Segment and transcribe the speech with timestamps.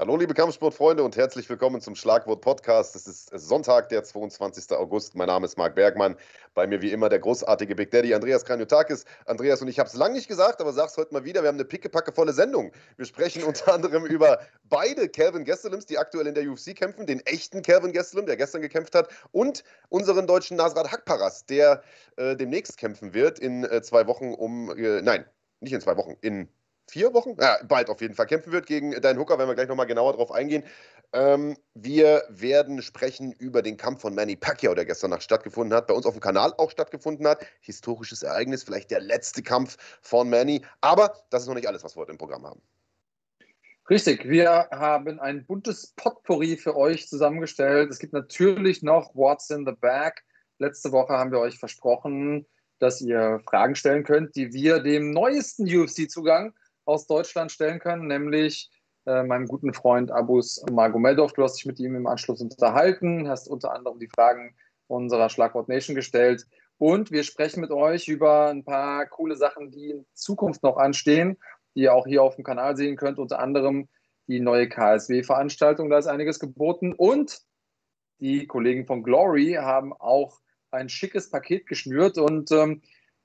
[0.00, 2.94] Hallo, liebe Kampfsportfreunde und herzlich willkommen zum Schlagwort Podcast.
[2.94, 4.70] Es ist Sonntag, der 22.
[4.76, 5.16] August.
[5.16, 6.14] Mein Name ist Marc Bergmann.
[6.54, 9.04] Bei mir wie immer der großartige Big Daddy Andreas Kranjotakis.
[9.26, 11.42] Andreas und ich habe es lange nicht gesagt, aber sag's heute mal wieder.
[11.42, 12.70] Wir haben eine pickepackevolle Sendung.
[12.96, 17.18] Wir sprechen unter anderem über beide Calvin Gesselims, die aktuell in der UFC kämpfen, den
[17.26, 21.82] echten Calvin Gesselim, der gestern gekämpft hat, und unseren deutschen Nasrat Hakparas, der
[22.14, 25.24] äh, demnächst kämpfen wird in äh, zwei Wochen um, äh, nein,
[25.58, 26.48] nicht in zwei Wochen, in
[26.90, 29.68] vier Wochen, ja, bald auf jeden Fall kämpfen wird gegen deinen Hooker, werden wir gleich
[29.68, 30.64] nochmal genauer drauf eingehen.
[31.12, 35.86] Ähm, wir werden sprechen über den Kampf von Manny Pacquiao, der gestern Nacht stattgefunden hat,
[35.86, 37.44] bei uns auf dem Kanal auch stattgefunden hat.
[37.60, 40.62] Historisches Ereignis, vielleicht der letzte Kampf von Manny.
[40.80, 42.60] Aber das ist noch nicht alles, was wir heute im Programm haben.
[43.88, 47.90] Richtig, wir haben ein buntes Potpourri für euch zusammengestellt.
[47.90, 50.22] Es gibt natürlich noch What's in the Bag.
[50.58, 52.44] Letzte Woche haben wir euch versprochen,
[52.80, 56.52] dass ihr Fragen stellen könnt, die wir dem neuesten UFC-Zugang
[56.88, 58.70] aus Deutschland stellen können, nämlich
[59.06, 61.34] äh, meinem guten Freund Abus Magomedov.
[61.34, 65.68] Du hast dich mit ihm im Anschluss unterhalten, hast unter anderem die Fragen unserer Schlagwort
[65.68, 66.46] Nation gestellt.
[66.78, 71.36] Und wir sprechen mit euch über ein paar coole Sachen, die in Zukunft noch anstehen,
[71.74, 73.18] die ihr auch hier auf dem Kanal sehen könnt.
[73.18, 73.88] Unter anderem
[74.26, 76.94] die neue KSW-Veranstaltung, da ist einiges geboten.
[76.94, 77.40] Und
[78.20, 82.16] die Kollegen von Glory haben auch ein schickes Paket geschnürt.
[82.16, 82.80] Und ähm,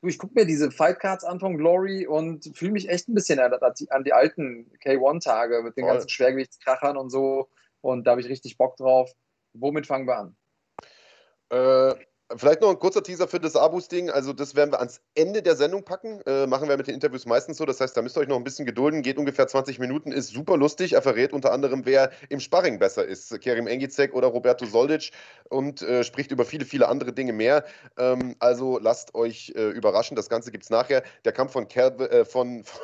[0.09, 3.53] ich gucke mir diese Fightcards an von Glory und fühle mich echt ein bisschen an,
[3.53, 5.93] an die alten K1-Tage mit den Voll.
[5.93, 7.49] ganzen Schwergewichtskrachern und so.
[7.81, 9.11] Und da habe ich richtig Bock drauf.
[9.53, 10.35] Womit fangen wir an?
[11.49, 11.95] Äh,
[12.35, 14.09] Vielleicht noch ein kurzer Teaser für das Abus-Ding.
[14.09, 16.21] Also, das werden wir ans Ende der Sendung packen.
[16.25, 17.65] Äh, machen wir mit den Interviews meistens so.
[17.65, 19.01] Das heißt, da müsst ihr euch noch ein bisschen gedulden.
[19.01, 20.93] Geht ungefähr 20 Minuten, ist super lustig.
[20.93, 25.11] Er verrät unter anderem, wer im Sparring besser ist: Kerim Engizek oder Roberto Soldic
[25.49, 27.65] und äh, spricht über viele, viele andere Dinge mehr.
[27.97, 30.15] Ähm, also, lasst euch äh, überraschen.
[30.15, 31.03] Das Ganze gibt es nachher.
[31.25, 32.81] Der Kampf von, Kel äh, von, von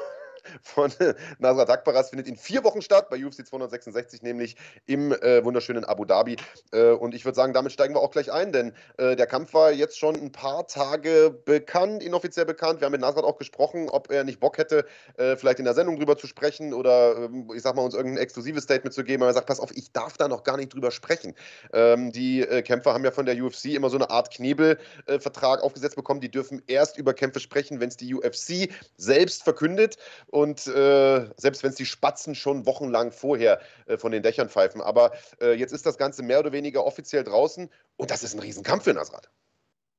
[0.62, 0.92] von
[1.40, 4.56] Nasrat Akbaras findet in vier Wochen statt, bei UFC 266, nämlich
[4.86, 6.38] im äh, wunderschönen Abu Dhabi.
[6.72, 9.54] Äh, und ich würde sagen, damit steigen wir auch gleich ein, denn äh, der Kampf
[9.54, 12.82] war jetzt schon ein paar Tage bekannt, inoffiziell bekannt.
[12.82, 14.86] Wir haben mit Nasrat auch gesprochen, ob er nicht Bock hätte,
[15.18, 18.22] äh, vielleicht in der Sendung drüber zu sprechen oder ähm, ich sag mal, uns irgendein
[18.22, 19.24] exklusives Statement zu geben.
[19.24, 21.36] Aber er sagt, pass auf, ich darf da noch gar nicht drüber sprechen.
[21.74, 25.96] Ähm, die äh, Kämpfer haben ja von der UFC immer so eine Art Knebelvertrag aufgesetzt
[25.96, 26.22] bekommen.
[26.22, 29.98] Die dürfen erst über Kämpfe sprechen, wenn es die UFC selbst verkündet.
[30.30, 34.82] Und äh, selbst wenn es die Spatzen schon wochenlang vorher äh, von den Dächern pfeifen.
[34.82, 38.40] Aber äh, jetzt ist das Ganze mehr oder weniger offiziell draußen und das ist ein
[38.40, 39.30] Riesenkampf für Nasrat.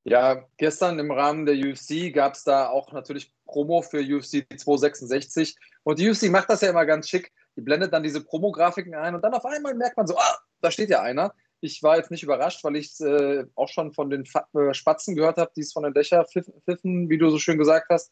[0.03, 5.55] Ja, gestern im Rahmen der UFC gab es da auch natürlich Promo für UFC 266.
[5.83, 7.31] Und die UFC macht das ja immer ganz schick.
[7.55, 10.71] Die blendet dann diese Promo-Grafiken ein und dann auf einmal merkt man so, ah, da
[10.71, 11.33] steht ja einer.
[11.59, 15.37] Ich war jetzt nicht überrascht, weil ich äh, auch schon von den äh, Spatzen gehört
[15.37, 18.11] habe, die es von den Dächern pfiffen, wie du so schön gesagt hast.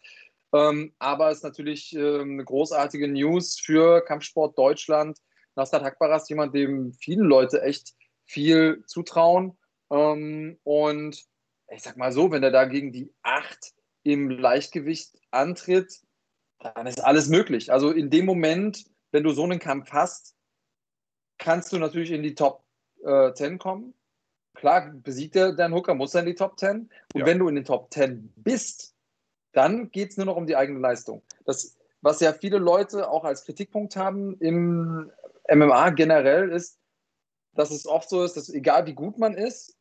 [0.54, 5.18] Ähm, aber es ist natürlich ähm, eine großartige News für Kampfsport Deutschland.
[5.56, 7.94] Nasrat Hakbaras ist jemand, dem viele Leute echt
[8.26, 9.58] viel zutrauen.
[9.92, 11.24] Ähm, und
[11.72, 13.74] ich sag mal so, wenn er da gegen die acht
[14.04, 16.02] im Leichtgewicht antritt,
[16.60, 17.72] dann ist alles möglich.
[17.72, 20.36] Also in dem Moment, wenn du so einen Kampf hast,
[21.38, 22.64] kannst du natürlich in die Top
[23.04, 23.94] äh, 10 kommen.
[24.56, 26.90] Klar, besiegt er Dan Hooker, muss er in die Top 10.
[27.14, 27.26] Und ja.
[27.26, 28.96] wenn du in den Top 10 bist,
[29.52, 31.22] dann geht es nur noch um die eigene Leistung.
[31.46, 35.12] Das, was ja viele Leute auch als Kritikpunkt haben im
[35.54, 36.80] MMA generell, ist,
[37.54, 39.76] dass es oft so ist, dass egal wie gut man ist,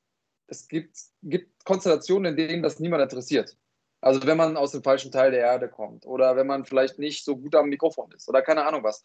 [0.47, 3.57] es gibt, gibt Konstellationen, in denen das niemand interessiert.
[4.01, 7.25] Also wenn man aus dem falschen Teil der Erde kommt oder wenn man vielleicht nicht
[7.25, 9.03] so gut am Mikrofon ist oder keine Ahnung was.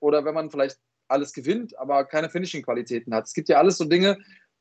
[0.00, 0.78] Oder wenn man vielleicht
[1.08, 3.26] alles gewinnt, aber keine Finishing-Qualitäten hat.
[3.26, 4.18] Es gibt ja alles so Dinge,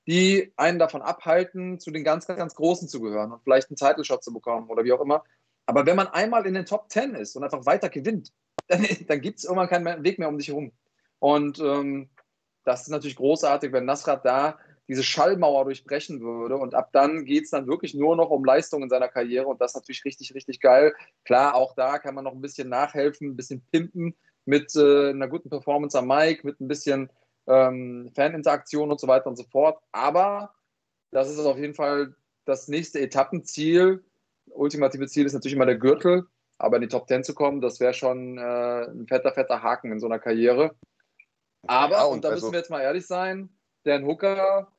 [0.10, 4.24] die einen davon abhalten, zu den ganz, ganz Großen zu gehören und vielleicht einen Title-Shot
[4.24, 5.24] zu bekommen oder wie auch immer.
[5.68, 8.34] Aber wenn man einmal in den Top 10 ist und einfach weiter gewinnt,
[8.68, 10.72] dann, dann gibt es irgendwann keinen Weg mehr um dich herum.
[11.20, 12.10] Und ähm,
[12.64, 14.58] das ist natürlich großartig, wenn Nasrat da
[14.88, 16.58] diese Schallmauer durchbrechen würde.
[16.58, 19.46] Und ab dann geht es dann wirklich nur noch um Leistung in seiner Karriere.
[19.46, 20.96] Und das ist natürlich richtig, richtig geil.
[21.24, 24.16] Klar, auch da kann man noch ein bisschen nachhelfen, ein bisschen pimpen
[24.46, 27.12] mit äh, einer guten Performance am Mic, mit ein bisschen
[27.50, 29.82] ähm, Faninteraktion und so weiter und so fort.
[29.92, 30.54] Aber
[31.12, 32.16] das ist auf jeden Fall
[32.46, 34.04] das nächste Etappenziel
[34.54, 37.80] ultimative Ziel ist natürlich immer der Gürtel, aber in die Top 10 zu kommen, das
[37.80, 40.76] wäre schon äh, ein fetter, fetter Haken in so einer Karriere.
[41.68, 43.50] Aber, ja, und, und, da also, müssen wir jetzt mal ehrlich sein,
[43.84, 44.72] Dan Hooker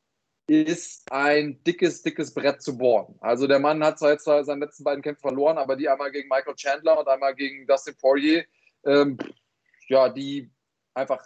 [0.47, 3.15] ist ein dickes, dickes Brett zu bohren.
[3.21, 6.29] Also der Mann hat zwar jetzt seine letzten beiden Kämpfe verloren, aber die einmal gegen
[6.29, 8.45] Michael Chandler und einmal gegen Dustin Poirier,
[8.85, 9.17] ähm,
[9.87, 10.51] ja, die
[10.95, 11.23] einfach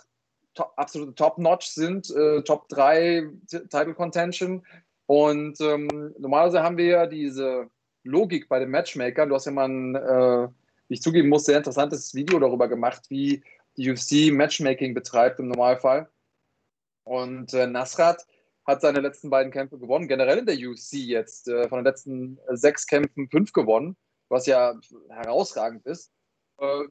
[0.55, 4.65] top, absolute Top-Notch sind, äh, Top 3 Title Contention.
[5.07, 7.69] Und ähm, normalerweise haben wir ja diese
[8.05, 9.29] Logik bei den Matchmakern.
[9.29, 10.49] Du hast ja mal ein, äh,
[10.89, 13.43] ich zugeben muss, sehr interessantes Video darüber gemacht, wie
[13.77, 16.09] die UFC Matchmaking betreibt im Normalfall.
[17.05, 18.25] Und äh, Nasrat
[18.67, 20.09] hat seine letzten beiden Kämpfe gewonnen.
[20.09, 23.97] Generell in der UFC jetzt äh, von den letzten sechs Kämpfen fünf gewonnen,
[24.29, 24.75] was ja
[25.11, 26.11] herausragend ist.
[26.59, 26.85] Äh,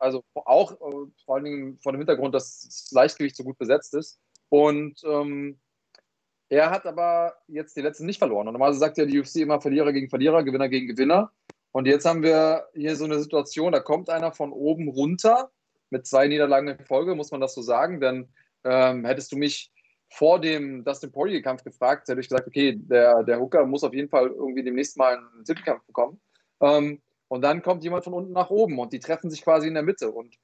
[0.00, 3.94] also auch äh, vor allen Dingen vor dem Hintergrund, dass das Leichtgewicht so gut besetzt
[3.94, 4.18] ist.
[4.48, 5.60] Und ähm,
[6.48, 8.48] er hat aber jetzt die letzten nicht verloren.
[8.48, 11.30] Und normalerweise sagt ja die UFC immer Verlierer gegen Verlierer, Gewinner gegen Gewinner.
[11.72, 15.52] Und jetzt haben wir hier so eine Situation, da kommt einer von oben runter
[15.90, 18.00] mit zwei Niederlagen in Folge, muss man das so sagen.
[18.00, 18.28] Denn
[18.64, 19.70] ähm, hättest du mich
[20.08, 24.08] vor dem Dustin Poirier-Kampf gefragt, hätte ich gesagt, okay, der, der Hooker muss auf jeden
[24.08, 26.20] Fall irgendwie demnächst mal einen Titelkampf bekommen.
[26.60, 29.74] Ähm, und dann kommt jemand von unten nach oben und die treffen sich quasi in
[29.74, 30.10] der Mitte.
[30.10, 30.34] Und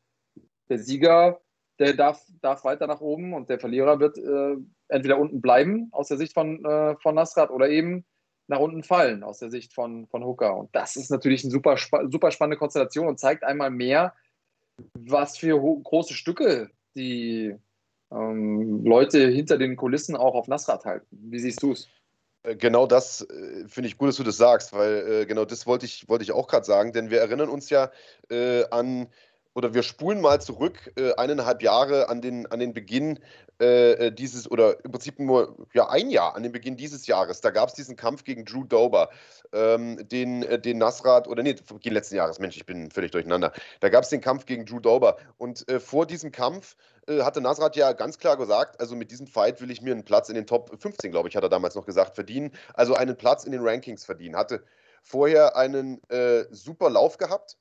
[0.68, 1.40] der Sieger,
[1.80, 4.56] der darf, darf weiter nach oben und der Verlierer wird äh,
[4.86, 8.06] entweder unten bleiben aus der Sicht von, äh, von Nasrat oder eben
[8.46, 10.56] nach unten fallen aus der Sicht von, von Hooker.
[10.56, 11.76] Und das ist natürlich eine super,
[12.08, 14.14] super spannende Konstellation und zeigt einmal mehr,
[14.94, 17.52] was für große Stücke die
[18.12, 21.08] ähm, Leute hinter den Kulissen auch auf Nasrat halten.
[21.10, 21.88] Wie siehst du es?
[22.46, 25.66] Äh, genau das äh, finde ich gut, dass du das sagst, weil äh, genau das
[25.66, 27.90] wollte ich, wollte ich auch gerade sagen, denn wir erinnern uns ja
[28.31, 29.08] äh, an
[29.56, 33.19] oder wir spulen mal zurück äh, eineinhalb Jahre an den, an den Beginn
[33.58, 37.41] äh, äh, dieses, oder im Prinzip nur ja, ein Jahr, an den Beginn dieses Jahres.
[37.41, 39.08] Da gab es diesen Kampf gegen Drew Dober,
[39.55, 43.50] ähm, den, äh, den Nasrat, oder nee, gegen letzten Jahres, Mensch, ich bin völlig durcheinander.
[43.81, 45.17] Da gab es den Kampf gegen Drew Dober.
[45.38, 46.76] Und äh, vor diesem Kampf
[47.08, 50.05] äh, hatte Nasrat ja ganz klar gesagt, also mit diesem Fight will ich mir einen
[50.05, 52.53] Platz in den Top 15, glaube ich, hat er damals noch gesagt, verdienen.
[52.75, 54.37] Also einen Platz in den Rankings verdienen.
[54.37, 54.62] Hatte
[55.03, 56.03] vorher einen
[56.50, 57.56] super Lauf gehabt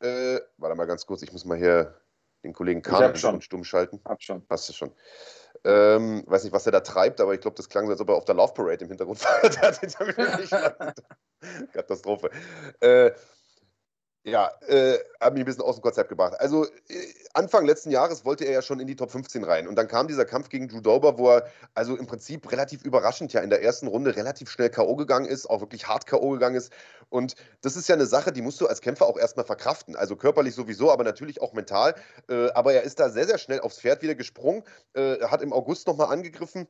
[0.00, 2.00] äh, warte mal ganz kurz, ich muss mal hier
[2.42, 4.00] den Kollegen Kahn stumm schalten.
[4.04, 4.44] Hab schon.
[4.48, 4.92] Hast du schon.
[5.64, 8.08] Ähm, weiß nicht, was er da treibt, aber ich glaube, das klang so, als ob
[8.08, 9.40] er auf der Love Parade im Hintergrund war.
[11.72, 12.30] Katastrophe.
[12.80, 13.10] Äh,
[14.22, 16.38] ja, äh, hat mich ein bisschen aus dem Konzept gebracht.
[16.38, 16.68] Also äh,
[17.32, 19.66] Anfang letzten Jahres wollte er ja schon in die Top 15 rein.
[19.66, 23.32] Und dann kam dieser Kampf gegen Drew Dober, wo er also im Prinzip relativ überraschend
[23.32, 24.94] ja in der ersten Runde relativ schnell K.O.
[24.96, 26.30] gegangen ist, auch wirklich hart K.O.
[26.30, 26.70] gegangen ist.
[27.08, 29.96] Und das ist ja eine Sache, die musst du als Kämpfer auch erstmal verkraften.
[29.96, 31.94] Also körperlich sowieso, aber natürlich auch mental.
[32.28, 35.54] Äh, aber er ist da sehr, sehr schnell aufs Pferd wieder gesprungen, äh, hat im
[35.54, 36.68] August nochmal angegriffen.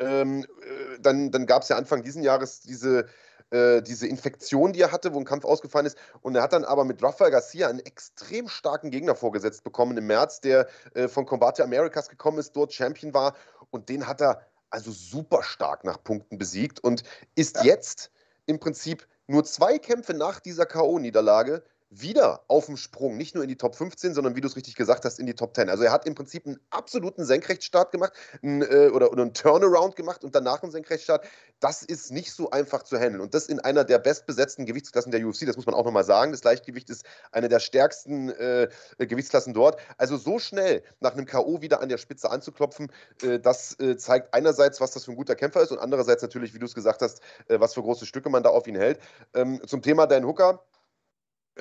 [0.00, 3.06] Ähm, äh, dann dann gab es ja Anfang dieses Jahres diese
[3.50, 5.96] äh, diese Infektion, die er hatte, wo ein Kampf ausgefallen ist.
[6.20, 10.06] Und er hat dann aber mit Rafael Garcia einen extrem starken Gegner vorgesetzt bekommen im
[10.06, 13.34] März, der äh, von Combate Americas gekommen ist, dort Champion war.
[13.70, 17.02] Und den hat er also super stark nach Punkten besiegt und
[17.34, 17.64] ist ja.
[17.64, 18.10] jetzt
[18.46, 23.48] im Prinzip nur zwei Kämpfe nach dieser K.O.-Niederlage wieder auf dem Sprung, nicht nur in
[23.48, 25.70] die Top 15, sondern wie du es richtig gesagt hast, in die Top 10.
[25.70, 28.12] Also er hat im Prinzip einen absoluten Senkrechtstart gemacht
[28.42, 31.26] einen, äh, oder, einen Turnaround gemacht und danach einen Senkrechtstart.
[31.60, 33.22] Das ist nicht so einfach zu handeln.
[33.22, 36.32] Und das in einer der bestbesetzten Gewichtsklassen der UFC, das muss man auch nochmal sagen.
[36.32, 38.68] Das Leichtgewicht ist eine der stärksten äh,
[38.98, 39.80] Gewichtsklassen dort.
[39.96, 41.62] Also so schnell nach einem K.O.
[41.62, 42.92] wieder an der Spitze anzuklopfen,
[43.22, 46.52] äh, das äh, zeigt einerseits, was das für ein guter Kämpfer ist und andererseits natürlich,
[46.54, 49.00] wie du es gesagt hast, äh, was für große Stücke man da auf ihn hält.
[49.34, 50.62] Ähm, zum Thema Dan Hooker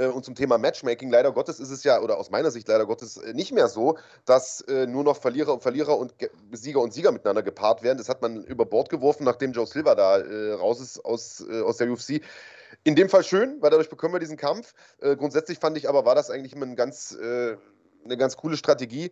[0.06, 3.18] und zum Thema Matchmaking, leider Gottes ist es ja, oder aus meiner Sicht leider Gottes,
[3.18, 6.14] äh, nicht mehr so, dass äh, nur noch Verlierer und Verlierer und
[6.52, 7.98] Sieger und Sieger miteinander gepaart werden.
[7.98, 11.62] Das hat man über Bord geworfen, nachdem Joe Silva da äh, raus ist aus, äh,
[11.62, 12.22] aus der UFC.
[12.84, 14.74] In dem Fall schön, weil dadurch bekommen wir diesen Kampf.
[15.00, 19.12] Äh, grundsätzlich fand ich aber, war das eigentlich immer ein ganz, eine ganz coole Strategie.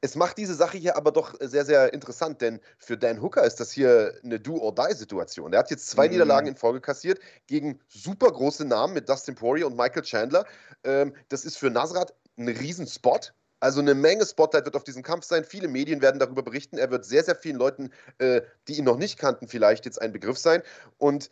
[0.00, 3.58] Es macht diese Sache hier aber doch sehr, sehr interessant, denn für Dan Hooker ist
[3.58, 5.52] das hier eine Do-or-Die-Situation.
[5.52, 6.12] Er hat jetzt zwei mhm.
[6.12, 10.46] Niederlagen in Folge kassiert gegen super große Namen mit Dustin Poirier und Michael Chandler.
[10.84, 13.34] Ähm, das ist für Nasrat ein Riesenspot.
[13.60, 15.44] Also eine Menge Spotlight wird auf diesem Kampf sein.
[15.44, 16.78] Viele Medien werden darüber berichten.
[16.78, 20.12] Er wird sehr, sehr vielen Leuten, äh, die ihn noch nicht kannten, vielleicht jetzt ein
[20.12, 20.62] Begriff sein.
[20.96, 21.28] Und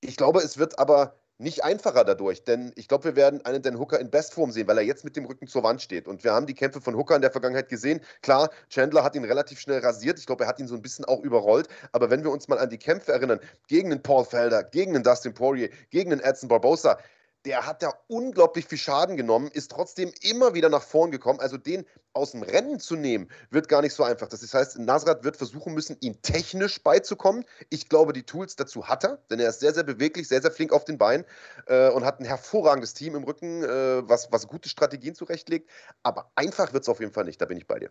[0.00, 3.78] ich glaube, es wird aber nicht einfacher dadurch, denn ich glaube, wir werden einen Dan
[3.78, 6.08] Hooker in Bestform sehen, weil er jetzt mit dem Rücken zur Wand steht.
[6.08, 8.00] Und wir haben die Kämpfe von Hooker in der Vergangenheit gesehen.
[8.22, 10.18] Klar, Chandler hat ihn relativ schnell rasiert.
[10.18, 11.68] Ich glaube, er hat ihn so ein bisschen auch überrollt.
[11.92, 15.02] Aber wenn wir uns mal an die Kämpfe erinnern, gegen den Paul Felder, gegen den
[15.02, 16.98] Dustin Poirier, gegen den Edson Barbosa,
[17.44, 21.40] der hat da unglaublich viel Schaden genommen, ist trotzdem immer wieder nach vorn gekommen.
[21.40, 24.28] Also den aus dem Rennen zu nehmen, wird gar nicht so einfach.
[24.28, 27.44] Das heißt, Nasrat wird versuchen müssen, ihm technisch beizukommen.
[27.70, 30.52] Ich glaube, die Tools dazu hat er, denn er ist sehr, sehr beweglich, sehr, sehr
[30.52, 31.24] flink auf den Beinen
[31.66, 35.70] äh, und hat ein hervorragendes Team im Rücken, äh, was, was gute Strategien zurechtlegt.
[36.02, 37.90] Aber einfach wird es auf jeden Fall nicht, da bin ich bei dir.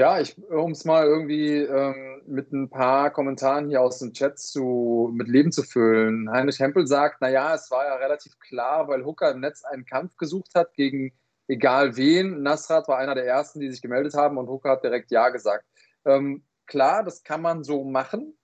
[0.00, 5.10] Ja, um es mal irgendwie ähm, mit ein paar Kommentaren hier aus dem Chat zu,
[5.12, 6.30] mit Leben zu füllen.
[6.32, 10.16] Heinrich Hempel sagt, naja, es war ja relativ klar, weil Hooker im Netz einen Kampf
[10.16, 11.12] gesucht hat gegen
[11.48, 12.42] egal wen.
[12.42, 15.66] Nasrat war einer der ersten, die sich gemeldet haben und Hooker hat direkt Ja gesagt.
[16.06, 18.38] Ähm, klar, das kann man so machen.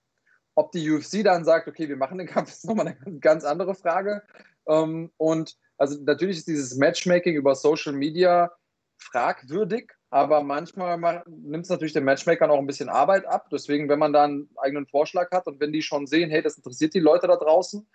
[0.53, 3.73] Ob die UFC dann sagt, okay, wir machen den Kampf, ist nochmal eine ganz andere
[3.73, 4.21] Frage.
[4.67, 8.51] Ähm, und Also natürlich ist dieses Matchmaking über Social Media
[8.99, 13.49] fragwürdig, aber manchmal nimmt es natürlich den Matchmakern auch ein bisschen Arbeit ab.
[13.51, 16.57] Deswegen, wenn man da einen eigenen Vorschlag hat und wenn die schon sehen, hey, das
[16.57, 17.85] interessiert die Leute da draußen,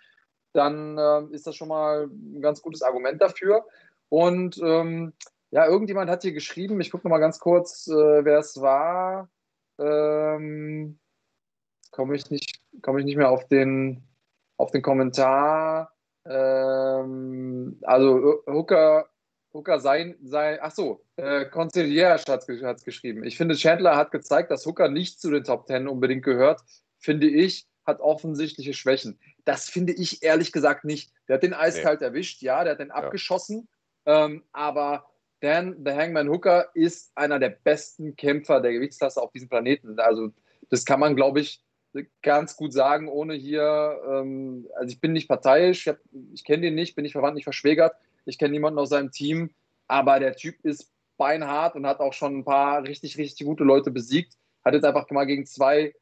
[0.53, 3.65] dann äh, ist das schon mal ein ganz gutes Argument dafür.
[4.09, 5.13] Und ähm,
[5.49, 9.29] ja, irgendjemand hat hier geschrieben, ich gucke noch mal ganz kurz, äh, wer es war.
[9.79, 10.99] Ähm,
[11.89, 14.03] komme ich nicht, komme ich nicht mehr auf den,
[14.57, 15.93] auf den Kommentar.
[16.25, 19.09] Ähm, also Hooker,
[19.53, 23.23] Hooker sein, sei, ach so, äh, Concierge hat es geschrieben.
[23.23, 26.61] Ich finde, Chandler hat gezeigt, dass Hooker nicht zu den Top Ten unbedingt gehört,
[26.97, 29.19] finde ich, hat offensichtliche Schwächen.
[29.45, 31.11] Das finde ich ehrlich gesagt nicht.
[31.27, 32.07] Der hat den eiskalt nee.
[32.07, 32.95] erwischt, ja, der hat den ja.
[32.95, 33.67] abgeschossen,
[34.05, 35.05] ähm, aber
[35.41, 39.99] Dan, The Hangman Hooker, ist einer der besten Kämpfer der Gewichtsklasse auf diesem Planeten.
[39.99, 40.31] Also
[40.69, 41.61] das kann man, glaube ich,
[42.21, 45.95] ganz gut sagen, ohne hier, ähm, also ich bin nicht parteiisch, ich,
[46.33, 47.95] ich kenne den nicht, bin nicht verwandt, nicht verschwägert,
[48.25, 49.53] ich kenne niemanden aus seinem Team,
[49.87, 53.91] aber der Typ ist beinhart und hat auch schon ein paar richtig, richtig gute Leute
[53.91, 54.35] besiegt.
[54.63, 55.93] Hat jetzt einfach mal gegen zwei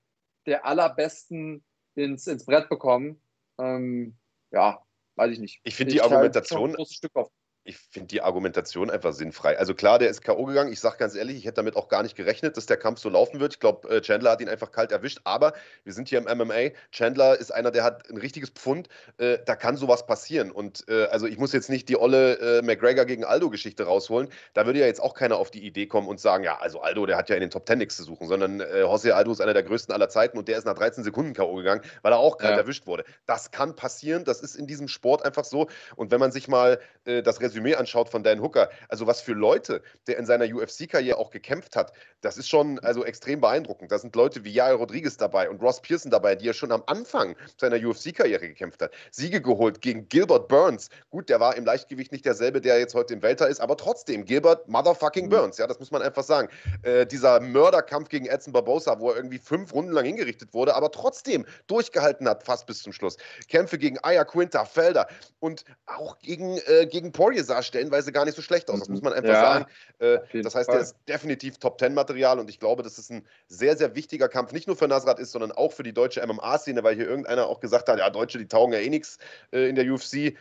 [0.46, 1.64] der allerbesten
[1.96, 3.22] ins, ins Brett bekommen.
[3.60, 4.16] Ähm,
[4.52, 4.84] ja,
[5.16, 5.62] weiß ich nicht.
[5.64, 6.76] Ich finde die Argumentation.
[6.78, 7.32] Halt
[7.64, 9.58] ich finde die Argumentation einfach sinnfrei.
[9.58, 10.46] Also klar, der ist K.O.
[10.46, 10.74] gegangen.
[10.74, 13.10] Ich sage ganz ehrlich, ich hätte damit auch gar nicht gerechnet, dass der Kampf so
[13.10, 13.54] laufen wird.
[13.54, 15.20] Ich glaube, äh, Chandler hat ihn einfach kalt erwischt.
[15.26, 15.54] Aber
[15.84, 16.72] wir sind hier im MMA.
[16.92, 18.90] Chandler ist einer, der hat ein richtiges Pfund.
[19.18, 20.50] Äh, da kann sowas passieren.
[20.50, 24.30] Und äh, also ich muss jetzt nicht die olle äh, McGregor gegen Aldo-Geschichte rausholen.
[24.56, 27.06] Da würde ja jetzt auch keiner auf die Idee kommen und sagen, ja, also Aldo,
[27.06, 29.42] der hat ja in den Top Ten nichts zu suchen, sondern äh, Jose Aldo ist
[29.42, 31.56] einer der größten aller Zeiten und der ist nach 13 Sekunden K.O.
[31.56, 32.58] gegangen, weil er auch kalt ja.
[32.58, 33.04] erwischt wurde.
[33.28, 34.24] Das kann passieren.
[34.24, 35.68] Das ist in diesem Sport einfach so.
[35.96, 39.34] Und wenn man sich mal äh, das Resümee anschaut von Dan Hooker, also was für
[39.34, 43.92] Leute der in seiner UFC-Karriere auch gekämpft hat, das ist schon also extrem beeindruckend.
[43.92, 46.84] Da sind Leute wie Jair Rodriguez dabei und Ross Pearson dabei, die er schon am
[46.88, 48.92] Anfang seiner UFC-Karriere gekämpft hat.
[49.12, 50.90] Siege geholt gegen Gilbert Burns.
[51.10, 54.26] Gut, der war im Leichtgewicht nicht derselbe, der jetzt heute im Welter ist, aber trotzdem,
[54.26, 55.30] Gilbert Motherfucking mhm.
[55.30, 56.50] Burns, ja, das muss man einfach sagen.
[56.84, 60.92] Äh, dieser Mörderkampf gegen Edson Barbosa, wo er irgendwie fünf Runden lang hingerichtet wurde, aber
[60.92, 63.18] trotzdem durchgehalten hat, fast bis zum Schluss.
[63.48, 65.08] Kämpfe gegen Aya Quinta, Felder
[65.40, 68.80] und auch gegen, äh, gegen Poirier sah stellenweise gar nicht so schlecht aus.
[68.80, 69.66] Das muss man einfach ja, sagen.
[70.00, 70.76] Äh, das heißt, Fall.
[70.76, 74.68] der ist definitiv Top-10-Material und ich glaube, dass es ein sehr, sehr wichtiger Kampf nicht
[74.68, 77.90] nur für Nasrat ist, sondern auch für die deutsche MMA-Szene, weil hier irgendeiner auch gesagt
[77.90, 79.18] hat, ja, Deutsche, die taugen ja eh nichts
[79.52, 80.36] äh, in der UFC.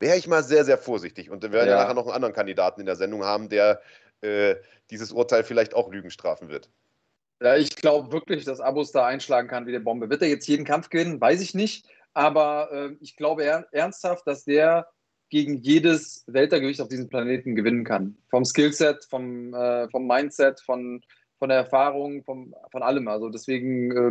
[0.00, 1.30] Wäre ich mal sehr, sehr vorsichtig.
[1.30, 1.76] Und wir werden ja.
[1.76, 3.80] ja nachher noch einen anderen Kandidaten in der Sendung haben, der
[4.20, 4.56] äh,
[4.90, 6.70] dieses Urteil vielleicht auch Lügen strafen wird.
[7.40, 10.10] Ja, ich glaube wirklich, dass Abus da einschlagen kann wie der Bombe.
[10.10, 11.20] Wird er jetzt jeden Kampf gewinnen?
[11.20, 11.86] Weiß ich nicht.
[12.14, 14.88] Aber äh, ich glaube er, ernsthaft, dass der
[15.32, 18.18] gegen jedes Weltergewicht auf diesem Planeten gewinnen kann.
[18.28, 21.00] Vom Skillset, vom, äh, vom Mindset, von,
[21.38, 23.08] von der Erfahrung, vom, von allem.
[23.08, 24.10] Also deswegen äh,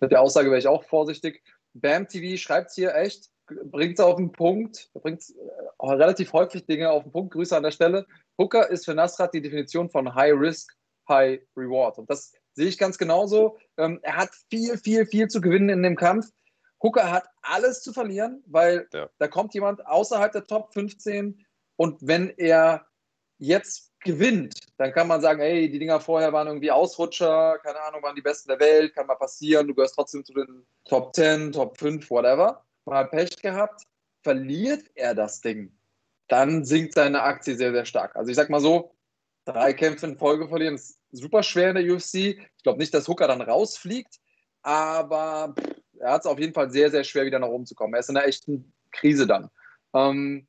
[0.00, 1.42] mit der Aussage wäre ich auch vorsichtig.
[1.74, 6.90] BAM TV schreibt hier echt, bringt es auf den Punkt, bringt äh, relativ häufig Dinge
[6.90, 7.34] auf den Punkt.
[7.34, 8.06] Grüße an der Stelle.
[8.38, 10.74] Hooker ist für Nasrat die Definition von High Risk,
[11.10, 11.98] High Reward.
[11.98, 13.58] Und das sehe ich ganz genauso.
[13.76, 16.30] Ähm, er hat viel, viel, viel zu gewinnen in dem Kampf.
[16.84, 19.08] Hooker hat alles zu verlieren, weil ja.
[19.18, 21.44] da kommt jemand außerhalb der Top 15
[21.76, 22.86] und wenn er
[23.38, 28.02] jetzt gewinnt, dann kann man sagen, hey, die Dinger vorher waren irgendwie Ausrutscher, keine Ahnung,
[28.02, 31.52] waren die besten der Welt, kann mal passieren, du gehörst trotzdem zu den Top 10,
[31.52, 32.62] Top 5, whatever.
[32.84, 33.84] Mal Pech gehabt,
[34.22, 35.72] verliert er das Ding,
[36.28, 38.14] dann sinkt seine Aktie sehr, sehr stark.
[38.14, 38.94] Also ich sag mal so,
[39.46, 42.14] drei Kämpfe in Folge verlieren ist super schwer in der UFC.
[42.14, 44.20] Ich glaube nicht, dass Hooker dann rausfliegt,
[44.62, 45.54] aber
[46.04, 47.94] er hat es auf jeden Fall sehr, sehr schwer, wieder nach oben zu kommen.
[47.94, 49.48] Er ist in einer echten Krise dann.
[49.94, 50.46] Ähm,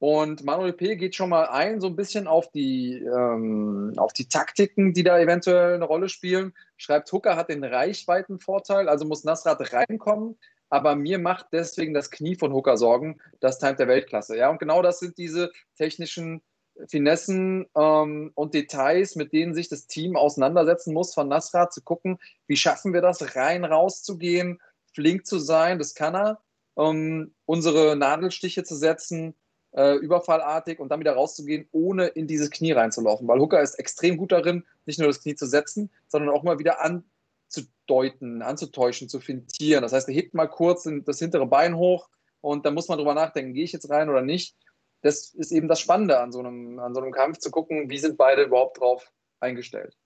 [0.00, 0.96] und Manuel P.
[0.96, 5.18] geht schon mal ein, so ein bisschen auf die, ähm, auf die Taktiken, die da
[5.18, 6.52] eventuell eine Rolle spielen.
[6.76, 10.36] Schreibt, Hooker hat den Reichweitenvorteil, also muss Nasrat reinkommen.
[10.68, 14.36] Aber mir macht deswegen das Knie von Hooker Sorgen, das Time der Weltklasse.
[14.36, 16.42] Ja, und genau das sind diese technischen
[16.86, 22.18] Finessen ähm, und Details, mit denen sich das Team auseinandersetzen muss, von Nasrat zu gucken,
[22.46, 24.60] wie schaffen wir das, rein rauszugehen,
[24.98, 26.40] flink zu sein, das kann er,
[26.74, 29.34] um unsere Nadelstiche zu setzen,
[29.76, 33.28] äh, überfallartig und dann wieder rauszugehen, ohne in dieses Knie reinzulaufen.
[33.28, 36.58] Weil Hooker ist extrem gut darin, nicht nur das Knie zu setzen, sondern auch mal
[36.58, 39.82] wieder anzudeuten, anzutäuschen, zu fintieren.
[39.82, 42.08] Das heißt, er hebt mal kurz das hintere Bein hoch
[42.40, 44.56] und dann muss man drüber nachdenken, gehe ich jetzt rein oder nicht.
[45.02, 47.98] Das ist eben das Spannende an so einem, an so einem Kampf, zu gucken, wie
[47.98, 49.96] sind beide überhaupt drauf eingestellt.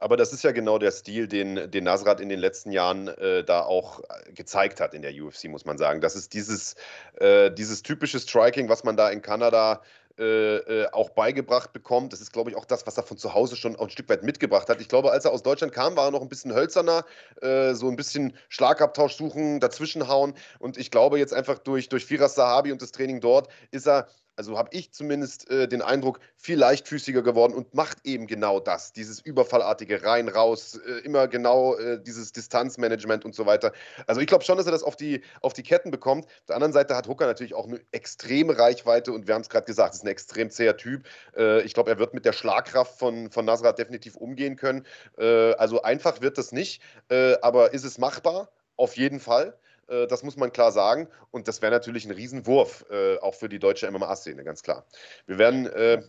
[0.00, 3.44] Aber das ist ja genau der Stil, den, den Nasrat in den letzten Jahren äh,
[3.44, 6.00] da auch äh, gezeigt hat in der UFC, muss man sagen.
[6.00, 6.74] Das ist dieses,
[7.20, 9.82] äh, dieses typische Striking, was man da in Kanada
[10.18, 12.12] äh, äh, auch beigebracht bekommt.
[12.12, 14.22] Das ist, glaube ich, auch das, was er von zu Hause schon ein Stück weit
[14.22, 14.80] mitgebracht hat.
[14.80, 17.04] Ich glaube, als er aus Deutschland kam, war er noch ein bisschen hölzerner,
[17.40, 20.34] äh, so ein bisschen Schlagabtausch suchen, dazwischenhauen.
[20.58, 24.08] Und ich glaube, jetzt einfach durch, durch Firas Sahabi und das Training dort ist er
[24.36, 28.92] also habe ich zumindest äh, den Eindruck, viel leichtfüßiger geworden und macht eben genau das,
[28.92, 33.72] dieses überfallartige rein, raus, äh, immer genau äh, dieses Distanzmanagement und so weiter.
[34.06, 36.24] Also ich glaube schon, dass er das auf die, auf die Ketten bekommt.
[36.26, 39.48] Auf der anderen Seite hat Hooker natürlich auch eine extreme Reichweite und wir haben es
[39.48, 41.06] gerade gesagt, ist ein extrem zäher Typ.
[41.36, 44.86] Äh, ich glaube, er wird mit der Schlagkraft von, von Nasrat definitiv umgehen können.
[45.18, 48.50] Äh, also einfach wird das nicht, äh, aber ist es machbar?
[48.76, 49.58] Auf jeden Fall.
[49.90, 51.08] Äh, das muss man klar sagen.
[51.30, 54.86] Und das wäre natürlich ein Riesenwurf, äh, auch für die deutsche MMA-Szene, ganz klar.
[55.26, 56.02] Wir werden, äh,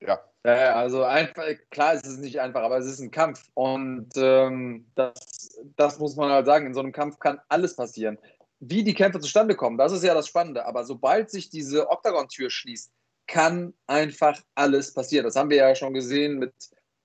[0.00, 0.20] ja.
[0.42, 3.50] Also einfach, klar ist es nicht einfach, aber es ist ein Kampf.
[3.52, 6.64] Und ähm, das, das muss man halt sagen.
[6.66, 8.16] In so einem Kampf kann alles passieren.
[8.58, 10.64] Wie die Kämpfe zustande kommen, das ist ja das Spannende.
[10.64, 12.90] Aber sobald sich diese Oktagon-Tür schließt,
[13.26, 15.24] kann einfach alles passieren.
[15.24, 16.54] Das haben wir ja schon gesehen mit,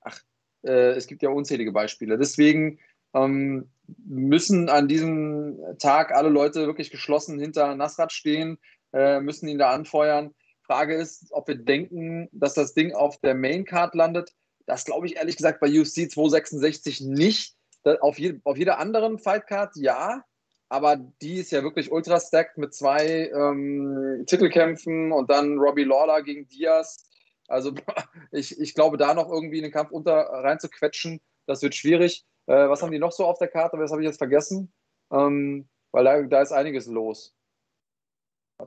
[0.02, 0.20] ach,
[0.64, 2.18] äh, es gibt ja unzählige Beispiele.
[2.18, 2.80] Deswegen
[3.14, 3.70] ähm,
[4.06, 8.58] müssen an diesem Tag alle Leute wirklich geschlossen hinter Nasrat stehen,
[8.94, 10.34] äh, müssen ihn da anfeuern.
[10.64, 14.32] Frage ist, ob wir denken, dass das Ding auf der Maincard landet.
[14.66, 17.56] Das glaube ich ehrlich gesagt bei UFC 266 nicht.
[18.02, 20.24] Auf, je, auf jeder anderen Fightcard ja,
[20.70, 26.24] aber die ist ja wirklich ultra stacked mit zwei ähm, Titelkämpfen und dann Robbie Lawler
[26.24, 27.08] gegen Diaz.
[27.48, 27.74] Also
[28.32, 32.26] ich, ich glaube, da noch irgendwie einen Kampf unter reinzuquetschen, das wird schwierig.
[32.48, 33.78] Äh, was haben die noch so auf der Karte?
[33.78, 34.72] Das habe ich jetzt vergessen.
[35.12, 37.36] Ähm, weil da, da, ist einiges los.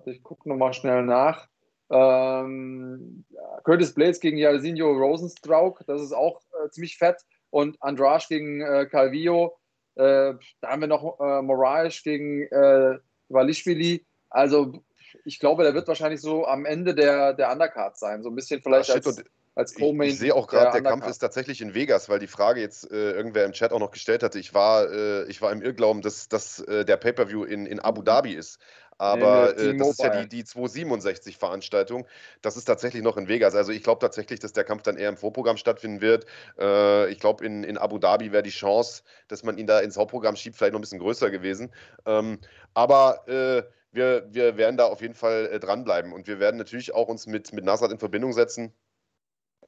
[0.06, 1.48] Ich gucke nochmal schnell nach.
[1.90, 3.24] Ähm,
[3.64, 7.16] Curtis Blades gegen Jairzinho Rosenstrauk, das ist auch äh, ziemlich fett.
[7.50, 9.58] Und Andrade gegen äh, Calvillo.
[9.94, 14.06] Äh, da haben wir noch äh, Moraes gegen äh, Valishvili.
[14.28, 14.84] Also
[15.24, 18.22] ich glaube, der wird wahrscheinlich so am Ende der, der Undercard sein.
[18.22, 19.22] So ein bisschen vielleicht ja, als
[19.58, 20.08] als Co-Main.
[20.08, 22.60] Ich, ich sehe auch gerade, der, der Kampf ist tatsächlich in Vegas, weil die Frage
[22.60, 24.38] jetzt äh, irgendwer im Chat auch noch gestellt hatte.
[24.38, 28.02] Ich war, äh, ich war im Irrglauben, dass, dass äh, der Pay-Per-View in, in Abu
[28.02, 28.60] Dhabi ist.
[28.98, 32.06] Aber nee, äh, das ist ja die, die 267-Veranstaltung.
[32.40, 33.54] Das ist tatsächlich noch in Vegas.
[33.54, 36.26] Also ich glaube tatsächlich, dass der Kampf dann eher im Vorprogramm stattfinden wird.
[36.58, 39.96] Äh, ich glaube, in, in Abu Dhabi wäre die Chance, dass man ihn da ins
[39.96, 41.72] Hauptprogramm schiebt, vielleicht noch ein bisschen größer gewesen.
[42.06, 42.38] Ähm,
[42.74, 46.12] aber äh, wir, wir werden da auf jeden Fall äh, dranbleiben.
[46.12, 48.72] Und wir werden natürlich auch uns mit, mit Nasrat in Verbindung setzen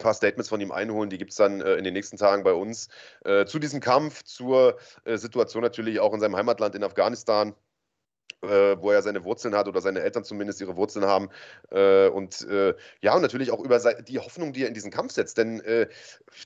[0.01, 1.11] paar Statements von ihm einholen.
[1.11, 2.89] Die gibt es dann äh, in den nächsten Tagen bei uns.
[3.25, 7.55] Äh, zu diesem Kampf, zur äh, Situation natürlich auch in seinem Heimatland in Afghanistan
[8.43, 11.29] äh, wo er seine Wurzeln hat oder seine Eltern zumindest ihre Wurzeln haben.
[11.71, 15.13] Äh, und äh, ja, und natürlich auch über die Hoffnung, die er in diesen Kampf
[15.13, 15.39] setzt.
[15.39, 15.89] Denn äh,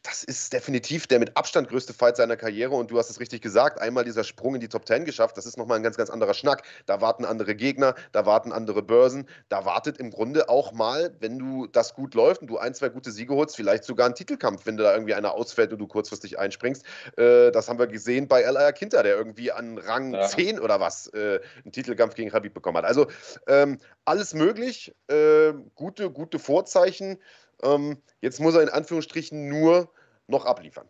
[0.02, 2.74] das ist definitiv der mit Abstand größte Fight seiner Karriere.
[2.74, 5.46] Und du hast es richtig gesagt, einmal dieser Sprung in die Top Ten geschafft, das
[5.46, 6.64] ist nochmal ein ganz, ganz anderer Schnack.
[6.86, 9.28] Da warten andere Gegner, da warten andere Börsen.
[9.48, 12.88] Da wartet im Grunde auch mal, wenn du das gut läuft und du ein, zwei
[12.88, 16.38] gute Siege holst, vielleicht sogar ein Titelkampf, wenn da irgendwie einer ausfällt und du kurzfristig
[16.38, 16.84] einspringst.
[17.16, 20.26] Äh, das haben wir gesehen bei Elia Kinter, der irgendwie an Rang ja.
[20.26, 22.84] 10 oder was äh, einen Titel Titelkampf gegen Habib bekommen hat.
[22.84, 23.06] Also
[23.46, 27.18] ähm, alles möglich, äh, gute, gute Vorzeichen.
[27.62, 29.90] Ähm, jetzt muss er in Anführungsstrichen nur
[30.26, 30.88] noch abliefern.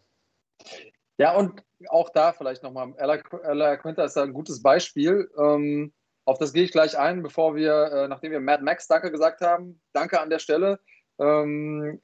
[1.19, 5.31] Ja, und auch da vielleicht nochmal, Ella Quinter ist da ein gutes Beispiel.
[5.39, 5.93] Ähm,
[6.25, 9.43] auf das gehe ich gleich ein, bevor wir, äh, nachdem wir Mad Max Danke gesagt
[9.43, 10.81] haben, danke an der Stelle,
[11.19, 12.01] ähm,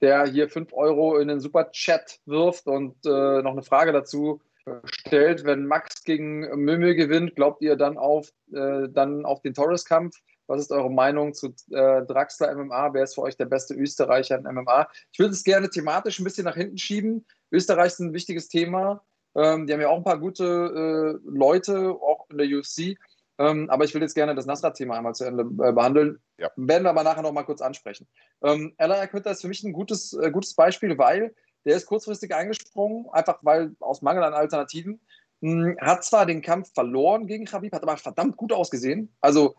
[0.00, 4.42] der hier 5 Euro in den Super Chat wirft und äh, noch eine Frage dazu
[4.84, 10.16] stellt, wenn Max gegen Mümmel gewinnt, glaubt ihr dann auf, äh, dann auf den Torres-Kampf?
[10.46, 12.92] Was ist eure Meinung zu äh, Draxler MMA?
[12.92, 14.88] Wer ist für euch der beste Österreicher in MMA?
[15.12, 17.26] Ich würde es gerne thematisch ein bisschen nach hinten schieben.
[17.50, 19.02] Österreich ist ein wichtiges Thema.
[19.34, 22.98] Ähm, die haben ja auch ein paar gute äh, Leute, auch in der UFC.
[23.38, 26.20] Ähm, aber ich will jetzt gerne das Nasrat-Thema einmal zu Ende äh, behandeln.
[26.38, 26.50] Ja.
[26.56, 28.06] Werden wir aber nachher noch mal kurz ansprechen.
[28.42, 32.34] Ähm, Ella Akwinta ist für mich ein gutes, äh, gutes Beispiel, weil der ist kurzfristig
[32.34, 35.00] eingesprungen, einfach weil aus Mangel an Alternativen.
[35.40, 39.14] Hm, hat zwar den Kampf verloren gegen Khabib, hat aber verdammt gut ausgesehen.
[39.20, 39.54] Also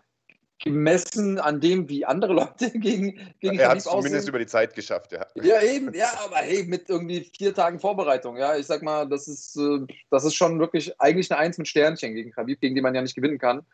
[0.63, 4.73] gemessen an dem, wie andere Leute gegen, gegen er hat es zumindest über die Zeit
[4.73, 5.25] geschafft, ja.
[5.35, 9.27] Ja, eben, ja, aber hey, mit irgendwie vier Tagen Vorbereitung, ja, ich sag mal, das
[9.27, 12.81] ist, äh, das ist schon wirklich eigentlich eine Eins mit Sternchen gegen Khabib, gegen die
[12.81, 13.65] man ja nicht gewinnen kann.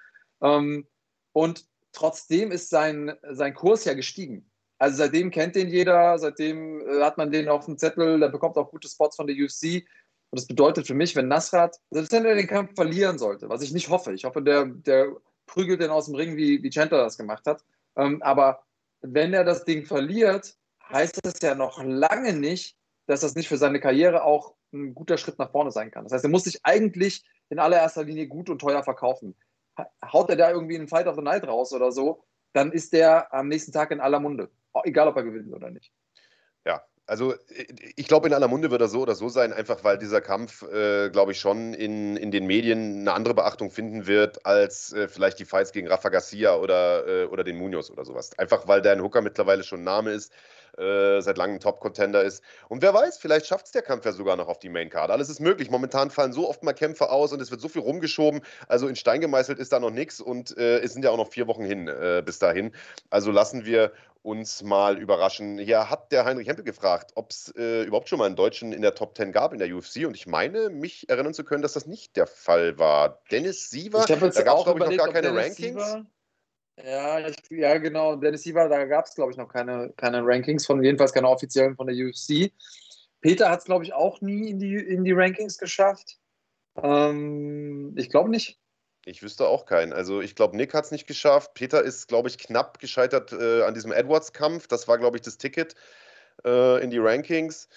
[0.41, 0.87] Ähm,
[1.33, 4.50] und trotzdem ist sein, sein Kurs ja gestiegen.
[4.81, 8.57] Also seitdem kennt den jeder, seitdem äh, hat man den auf dem Zettel, der bekommt
[8.57, 9.85] auch gute Spots von der UFC.
[10.31, 13.61] Und das bedeutet für mich, wenn Nasrat, selbst wenn er den Kampf verlieren sollte, was
[13.61, 15.15] ich nicht hoffe, ich hoffe, der, der
[15.45, 17.63] prügelt den aus dem Ring, wie, wie Chandler das gemacht hat.
[17.95, 18.63] Ähm, aber
[19.01, 20.55] wenn er das Ding verliert,
[20.89, 25.19] heißt das ja noch lange nicht, dass das nicht für seine Karriere auch ein guter
[25.19, 26.05] Schritt nach vorne sein kann.
[26.05, 29.35] Das heißt, er muss sich eigentlich in allererster Linie gut und teuer verkaufen.
[30.11, 33.31] Haut er da irgendwie einen Fight of the Night raus oder so, dann ist der
[33.31, 34.49] am nächsten Tag in aller Munde
[34.83, 35.91] egal ob er gewinnt oder nicht.
[36.65, 37.33] Ja, Also
[37.95, 40.61] ich glaube, in aller Munde wird er so oder so sein, einfach weil dieser Kampf,
[40.63, 45.07] äh, glaube ich, schon in, in den Medien eine andere Beachtung finden wird als äh,
[45.07, 48.37] vielleicht die Fights gegen Rafa Garcia oder, äh, oder den Munoz oder sowas.
[48.37, 50.31] Einfach weil Dan Hooker mittlerweile schon ein Name ist,
[50.77, 52.43] äh, seit langem Top-Contender ist.
[52.69, 55.11] Und wer weiß, vielleicht schafft es der Kampf ja sogar noch auf die Main-Card.
[55.11, 55.69] Alles ist möglich.
[55.69, 58.41] Momentan fallen so oft mal Kämpfe aus und es wird so viel rumgeschoben.
[58.67, 61.29] Also in Stein gemeißelt ist da noch nichts und äh, es sind ja auch noch
[61.29, 62.71] vier Wochen hin äh, bis dahin.
[63.09, 63.91] Also lassen wir
[64.23, 65.57] uns mal überraschen.
[65.57, 68.81] Hier hat der Heinrich Hempel gefragt, ob es äh, überhaupt schon mal einen Deutschen in
[68.81, 70.05] der Top 10 gab in der UFC.
[70.05, 73.21] Und ich meine, mich erinnern zu können, dass das nicht der Fall war.
[73.31, 75.85] Dennis Siever, da gab es, glaube ich, noch gar keine Dennis Rankings.
[75.85, 76.05] Siever,
[76.83, 78.15] ja, ich, ja, genau.
[78.15, 81.75] Dennis Siever, da gab es, glaube ich, noch keine, keine Rankings, von jedenfalls keine offiziellen
[81.75, 82.51] von der UFC.
[83.21, 86.17] Peter hat es, glaube ich, auch nie in die, in die Rankings geschafft.
[86.81, 88.59] Ähm, ich glaube nicht.
[89.05, 89.93] Ich wüsste auch keinen.
[89.93, 91.53] Also ich glaube, Nick hat es nicht geschafft.
[91.53, 94.67] Peter ist, glaube ich, knapp gescheitert äh, an diesem Edwards-Kampf.
[94.67, 95.75] Das war, glaube ich, das Ticket
[96.45, 97.67] äh, in die Rankings.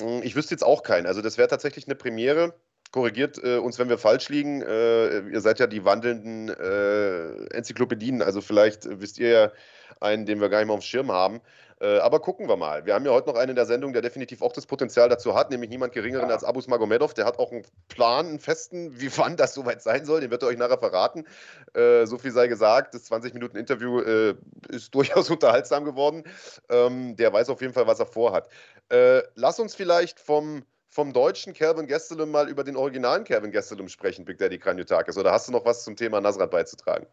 [0.00, 1.06] Hm, ich wüsste jetzt auch keinen.
[1.06, 2.54] Also das wäre tatsächlich eine Premiere.
[2.92, 4.62] Korrigiert äh, uns, wenn wir falsch liegen.
[4.62, 8.22] Äh, ihr seid ja die wandelnden äh, Enzyklopädien.
[8.22, 9.52] Also vielleicht wisst ihr ja
[10.00, 11.40] einen, den wir gar nicht mehr auf dem Schirm haben.
[11.80, 12.84] Äh, aber gucken wir mal.
[12.84, 15.34] Wir haben ja heute noch einen in der Sendung, der definitiv auch das Potenzial dazu
[15.34, 16.34] hat, nämlich niemand geringeren ja.
[16.34, 17.14] als Abus Magomedov.
[17.14, 20.20] Der hat auch einen Plan, einen festen, wie wann das soweit sein soll.
[20.20, 21.26] Den wird er euch nachher verraten.
[21.74, 22.94] Äh, so viel sei gesagt.
[22.94, 24.34] Das 20-Minuten-Interview äh,
[24.68, 26.24] ist durchaus unterhaltsam geworden.
[26.68, 28.48] Ähm, der weiß auf jeden Fall, was er vorhat.
[28.90, 33.88] Äh, lass uns vielleicht vom vom deutschen Calvin Gastelum mal über den originalen Calvin Gastelum
[33.88, 35.16] sprechen, Big Daddy Kranjotakis?
[35.16, 37.06] Oder hast du noch was zum Thema Nasrat beizutragen?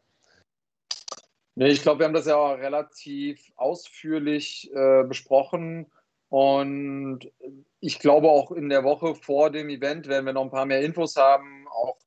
[1.56, 5.92] Nee, ich glaube, wir haben das ja auch relativ ausführlich äh, besprochen.
[6.30, 7.32] Und
[7.80, 10.82] ich glaube, auch in der Woche vor dem Event werden wir noch ein paar mehr
[10.82, 11.98] Infos haben, auch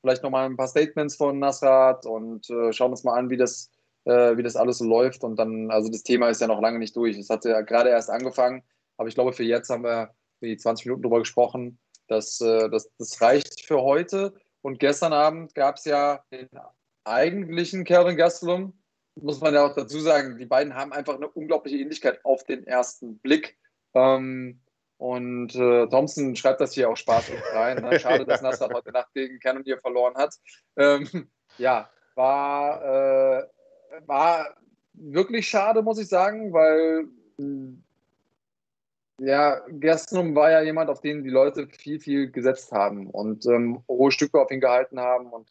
[0.00, 3.36] vielleicht noch mal ein paar Statements von Nasrat und äh, schauen uns mal an, wie
[3.36, 3.70] das,
[4.04, 5.24] äh, wie das alles so läuft.
[5.24, 7.18] Und dann, also das Thema ist ja noch lange nicht durch.
[7.18, 8.62] Es hat ja gerade erst angefangen,
[8.96, 11.78] aber ich glaube, für jetzt haben wir die 20 Minuten darüber gesprochen.
[12.08, 14.34] Das, äh, das, das reicht für heute.
[14.62, 16.48] Und gestern Abend gab es ja den
[17.04, 18.72] eigentlichen Calvin Gastelum,
[19.16, 22.66] muss man ja auch dazu sagen, die beiden haben einfach eine unglaubliche Ähnlichkeit auf den
[22.66, 23.56] ersten Blick.
[23.94, 24.60] Ähm,
[24.96, 27.82] und äh, Thompson schreibt das hier auch Spaß rein.
[27.82, 27.98] Ne?
[28.00, 30.34] Schade, dass Nasser heute Nacht gegen Cannoneer verloren hat.
[30.76, 31.28] Ähm,
[31.58, 33.42] ja, war, äh,
[34.06, 34.56] war
[34.94, 37.06] wirklich schade, muss ich sagen, weil
[39.18, 43.82] ja, Gerstenum war ja jemand, auf den die Leute viel, viel gesetzt haben und ähm,
[43.88, 45.50] hohe Stücke auf ihn gehalten haben und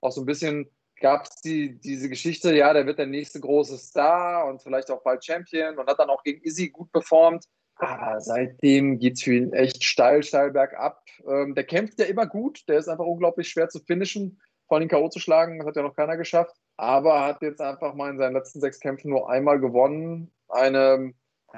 [0.00, 0.68] auch so ein bisschen
[1.00, 5.02] gab es die, diese Geschichte, ja, der wird der nächste große Star und vielleicht auch
[5.02, 7.44] bald Champion und hat dann auch gegen Izzy gut performt.
[7.76, 11.02] Aber seitdem geht es für ihn echt steil, steil bergab.
[11.26, 14.88] Ähm, der kämpft ja immer gut, der ist einfach unglaublich schwer zu finishen, vor allem
[14.88, 15.08] K.O.
[15.08, 16.56] zu schlagen, das hat ja noch keiner geschafft.
[16.76, 20.32] Aber hat jetzt einfach mal in seinen letzten sechs Kämpfen nur einmal gewonnen.
[20.48, 21.12] Eine,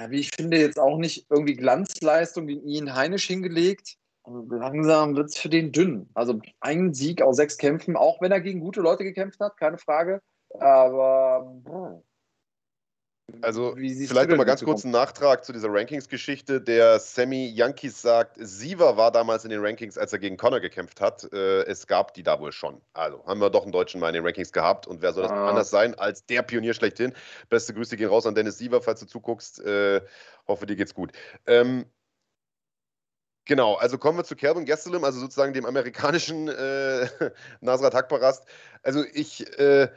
[0.08, 5.38] wie ich finde, jetzt auch nicht irgendwie Glanzleistung gegen Ian Heinisch hingelegt langsam wird es
[5.38, 6.08] für den dünn.
[6.14, 9.78] Also ein Sieg aus sechs Kämpfen, auch wenn er gegen gute Leute gekämpft hat, keine
[9.78, 10.20] Frage.
[10.58, 11.54] Aber
[13.42, 16.60] also vielleicht nochmal ganz kurz einen Nachtrag zu dieser Rankings-Geschichte.
[16.60, 21.00] Der Sammy Yankees sagt, Siever war damals in den Rankings, als er gegen Connor gekämpft
[21.00, 21.30] hat.
[21.32, 22.80] Äh, es gab die da wohl schon.
[22.92, 24.86] Also haben wir doch einen Deutschen mal in den Rankings gehabt.
[24.86, 25.48] Und wer soll das ah.
[25.48, 27.12] anders sein als der Pionier schlechthin?
[27.48, 29.60] Beste Grüße gehen raus an Dennis Siever, falls du zuguckst.
[29.60, 30.00] Äh,
[30.46, 31.12] hoffe, dir geht's gut.
[31.46, 31.86] Ähm,
[33.48, 37.06] Genau, also kommen wir zu Kelvin Gastelum, also sozusagen dem amerikanischen äh,
[37.60, 38.44] Nasrat Hakparast.
[38.82, 39.88] Also ich, äh,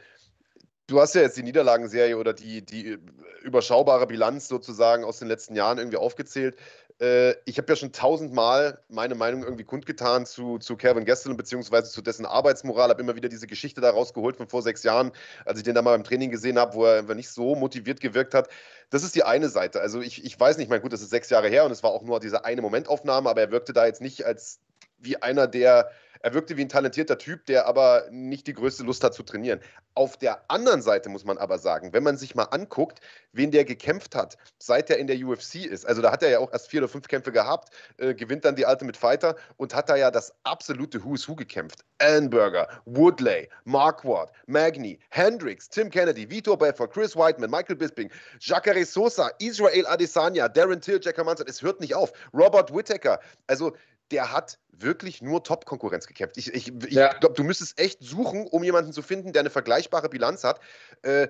[0.90, 2.98] du hast ja jetzt die Niederlagenserie oder die, die
[3.42, 6.56] überschaubare Bilanz sozusagen aus den letzten Jahren irgendwie aufgezählt.
[7.00, 11.90] Äh, ich habe ja schon tausendmal meine Meinung irgendwie kundgetan zu, zu Kevin Gastelum beziehungsweise
[11.90, 12.90] zu dessen Arbeitsmoral.
[12.90, 15.12] Habe immer wieder diese Geschichte da rausgeholt von vor sechs Jahren,
[15.44, 18.00] als ich den da mal im Training gesehen habe, wo er einfach nicht so motiviert
[18.00, 18.48] gewirkt hat.
[18.90, 19.80] Das ist die eine Seite.
[19.80, 21.92] Also ich, ich weiß nicht, mein gut, das ist sechs Jahre her und es war
[21.92, 24.58] auch nur diese eine Momentaufnahme, aber er wirkte da jetzt nicht als
[24.98, 25.90] wie einer, der
[26.20, 29.60] er wirkte wie ein talentierter Typ, der aber nicht die größte Lust hat zu trainieren.
[29.94, 33.00] Auf der anderen Seite muss man aber sagen, wenn man sich mal anguckt,
[33.32, 36.38] wen der gekämpft hat, seit er in der UFC ist, also da hat er ja
[36.38, 39.88] auch erst vier oder fünf Kämpfe gehabt, äh, gewinnt dann die Ultimate Fighter und hat
[39.88, 41.84] da ja das absolute Who's Who gekämpft.
[41.98, 49.30] Ellenberger, Woodley, Marquardt, Magny, Hendricks, Tim Kennedy, Vitor Belfort, Chris Whiteman, Michael Bisping, Jacare Sosa,
[49.38, 52.12] Israel Adesanya, Darren Till, Jack Hermanson, es hört nicht auf.
[52.32, 53.74] Robert Whittaker, also
[54.10, 56.36] der hat wirklich nur Top-Konkurrenz gekämpft.
[56.36, 57.12] Ich, ich, ich ja.
[57.14, 60.60] glaube, du müsstest echt suchen, um jemanden zu finden, der eine vergleichbare Bilanz hat.
[61.02, 61.28] Äh,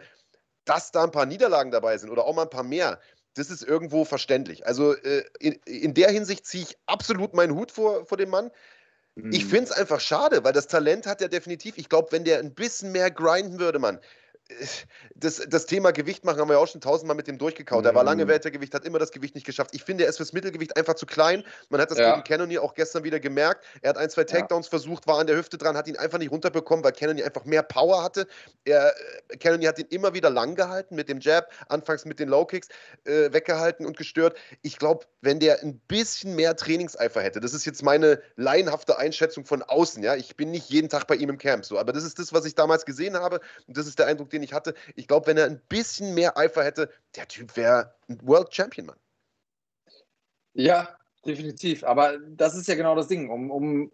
[0.64, 3.00] dass da ein paar Niederlagen dabei sind oder auch mal ein paar mehr,
[3.34, 4.66] das ist irgendwo verständlich.
[4.66, 8.50] Also äh, in, in, der Hinsicht ziehe ich absolut meinen Hut vor, vor dem Mann.
[9.14, 9.32] Mhm.
[9.32, 11.76] Ich finde es einfach schade, weil das Talent hat er definitiv.
[11.76, 14.00] Ich glaube, wenn der ein bisschen mehr grinden würde, Mann,
[15.14, 17.84] das, das Thema Gewicht machen haben wir ja auch schon tausendmal mit dem durchgekaut.
[17.84, 18.28] Er war lange mhm.
[18.28, 19.70] Weltergewicht, hat immer das Gewicht nicht geschafft.
[19.74, 21.44] Ich finde, er ist fürs Mittelgewicht einfach zu klein.
[21.68, 22.12] Man hat das ja.
[22.12, 23.64] gegen Cannonier auch gestern wieder gemerkt.
[23.82, 24.70] Er hat ein, zwei Takedowns ja.
[24.70, 27.62] versucht, war an der Hüfte dran, hat ihn einfach nicht runterbekommen, weil Cannonier einfach mehr
[27.62, 28.26] Power hatte.
[28.64, 28.94] Er,
[29.30, 32.44] äh, Cannonier hat ihn immer wieder lang gehalten mit dem Jab, anfangs mit den Low
[32.44, 32.68] Kicks
[33.04, 34.36] äh, weggehalten und gestört.
[34.62, 39.44] Ich glaube, wenn der ein bisschen mehr Trainingseifer hätte, das ist jetzt meine laienhafte Einschätzung
[39.44, 40.16] von außen, ja.
[40.16, 42.44] Ich bin nicht jeden Tag bei ihm im Camp so, aber das ist das, was
[42.44, 44.74] ich damals gesehen habe und das ist der Eindruck, den ich hatte.
[44.96, 48.86] Ich glaube, wenn er ein bisschen mehr Eifer hätte, der Typ wäre ein World Champion,
[48.86, 48.98] Mann.
[50.54, 51.84] Ja, definitiv.
[51.84, 53.30] Aber das ist ja genau das Ding.
[53.30, 53.92] Um, um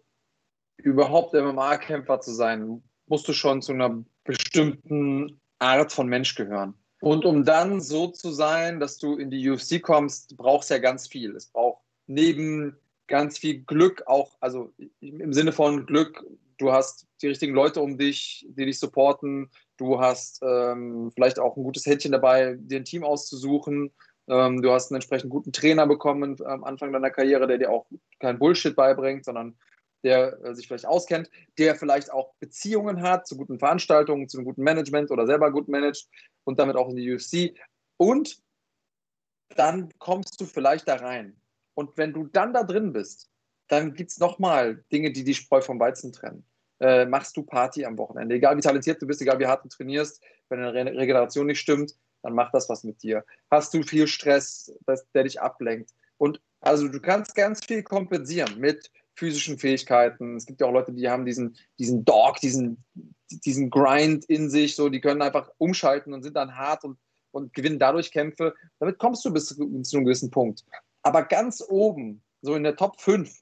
[0.77, 6.73] überhaupt MMA-Kämpfer zu sein, musst du schon zu einer bestimmten Art von Mensch gehören.
[6.99, 10.79] Und um dann so zu sein, dass du in die UFC kommst, brauchst du ja
[10.79, 11.35] ganz viel.
[11.35, 12.75] Es braucht neben
[13.07, 16.25] ganz viel Glück auch, also im Sinne von Glück,
[16.57, 21.57] du hast die richtigen Leute um dich, die dich supporten, du hast ähm, vielleicht auch
[21.57, 23.91] ein gutes Händchen dabei, dir ein Team auszusuchen,
[24.27, 27.87] ähm, du hast einen entsprechend guten Trainer bekommen am Anfang deiner Karriere, der dir auch
[28.19, 29.57] kein Bullshit beibringt, sondern
[30.03, 34.45] der äh, sich vielleicht auskennt, der vielleicht auch Beziehungen hat zu guten Veranstaltungen, zu einem
[34.45, 36.07] guten Management oder selber gut managt
[36.43, 37.57] und damit auch in die UFC.
[37.97, 38.41] Und
[39.55, 41.39] dann kommst du vielleicht da rein.
[41.73, 43.29] Und wenn du dann da drin bist,
[43.67, 46.45] dann gibt es nochmal Dinge, die die Spreu vom Weizen trennen.
[46.79, 48.35] Äh, machst du Party am Wochenende.
[48.35, 51.95] Egal wie talentiert du bist, egal wie hart du trainierst, wenn deine Regeneration nicht stimmt,
[52.21, 53.25] dann macht das was mit dir.
[53.49, 55.91] Hast du viel Stress, das, der dich ablenkt.
[56.17, 60.35] Und also du kannst ganz viel kompensieren mit physischen Fähigkeiten.
[60.35, 62.83] Es gibt ja auch Leute, die haben diesen, diesen Dog, diesen,
[63.29, 66.97] diesen Grind in sich, so, die können einfach umschalten und sind dann hart und,
[67.31, 68.53] und gewinnen dadurch Kämpfe.
[68.79, 70.63] Damit kommst du bis zu einem gewissen Punkt.
[71.01, 73.33] Aber ganz oben, so in der Top 5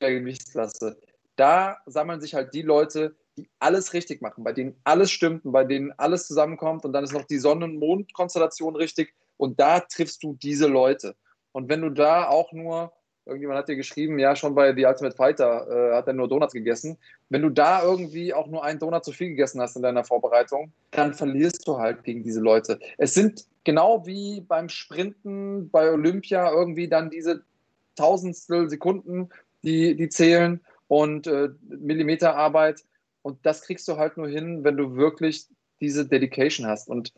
[0.00, 0.96] der Gewichtsklasse,
[1.36, 5.52] da sammeln sich halt die Leute, die alles richtig machen, bei denen alles stimmt und
[5.52, 9.80] bei denen alles zusammenkommt und dann ist noch die Sonne- und Mondkonstellation richtig und da
[9.80, 11.16] triffst du diese Leute.
[11.52, 12.92] Und wenn du da auch nur
[13.26, 16.52] Irgendjemand hat dir geschrieben, ja, schon bei The Ultimate Fighter äh, hat er nur Donuts
[16.52, 16.98] gegessen.
[17.30, 20.72] Wenn du da irgendwie auch nur einen Donut zu viel gegessen hast in deiner Vorbereitung,
[20.90, 22.78] dann verlierst du halt gegen diese Leute.
[22.98, 27.42] Es sind genau wie beim Sprinten bei Olympia irgendwie dann diese
[27.96, 29.30] Tausendstel Sekunden,
[29.62, 32.84] die, die zählen und äh, Millimeterarbeit.
[33.22, 35.46] Und das kriegst du halt nur hin, wenn du wirklich
[35.80, 36.88] diese Dedication hast.
[36.88, 37.12] Und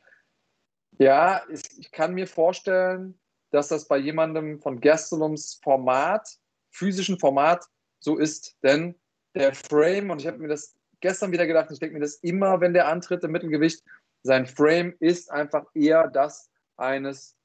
[0.98, 3.18] ja, ich, kann mir vorstellen,
[3.50, 6.38] dass das bei jemandem von Gastelums Format,
[6.70, 7.66] physischen Format,
[8.00, 8.56] so ist.
[8.62, 8.94] Denn
[9.34, 12.60] der Frame, und ich habe mir das gestern wieder gedacht, ich denke mir das immer,
[12.60, 13.82] wenn der antritt im Mittelgewicht,
[14.22, 17.36] sein Frame ist einfach eher das eines,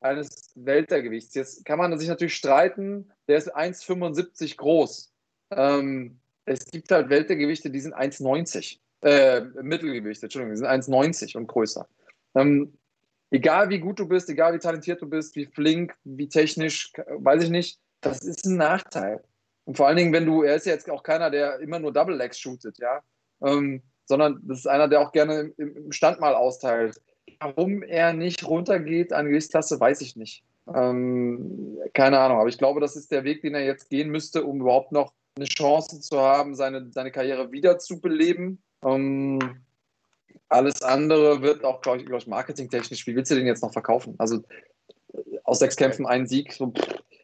[0.00, 1.34] eines Weltergewichts.
[1.34, 5.09] Jetzt kann man sich natürlich streiten, der ist 1,75 groß.
[5.50, 8.78] Ähm, es gibt halt Weltergewichte, die sind 1,90.
[9.02, 11.86] Äh, Mittelgewichte, Entschuldigung, die sind 1,90 und größer.
[12.34, 12.74] Ähm,
[13.30, 17.44] egal wie gut du bist, egal wie talentiert du bist, wie flink, wie technisch, weiß
[17.44, 19.22] ich nicht, das ist ein Nachteil.
[19.64, 21.92] Und vor allen Dingen, wenn du, er ist ja jetzt auch keiner, der immer nur
[21.92, 23.00] Double Legs shootet, ja,
[23.42, 27.00] ähm, sondern das ist einer, der auch gerne im, im, Stand mal austeilt.
[27.38, 30.42] Warum er nicht runtergeht an Gewichtsklasse, weiß ich nicht.
[30.74, 34.44] Ähm, keine Ahnung, aber ich glaube, das ist der Weg, den er jetzt gehen müsste,
[34.44, 38.62] um überhaupt noch eine Chance zu haben, seine, seine Karriere wieder zu beleben.
[38.84, 39.38] Ähm,
[40.48, 43.72] alles andere wird auch, glaube ich, glaub ich, marketingtechnisch, wie willst du den jetzt noch
[43.72, 44.14] verkaufen?
[44.18, 44.42] Also
[45.44, 46.72] aus sechs Kämpfen einen Sieg, so,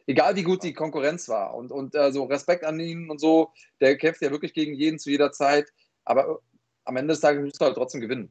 [0.06, 1.54] egal wie gut die Konkurrenz war.
[1.54, 5.10] Und, und also Respekt an ihn und so, der kämpft ja wirklich gegen jeden zu
[5.10, 5.72] jeder Zeit.
[6.04, 6.40] Aber
[6.84, 8.30] am Ende des Tages musst du halt trotzdem gewinnen.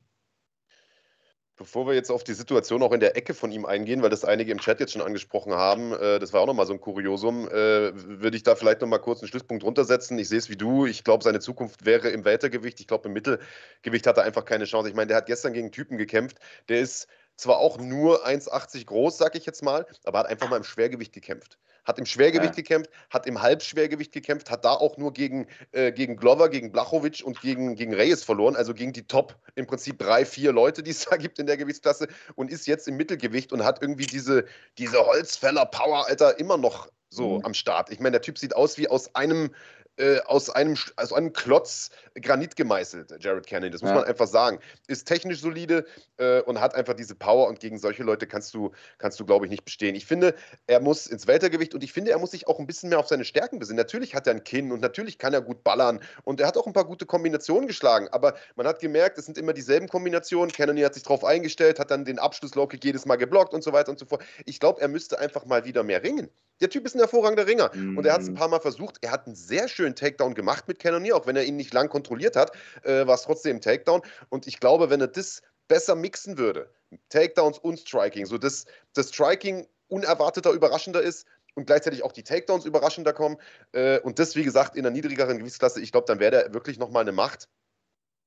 [1.58, 4.26] Bevor wir jetzt auf die Situation auch in der Ecke von ihm eingehen, weil das
[4.26, 7.48] einige im Chat jetzt schon angesprochen haben, äh, das war auch nochmal so ein Kuriosum,
[7.48, 10.20] äh, würde ich da vielleicht nochmal kurz einen Schlusspunkt runtersetzen.
[10.20, 10.86] Ich sehe es wie du.
[10.86, 12.82] Ich glaube, seine Zukunft wäre im Weltergewicht.
[12.82, 14.89] Ich glaube, im Mittelgewicht hat er einfach keine Chance.
[14.89, 19.18] Ich meine, der hat gestern gegen Typen gekämpft, der ist zwar auch nur 1,80 groß,
[19.18, 21.58] sag ich jetzt mal, aber hat einfach mal im Schwergewicht gekämpft.
[21.86, 22.56] Hat im Schwergewicht ja.
[22.56, 27.21] gekämpft, hat im Halbschwergewicht gekämpft, hat da auch nur gegen, äh, gegen Glover, gegen Blachowicz
[27.21, 30.91] und gegen, gegen Reyes verloren, also gegen die Top, im Prinzip drei, vier Leute, die
[30.91, 34.45] es da gibt in der Gewichtsklasse und ist jetzt im Mittelgewicht und hat irgendwie diese,
[34.78, 37.45] diese Holzfäller-Power, Alter, immer noch so mhm.
[37.45, 37.91] am Start.
[37.91, 39.52] Ich meine, der Typ sieht aus wie aus einem
[39.98, 41.90] äh, aus, einem, aus einem Klotz
[42.22, 43.72] Granit gemeißelt, Jared Kennedy.
[43.72, 43.96] Das muss ja.
[43.96, 44.60] man einfach sagen.
[44.88, 45.86] Ist technisch solide
[46.18, 49.46] äh, und hat einfach diese Power und gegen solche Leute kannst du, kannst du, glaube
[49.46, 49.96] ich, nicht bestehen.
[49.96, 50.36] Ich finde,
[50.68, 53.08] er muss ins Weltergewicht und ich finde, er muss sich auch ein bisschen mehr auf
[53.08, 53.78] seine Stärken besinnen.
[53.78, 56.68] Natürlich hat er ein Kinn und natürlich kann er gut ballern und er hat auch
[56.68, 60.52] ein paar gute Kombinationen geschlagen, aber man hat gemerkt, es sind immer dieselben Kombinationen.
[60.52, 63.92] Kennedy hat sich darauf eingestellt, hat dann den Abschluss-Low-Kick jedes Mal geblockt und so weiter
[63.92, 64.24] und so fort.
[64.46, 66.30] Ich glaube, er müsste einfach mal wieder mehr ringen.
[66.62, 67.98] Der Typ ist ein hervorragender Ringer mhm.
[67.98, 68.98] und er hat es ein paar Mal versucht.
[69.02, 71.89] Er hat einen sehr schönen Takedown gemacht mit Cannonier, auch wenn er ihn nicht lang
[71.89, 72.52] kontrolliert hat,
[72.84, 74.02] äh, war es trotzdem ein Takedown.
[74.30, 76.69] Und ich glaube, wenn er das besser mixen würde,
[77.10, 82.65] Takedowns und Striking, so dass das Striking unerwarteter, überraschender ist und gleichzeitig auch die Takedowns
[82.65, 83.38] überraschender kommen.
[83.71, 86.80] Äh, und das, wie gesagt, in einer niedrigeren Gewichtsklasse, ich glaube, dann wäre der wirklich
[86.80, 87.48] nochmal eine Macht.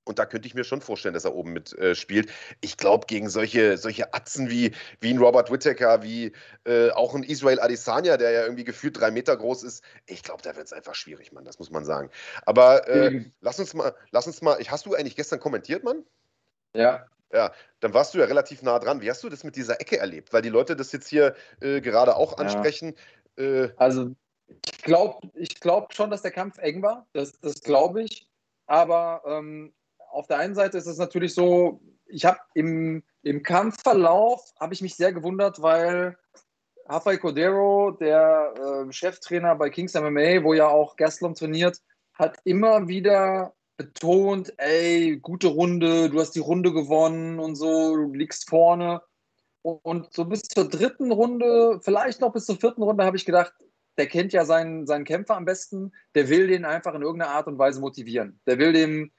[0.09, 2.31] Und da könnte ich mir schon vorstellen, dass er oben mitspielt.
[2.31, 6.33] Äh, ich glaube, gegen solche, solche Atzen wie, wie ein Robert Whittaker, wie
[6.65, 10.43] äh, auch ein Israel Adesanya, der ja irgendwie gefühlt drei Meter groß ist, ich glaube,
[10.43, 12.09] da wird es einfach schwierig, Mann, das muss man sagen.
[12.47, 13.33] Aber äh, mhm.
[13.43, 16.05] lass uns mal, lass uns mal, ich, hast du eigentlich gestern kommentiert, Mann?
[16.75, 17.07] Ja.
[17.31, 19.03] Ja, dann warst du ja relativ nah dran.
[19.03, 20.33] Wie hast du das mit dieser Ecke erlebt?
[20.33, 22.95] Weil die Leute das jetzt hier äh, gerade auch ansprechen.
[23.37, 23.45] Ja.
[23.45, 24.13] Äh, also,
[24.47, 27.07] ich glaube ich glaub schon, dass der Kampf eng war.
[27.13, 28.27] Das, das glaube ich.
[28.67, 29.75] Aber ähm,
[30.19, 34.83] auf der einen Seite ist es natürlich so, ich habe im, im Kampfverlauf habe ich
[34.83, 36.19] mich sehr gewundert, weil
[36.87, 41.81] Rafael Cordero, der äh, Cheftrainer bei Kings MMA, wo ja auch Gastelum trainiert,
[42.15, 48.13] hat immer wieder betont, ey, gute Runde, du hast die Runde gewonnen und so, du
[48.13, 49.01] liegst vorne.
[49.63, 53.53] Und so bis zur dritten Runde, vielleicht noch bis zur vierten Runde, habe ich gedacht,
[53.99, 57.47] der kennt ja seinen, seinen Kämpfer am besten, der will den einfach in irgendeiner Art
[57.47, 58.41] und Weise motivieren.
[58.47, 59.13] Der will dem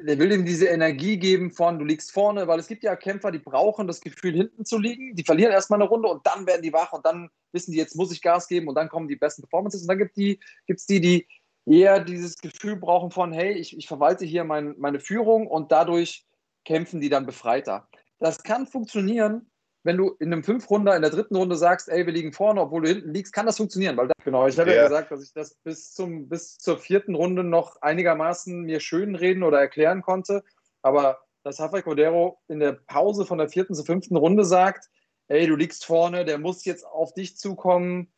[0.00, 3.30] der will ihm diese Energie geben von, du liegst vorne, weil es gibt ja Kämpfer,
[3.30, 5.14] die brauchen das Gefühl, hinten zu liegen.
[5.14, 7.94] Die verlieren erstmal eine Runde und dann werden die wach und dann wissen die, jetzt
[7.94, 9.82] muss ich Gas geben und dann kommen die besten Performances.
[9.82, 11.28] Und dann gibt es die, gibt's die, die
[11.64, 16.26] eher dieses Gefühl brauchen von, hey, ich, ich verwalte hier mein, meine Führung und dadurch
[16.64, 17.88] kämpfen die dann befreiter.
[18.18, 19.50] Das kann funktionieren,
[19.84, 22.82] wenn du in einem Fünf-Runder, in der dritten Runde sagst, ey, wir liegen vorne, obwohl
[22.82, 23.96] du hinten liegst, kann das funktionieren.
[23.98, 24.76] Weil genau, ich habe ja.
[24.76, 24.82] ja.
[24.84, 29.42] gesagt, dass ich das bis, zum, bis zur vierten Runde noch einigermaßen mir schön reden
[29.42, 30.42] oder erklären konnte.
[30.82, 34.88] Aber dass Rafael Cordero in der Pause von der vierten zur fünften Runde sagt,
[35.28, 38.10] ey, du liegst vorne, der muss jetzt auf dich zukommen,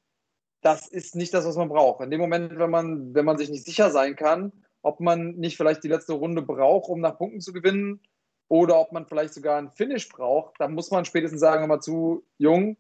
[0.62, 2.00] das ist nicht das, was man braucht.
[2.00, 4.52] In dem Moment, wenn man, wenn man sich nicht sicher sein kann,
[4.82, 8.00] ob man nicht vielleicht die letzte Runde braucht, um nach Punkten zu gewinnen,
[8.48, 12.24] oder ob man vielleicht sogar einen Finish braucht, dann muss man spätestens sagen, mal zu,
[12.38, 12.76] Jung,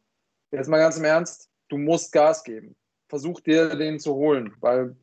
[0.50, 2.76] jetzt mal ganz im Ernst, du musst Gas geben.
[3.08, 4.96] Versuch dir den zu holen, weil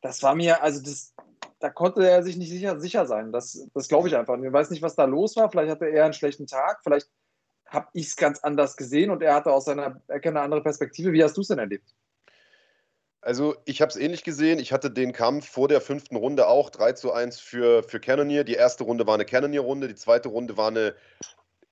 [0.00, 1.14] das war mir, also das,
[1.58, 3.32] da konnte er sich nicht sicher, sicher sein.
[3.32, 4.38] Das, das glaube ich einfach.
[4.38, 5.50] Ich weiß nicht, was da los war.
[5.50, 7.10] Vielleicht hatte er einen schlechten Tag, vielleicht
[7.68, 11.12] habe ich es ganz anders gesehen und er hatte aus seiner Ecke eine andere Perspektive.
[11.12, 11.94] Wie hast du es denn erlebt?
[13.26, 14.60] Also ich habe es ähnlich gesehen.
[14.60, 18.44] Ich hatte den Kampf vor der fünften Runde auch 3 zu 1 für, für Cannoneer.
[18.44, 20.94] Die erste Runde war eine Cannoneer-Runde, die zweite Runde war eine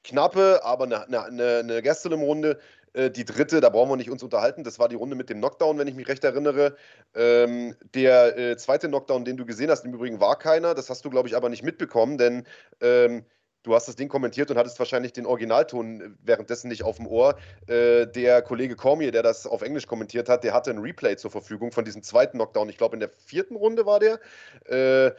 [0.02, 2.58] knappe, aber eine, eine, eine Gastelum-Runde.
[2.92, 5.38] Äh, die dritte, da brauchen wir nicht uns unterhalten, das war die Runde mit dem
[5.38, 6.74] Knockdown, wenn ich mich recht erinnere.
[7.14, 10.74] Ähm, der äh, zweite Knockdown, den du gesehen hast, im Übrigen war keiner.
[10.74, 12.48] Das hast du, glaube ich, aber nicht mitbekommen, denn
[12.80, 13.26] ähm,
[13.64, 17.36] du hast das Ding kommentiert und hattest wahrscheinlich den Originalton währenddessen nicht auf dem Ohr.
[17.66, 21.30] Äh, der Kollege Cormier, der das auf Englisch kommentiert hat, der hatte ein Replay zur
[21.30, 22.68] Verfügung von diesem zweiten Knockdown.
[22.68, 24.20] Ich glaube, in der vierten Runde war der.
[24.66, 25.12] Äh,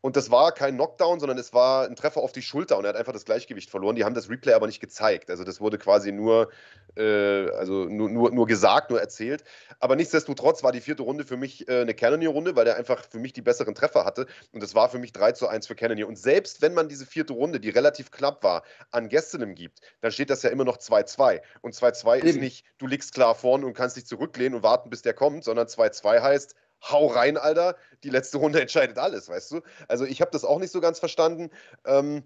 [0.00, 2.90] und das war kein Knockdown, sondern es war ein Treffer auf die Schulter und er
[2.90, 3.96] hat einfach das Gleichgewicht verloren.
[3.96, 5.28] Die haben das Replay aber nicht gezeigt.
[5.28, 6.50] Also das wurde quasi nur,
[6.96, 9.42] äh, also nur, nur, nur gesagt, nur erzählt.
[9.80, 13.18] Aber nichtsdestotrotz war die vierte Runde für mich äh, eine Cannoneer-Runde, weil er einfach für
[13.18, 14.26] mich die besseren Treffer hatte.
[14.52, 16.06] Und das war für mich 3 zu 1 für Cannoneer.
[16.06, 20.12] Und selbst wenn man diese vierte Runde, die relativ knapp war, an Gessenem gibt, dann
[20.12, 21.40] steht das ja immer noch 2-2.
[21.60, 25.02] Und 2-2 ist nicht, du liegst klar vorne und kannst dich zurücklehnen und warten, bis
[25.02, 29.60] der kommt, sondern 2-2 heißt, hau rein, Alter, die letzte Runde entscheidet alles, weißt du?
[29.88, 31.50] Also ich habe das auch nicht so ganz verstanden.
[31.84, 32.24] Ähm,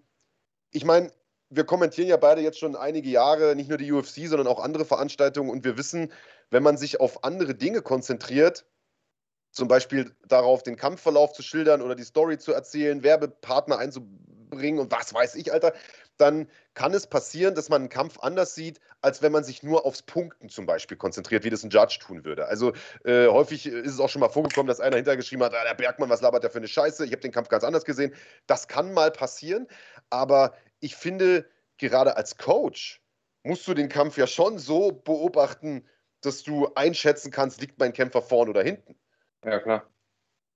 [0.70, 1.10] ich meine,
[1.50, 4.84] wir kommentieren ja beide jetzt schon einige Jahre, nicht nur die UFC, sondern auch andere
[4.84, 6.10] Veranstaltungen und wir wissen,
[6.50, 8.64] wenn man sich auf andere Dinge konzentriert,
[9.50, 13.78] zum Beispiel darauf, den Kampfverlauf zu schildern oder die Story zu erzählen, Werbepartner
[14.52, 15.72] einzubringen und was weiß ich, Alter,
[16.18, 19.84] dann kann es passieren, dass man einen Kampf anders sieht, als wenn man sich nur
[19.84, 22.46] aufs Punkten zum Beispiel konzentriert, wie das ein Judge tun würde.
[22.46, 22.72] Also
[23.04, 26.10] äh, häufig ist es auch schon mal vorgekommen, dass einer hintergeschrieben hat, ah, der Bergmann,
[26.10, 28.14] was labert der für eine Scheiße, ich habe den Kampf ganz anders gesehen.
[28.46, 29.66] Das kann mal passieren,
[30.10, 31.46] aber ich finde,
[31.78, 33.00] gerade als Coach
[33.42, 35.84] musst du den Kampf ja schon so beobachten,
[36.20, 38.96] dass du einschätzen kannst, liegt mein Kämpfer vorne oder hinten.
[39.44, 39.88] Ja, klar.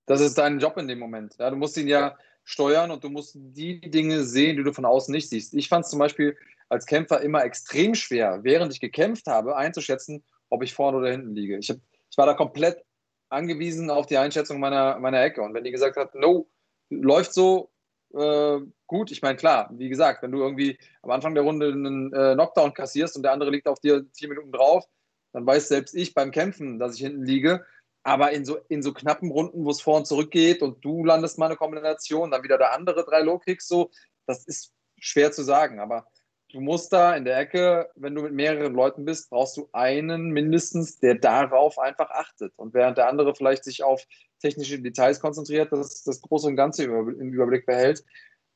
[0.05, 1.35] Das ist dein Job in dem Moment.
[1.37, 2.17] Ja, du musst ihn ja
[2.47, 5.53] steuern und du musst die Dinge sehen, die du von außen nicht siehst.
[5.53, 6.37] Ich fand es zum Beispiel
[6.69, 11.35] als Kämpfer immer extrem schwer, während ich gekämpft habe, einzuschätzen, ob ich vorne oder hinten
[11.35, 11.57] liege.
[11.57, 11.77] Ich, hab,
[12.09, 12.85] ich war da komplett
[13.27, 15.41] angewiesen auf die Einschätzung meiner, meiner Ecke.
[15.41, 16.47] Und wenn die gesagt hat, no,
[16.89, 17.69] läuft so,
[18.13, 19.11] äh, gut.
[19.11, 22.73] Ich meine, klar, wie gesagt, wenn du irgendwie am Anfang der Runde einen äh, Knockdown
[22.73, 24.85] kassierst und der andere liegt auf dir vier Minuten drauf,
[25.33, 27.65] dann weiß selbst ich beim Kämpfen, dass ich hinten liege.
[28.07, 31.03] Aber in so, in so knappen Runden, wo es vor und zurück geht und du
[31.03, 33.91] landest mal eine Kombination, dann wieder der andere drei Low-Kicks, so,
[34.25, 35.81] das ist schwer zu sagen.
[35.81, 36.07] Aber
[36.53, 40.29] du musst da in der Ecke, wenn du mit mehreren Leuten bist, brauchst du einen
[40.29, 42.53] mindestens, der darauf einfach achtet.
[42.55, 44.01] Und während der andere vielleicht sich auf
[44.39, 48.05] technische Details konzentriert, das, das Große und Ganze im Überblick behält.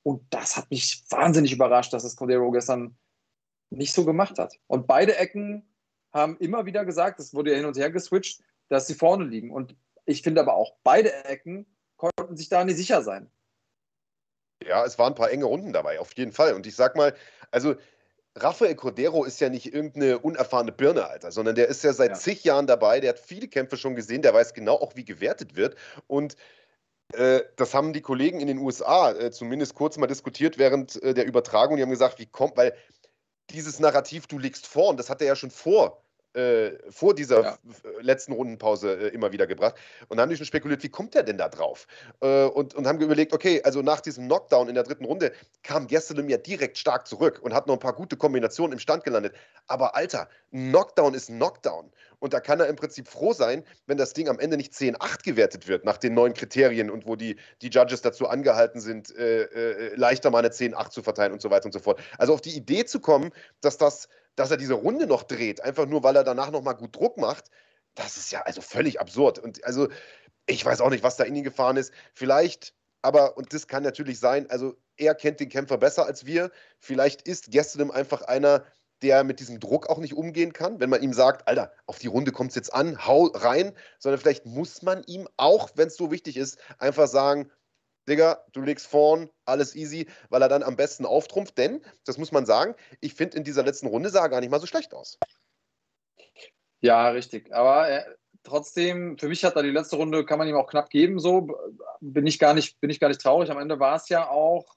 [0.04, 2.96] Und das hat mich wahnsinnig überrascht, dass es Cordero gestern
[3.70, 4.56] nicht so gemacht hat.
[4.68, 5.68] Und beide Ecken
[6.14, 8.42] haben immer wieder gesagt, es wurde ja hin und her geswitcht,
[8.72, 9.52] dass sie vorne liegen.
[9.52, 11.66] Und ich finde aber auch, beide Ecken
[11.98, 13.30] konnten sich da nicht sicher sein.
[14.66, 16.54] Ja, es waren ein paar enge Runden dabei, auf jeden Fall.
[16.54, 17.14] Und ich sag mal,
[17.52, 17.76] also
[18.36, 22.16] Rafael Cordero ist ja nicht irgendeine unerfahrene Birne, Alter, sondern der ist ja seit ja.
[22.16, 25.58] zig Jahren dabei, der hat viele Kämpfe schon gesehen, der weiß genau auch, wie gewertet
[25.58, 25.76] wird.
[26.08, 26.38] Und
[27.14, 31.14] äh, das haben die Kollegen in den USA äh, zumindest kurz mal diskutiert während äh,
[31.14, 31.76] der Übertragung.
[31.76, 32.74] Die haben gesagt, wie kommt, weil
[33.50, 37.42] dieses Narrativ, du liegst vor, und das hat er ja schon vor äh, vor dieser
[37.42, 37.58] ja.
[38.02, 39.76] letzten Rundenpause äh, immer wieder gebracht.
[40.08, 41.88] Und dann haben die schon spekuliert, wie kommt der denn da drauf?
[42.22, 45.88] Äh, und, und haben überlegt, okay, also nach diesem Knockdown in der dritten Runde kam
[45.88, 49.34] Gastelum ja direkt stark zurück und hat noch ein paar gute Kombinationen im Stand gelandet.
[49.68, 51.92] Aber Alter, Knockdown ist Knockdown.
[52.20, 55.24] Und da kann er im Prinzip froh sein, wenn das Ding am Ende nicht 10-8
[55.24, 59.44] gewertet wird nach den neuen Kriterien und wo die, die Judges dazu angehalten sind, äh,
[59.44, 62.00] äh, leichter mal eine 10-8 zu verteilen und so weiter und so fort.
[62.20, 65.86] Also auf die Idee zu kommen, dass das dass er diese Runde noch dreht, einfach
[65.86, 67.50] nur, weil er danach nochmal gut Druck macht,
[67.96, 69.40] das ist ja also völlig absurd.
[69.40, 69.90] Und also,
[70.46, 71.94] ich weiß auch nicht, was da in ihn gefahren ist.
[72.14, 76.52] Vielleicht, aber, und das kann natürlich sein, also er kennt den Kämpfer besser als wir.
[76.80, 78.66] Vielleicht ist Gastelum einfach einer,
[79.02, 82.08] der mit diesem Druck auch nicht umgehen kann, wenn man ihm sagt, Alter, auf die
[82.08, 85.96] Runde kommt es jetzt an, hau rein, sondern vielleicht muss man ihm auch, wenn es
[85.96, 87.50] so wichtig ist, einfach sagen,
[88.12, 91.58] Digga, du legst vorn, alles easy, weil er dann am besten auftrumpft.
[91.58, 94.52] Denn, das muss man sagen, ich finde in dieser letzten Runde sah er gar nicht
[94.52, 95.18] mal so schlecht aus.
[96.82, 97.54] Ja, richtig.
[97.54, 98.04] Aber äh,
[98.44, 101.20] trotzdem, für mich hat er die letzte Runde, kann man ihm auch knapp geben.
[101.20, 101.48] So
[102.02, 103.50] bin ich gar nicht, bin ich gar nicht traurig.
[103.50, 104.76] Am Ende war es ja auch,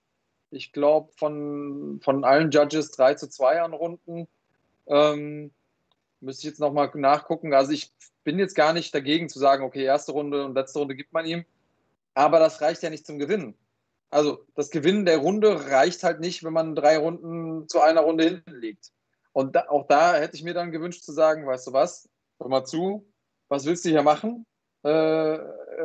[0.50, 4.28] ich glaube, von, von allen Judges 3 zu 2 an Runden.
[4.86, 5.52] Ähm,
[6.20, 7.52] müsste ich jetzt nochmal nachgucken.
[7.52, 10.94] Also ich bin jetzt gar nicht dagegen zu sagen, okay, erste Runde und letzte Runde
[10.94, 11.44] gibt man ihm.
[12.14, 13.56] Aber das reicht ja nicht zum Gewinnen.
[14.10, 18.24] Also das Gewinnen der Runde reicht halt nicht, wenn man drei Runden zu einer Runde
[18.24, 18.92] hinten liegt.
[19.32, 22.08] Und da, auch da hätte ich mir dann gewünscht zu sagen, weißt du was,
[22.38, 23.04] hör mal zu,
[23.48, 24.46] was willst du hier machen?
[24.84, 25.38] Äh,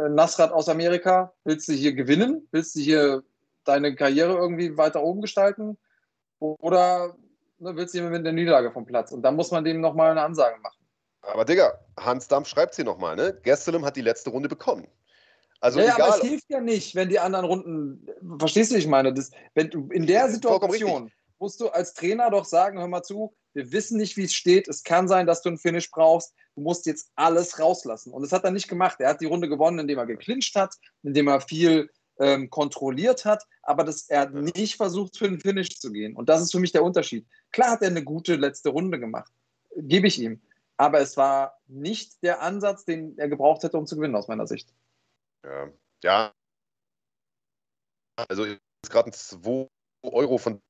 [0.10, 2.48] Nasrat aus Amerika, willst du hier gewinnen?
[2.52, 3.24] Willst du hier
[3.64, 5.78] deine Karriere irgendwie weiter oben gestalten?
[6.38, 7.16] Oder
[7.58, 9.12] ne, willst du hier mit der Niederlage vom Platz?
[9.12, 10.78] Und dann muss man dem nochmal eine Ansage machen.
[11.22, 13.40] Aber Digga, Hans Dampf schreibt sie nochmal, ne?
[13.44, 14.88] Gastelum hat die letzte Runde bekommen.
[15.62, 18.08] Also ja, egal, aber es hilft ja nicht, wenn die anderen Runden.
[18.38, 19.14] Verstehst du, ich meine?
[19.14, 23.36] Das, wenn du in der Situation musst du als Trainer doch sagen: Hör mal zu,
[23.54, 24.68] wir wissen nicht, wie es steht.
[24.68, 26.34] Es kann sein, dass du einen Finish brauchst.
[26.56, 28.14] Du musst jetzt alles rauslassen.
[28.14, 29.00] Und das hat er nicht gemacht.
[29.00, 31.90] Er hat die Runde gewonnen, indem er geklincht hat, indem er viel
[32.20, 36.16] ähm, kontrolliert hat, aber das, er hat nicht versucht, für einen Finish zu gehen.
[36.16, 37.26] Und das ist für mich der Unterschied.
[37.52, 39.32] Klar hat er eine gute letzte Runde gemacht.
[39.76, 40.42] Gebe ich ihm.
[40.78, 44.48] Aber es war nicht der Ansatz, den er gebraucht hätte, um zu gewinnen, aus meiner
[44.48, 44.70] Sicht.
[45.44, 45.70] Ja.
[46.04, 46.34] ja.
[48.30, 48.60] Also ist
[48.90, 49.68] gerade ein 2
[50.04, 50.62] Euro von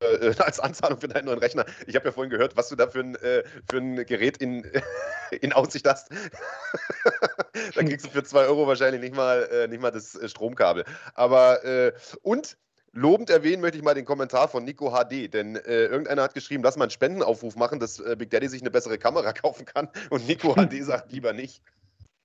[0.00, 1.64] äh, als Anzahlung für deinen neuen Rechner.
[1.86, 4.70] Ich habe ja vorhin gehört, was du da für ein, äh, für ein Gerät in,
[5.40, 6.10] in Aussicht hast.
[7.74, 10.84] da kriegst du für 2 Euro wahrscheinlich nicht mal, äh, nicht mal das äh, Stromkabel.
[11.14, 12.58] Aber äh, und
[12.92, 16.62] lobend erwähnen möchte ich mal den Kommentar von Nico HD, denn äh, irgendeiner hat geschrieben,
[16.62, 19.90] lass mal einen Spendenaufruf machen, dass Big Daddy sich eine bessere Kamera kaufen kann.
[20.08, 21.62] Und Nico HD sagt lieber nicht.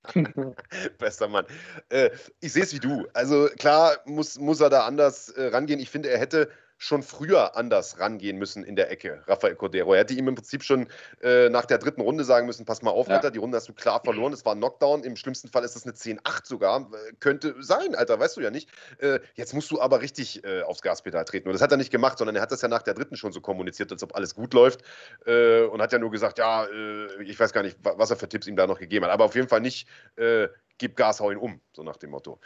[0.98, 1.46] Bester Mann.
[1.88, 3.06] Äh, ich sehe es wie du.
[3.12, 5.80] Also klar muss, muss er da anders äh, rangehen.
[5.80, 6.50] Ich finde, er hätte
[6.82, 9.94] schon früher anders rangehen müssen in der Ecke, Rafael Cordero.
[9.94, 10.88] Er hätte ihm im Prinzip schon
[11.22, 13.14] äh, nach der dritten Runde sagen müssen, pass mal auf, ja.
[13.14, 15.76] Alter, die Runde hast du klar verloren, es war ein Knockdown, im schlimmsten Fall ist
[15.76, 18.68] es eine 10-8 sogar, äh, könnte sein, Alter, weißt du ja nicht.
[18.98, 21.48] Äh, jetzt musst du aber richtig äh, aufs Gaspedal treten.
[21.48, 23.30] Und das hat er nicht gemacht, sondern er hat das ja nach der dritten schon
[23.30, 24.82] so kommuniziert, als ob alles gut läuft
[25.24, 28.28] äh, und hat ja nur gesagt, ja, äh, ich weiß gar nicht, was er für
[28.28, 29.88] Tipps ihm da noch gegeben hat, aber auf jeden Fall nicht,
[30.78, 32.40] gib Gas, hau ihn um, so nach dem Motto.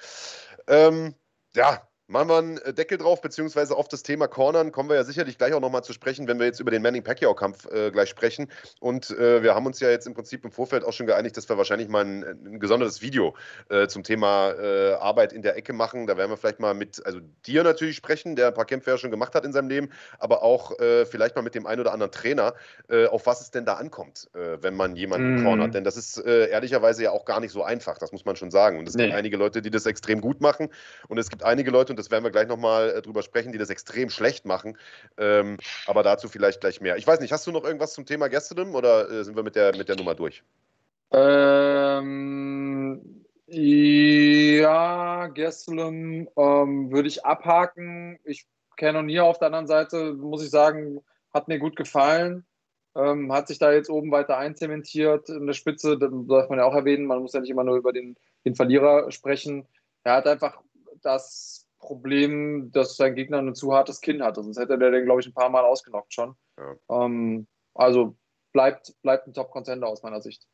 [0.66, 1.14] Ähm,
[1.55, 5.03] ja, Machen wir einen äh, Deckel drauf, beziehungsweise auf das Thema Cornern kommen wir ja
[5.03, 8.47] sicherlich gleich auch nochmal zu sprechen, wenn wir jetzt über den Manning-Pacquiao-Kampf äh, gleich sprechen.
[8.79, 11.49] Und äh, wir haben uns ja jetzt im Prinzip im Vorfeld auch schon geeinigt, dass
[11.49, 13.35] wir wahrscheinlich mal ein, ein gesondertes Video
[13.71, 16.07] äh, zum Thema äh, Arbeit in der Ecke machen.
[16.07, 18.99] Da werden wir vielleicht mal mit, also dir natürlich sprechen, der ein paar Kämpfe ja
[18.99, 19.91] schon gemacht hat in seinem Leben,
[20.21, 22.55] aber auch äh, vielleicht mal mit dem einen oder anderen Trainer,
[23.11, 25.45] auf was es denn da ankommt, wenn man jemanden mm.
[25.45, 25.75] cornert.
[25.75, 28.79] Denn das ist ehrlicherweise ja auch gar nicht so einfach, das muss man schon sagen.
[28.79, 29.05] Und es nee.
[29.05, 30.69] gibt einige Leute, die das extrem gut machen.
[31.09, 33.59] Und es gibt einige Leute, und das werden wir gleich nochmal äh, drüber sprechen, die
[33.59, 34.77] das extrem schlecht machen.
[35.17, 36.99] Ähm, aber dazu vielleicht gleich mehr.
[36.99, 39.57] Ich weiß nicht, hast du noch irgendwas zum Thema Gastelum oder äh, sind wir mit
[39.57, 40.43] der, mit der Nummer durch?
[41.11, 43.01] Ähm,
[43.47, 48.19] ja, Gastelum ähm, würde ich abhaken.
[48.25, 51.01] Ich kenne nie auf der anderen Seite, muss ich sagen,
[51.33, 52.45] hat mir gut gefallen.
[52.95, 55.97] Ähm, hat sich da jetzt oben weiter einzementiert in der Spitze.
[55.97, 57.07] Das darf man ja auch erwähnen.
[57.07, 59.67] Man muss ja nicht immer nur über den, den Verlierer sprechen.
[60.05, 60.61] Er hat einfach
[61.03, 64.43] das Problem, dass sein Gegner ein zu hartes Kinn hatte.
[64.43, 66.37] Sonst hätte der den, glaube ich, ein paar Mal ausgenockt schon.
[66.59, 67.05] Ja.
[67.05, 68.16] Ähm, also
[68.53, 70.47] bleibt, bleibt ein Top-Contender aus meiner Sicht.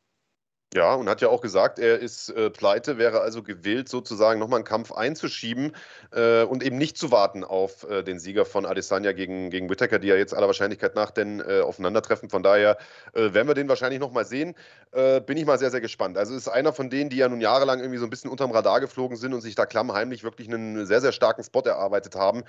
[0.74, 4.60] Ja, und hat ja auch gesagt, er ist äh, pleite, wäre also gewillt, sozusagen nochmal
[4.60, 5.76] einen Kampf einzuschieben
[6.12, 9.98] äh, und eben nicht zu warten auf äh, den Sieger von Adesanya gegen, gegen Whittaker,
[9.98, 12.30] die ja jetzt aller Wahrscheinlichkeit nach denn äh, aufeinandertreffen.
[12.30, 12.78] Von daher
[13.12, 14.54] äh, werden wir den wahrscheinlich nochmal sehen.
[14.92, 16.16] Äh, bin ich mal sehr, sehr gespannt.
[16.16, 18.80] Also ist einer von denen, die ja nun jahrelang irgendwie so ein bisschen unterm Radar
[18.80, 22.44] geflogen sind und sich da klammheimlich wirklich einen sehr, sehr starken Spot erarbeitet haben.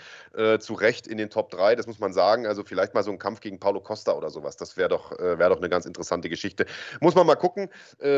[0.59, 2.47] zu Recht in den Top 3, das muss man sagen.
[2.47, 4.55] Also vielleicht mal so ein Kampf gegen Paulo Costa oder sowas.
[4.57, 6.65] Das wäre doch, wär doch eine ganz interessante Geschichte.
[6.99, 7.69] Muss man mal gucken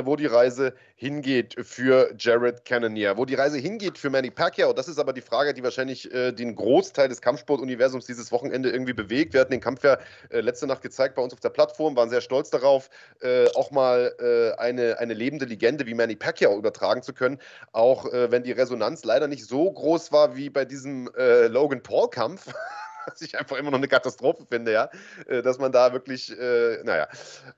[0.04, 3.18] wo die Reise hingeht für Jared Cannonier.
[3.18, 6.32] Wo die Reise hingeht für Manny Pacquiao, das ist aber die Frage, die wahrscheinlich äh,
[6.32, 9.34] den Großteil des Kampfsportuniversums dieses Wochenende irgendwie bewegt.
[9.34, 9.98] Wir hatten den Kampf ja
[10.30, 12.90] äh, letzte Nacht gezeigt bei uns auf der Plattform, waren sehr stolz darauf,
[13.22, 17.40] äh, auch mal äh, eine, eine lebende Legende wie Manny Pacquiao übertragen zu können,
[17.72, 21.84] auch äh, wenn die Resonanz leider nicht so groß war wie bei diesem äh, Logan
[21.84, 22.54] Paul-Kampf.
[23.12, 24.90] was ich einfach immer noch eine Katastrophe finde, ja,
[25.28, 27.08] äh, dass man da wirklich, äh, naja,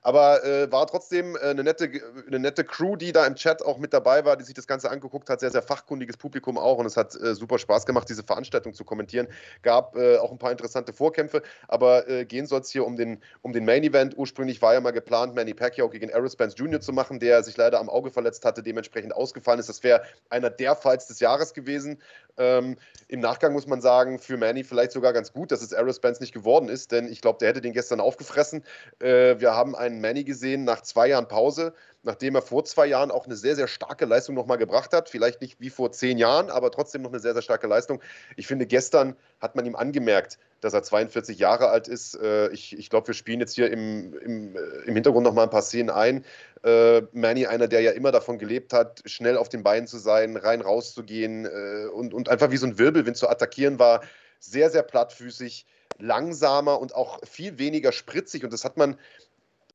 [0.02, 1.90] aber äh, war trotzdem äh, eine nette,
[2.26, 4.90] eine nette Crew, die da im Chat auch mit dabei war, die sich das Ganze
[4.90, 8.22] angeguckt hat, sehr, sehr fachkundiges Publikum auch und es hat äh, super Spaß gemacht, diese
[8.22, 9.28] Veranstaltung zu kommentieren,
[9.62, 13.52] gab äh, auch ein paar interessante Vorkämpfe, aber gehen soll es hier um den, um
[13.52, 16.80] den Main Event, ursprünglich war ja mal geplant, Manny Pacquiao gegen Errol Spence Jr.
[16.80, 20.50] zu machen, der sich leider am Auge verletzt hatte, dementsprechend ausgefallen ist, das wäre einer
[20.50, 21.98] der Fights des Jahres gewesen,
[22.38, 22.76] ähm,
[23.08, 26.20] Im Nachgang muss man sagen, für Manny vielleicht sogar ganz gut, dass es Errol Spence
[26.20, 28.64] nicht geworden ist, denn ich glaube, der hätte den gestern aufgefressen.
[28.98, 31.72] Äh, wir haben einen Manny gesehen nach zwei Jahren Pause,
[32.02, 35.08] nachdem er vor zwei Jahren auch eine sehr, sehr starke Leistung nochmal gebracht hat.
[35.08, 38.00] Vielleicht nicht wie vor zehn Jahren, aber trotzdem noch eine sehr, sehr starke Leistung.
[38.36, 42.14] Ich finde, gestern hat man ihm angemerkt, dass er 42 Jahre alt ist.
[42.14, 45.50] Äh, ich, ich glaube, wir spielen jetzt hier im, im, äh, im Hintergrund nochmal ein
[45.50, 46.24] paar Szenen ein.
[46.64, 50.36] Äh, Manny, einer, der ja immer davon gelebt hat, schnell auf den Beinen zu sein,
[50.36, 51.46] rein rauszugehen
[51.92, 54.00] und, und einfach wie so ein Wirbelwind zu attackieren war.
[54.38, 55.66] Sehr, sehr plattfüßig,
[55.98, 58.44] langsamer und auch viel weniger spritzig.
[58.44, 58.98] Und das hat man,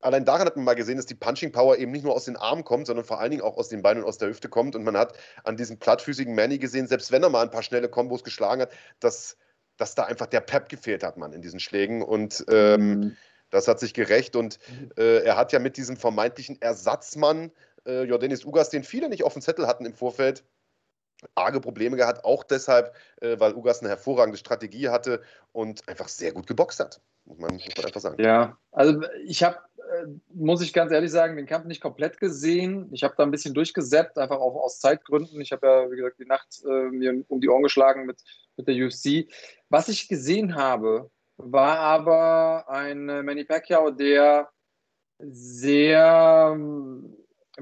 [0.00, 2.36] allein daran hat man mal gesehen, dass die Punching Power eben nicht nur aus den
[2.36, 4.74] Armen kommt, sondern vor allen Dingen auch aus den Beinen und aus der Hüfte kommt.
[4.74, 7.88] Und man hat an diesem plattfüßigen Manny gesehen, selbst wenn er mal ein paar schnelle
[7.88, 9.36] Kombos geschlagen hat, dass,
[9.76, 12.02] dass da einfach der Pep gefehlt hat, man, in diesen Schlägen.
[12.02, 13.16] Und ähm, mhm
[13.54, 14.58] das hat sich gerecht und
[14.96, 17.52] äh, er hat ja mit diesem vermeintlichen Ersatzmann,
[17.86, 20.42] äh, Jordanis Ugas, den viele nicht auf dem Zettel hatten im Vorfeld,
[21.34, 25.22] arge Probleme gehabt, auch deshalb, äh, weil Ugas eine hervorragende Strategie hatte
[25.52, 28.22] und einfach sehr gut geboxt hat, muss man, muss man einfach sagen.
[28.22, 32.88] Ja, also ich habe, äh, muss ich ganz ehrlich sagen, den Kampf nicht komplett gesehen.
[32.92, 35.40] Ich habe da ein bisschen durchgesäppt, einfach auch aus Zeitgründen.
[35.40, 38.22] Ich habe ja, wie gesagt, die Nacht äh, mir um die Ohren geschlagen mit,
[38.56, 39.28] mit der UFC.
[39.68, 44.50] Was ich gesehen habe, war aber ein Manny Pacquiao, der
[45.18, 47.16] sehr, ähm,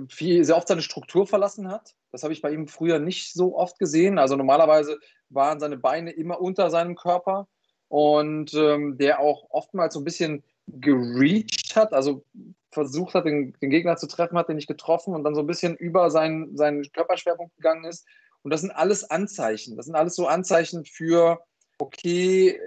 [0.09, 1.95] viel, sehr oft seine Struktur verlassen hat.
[2.13, 4.19] Das habe ich bei ihm früher nicht so oft gesehen.
[4.19, 4.99] Also normalerweise
[5.31, 7.49] waren seine Beine immer unter seinem Körper
[7.89, 12.25] und ähm, der auch oftmals so ein bisschen gereached hat, also
[12.71, 15.47] versucht hat, den, den, Gegner zu treffen, hat den nicht getroffen und dann so ein
[15.47, 18.07] bisschen über seinen, seinen Körperschwerpunkt gegangen ist.
[18.43, 19.77] Und das sind alles Anzeichen.
[19.77, 21.41] Das sind alles so Anzeichen für,
[21.79, 22.59] okay,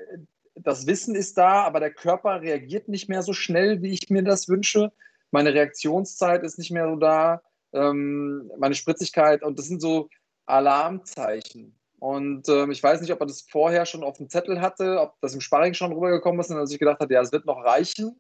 [0.55, 4.23] das Wissen ist da, aber der Körper reagiert nicht mehr so schnell, wie ich mir
[4.23, 4.91] das wünsche.
[5.31, 7.41] Meine Reaktionszeit ist nicht mehr so da,
[7.75, 10.09] ähm, meine Spritzigkeit und das sind so
[10.45, 11.77] Alarmzeichen.
[11.99, 15.19] Und ähm, ich weiß nicht, ob er das vorher schon auf dem Zettel hatte, ob
[15.21, 17.63] das im Sparring schon rübergekommen ist und er sich gedacht hat, ja, es wird noch
[17.63, 18.19] reichen.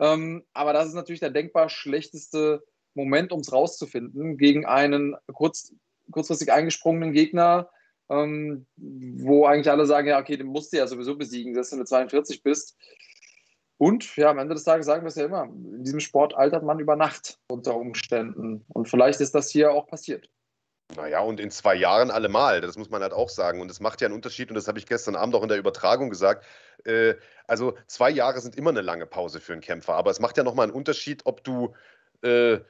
[0.00, 2.64] Ähm, aber das ist natürlich der denkbar schlechteste
[2.94, 5.74] Moment, um es rauszufinden, gegen einen kurz,
[6.10, 7.70] kurzfristig eingesprungenen Gegner,
[8.08, 11.76] ähm, wo eigentlich alle sagen, ja, okay, den musst du ja sowieso besiegen, dass du
[11.76, 12.76] mit 42 bist.
[13.78, 16.62] Und ja, am Ende des Tages sagen wir es ja immer, in diesem Sport altert
[16.62, 18.64] man über Nacht unter Umständen.
[18.68, 20.28] Und vielleicht ist das hier auch passiert.
[20.96, 23.60] Naja, und in zwei Jahren allemal, das muss man halt auch sagen.
[23.60, 25.58] Und das macht ja einen Unterschied, und das habe ich gestern Abend auch in der
[25.58, 26.44] Übertragung gesagt.
[26.84, 27.14] Äh,
[27.46, 30.44] also zwei Jahre sind immer eine lange Pause für einen Kämpfer, aber es macht ja
[30.44, 31.74] nochmal einen Unterschied, ob du,
[32.22, 32.60] äh,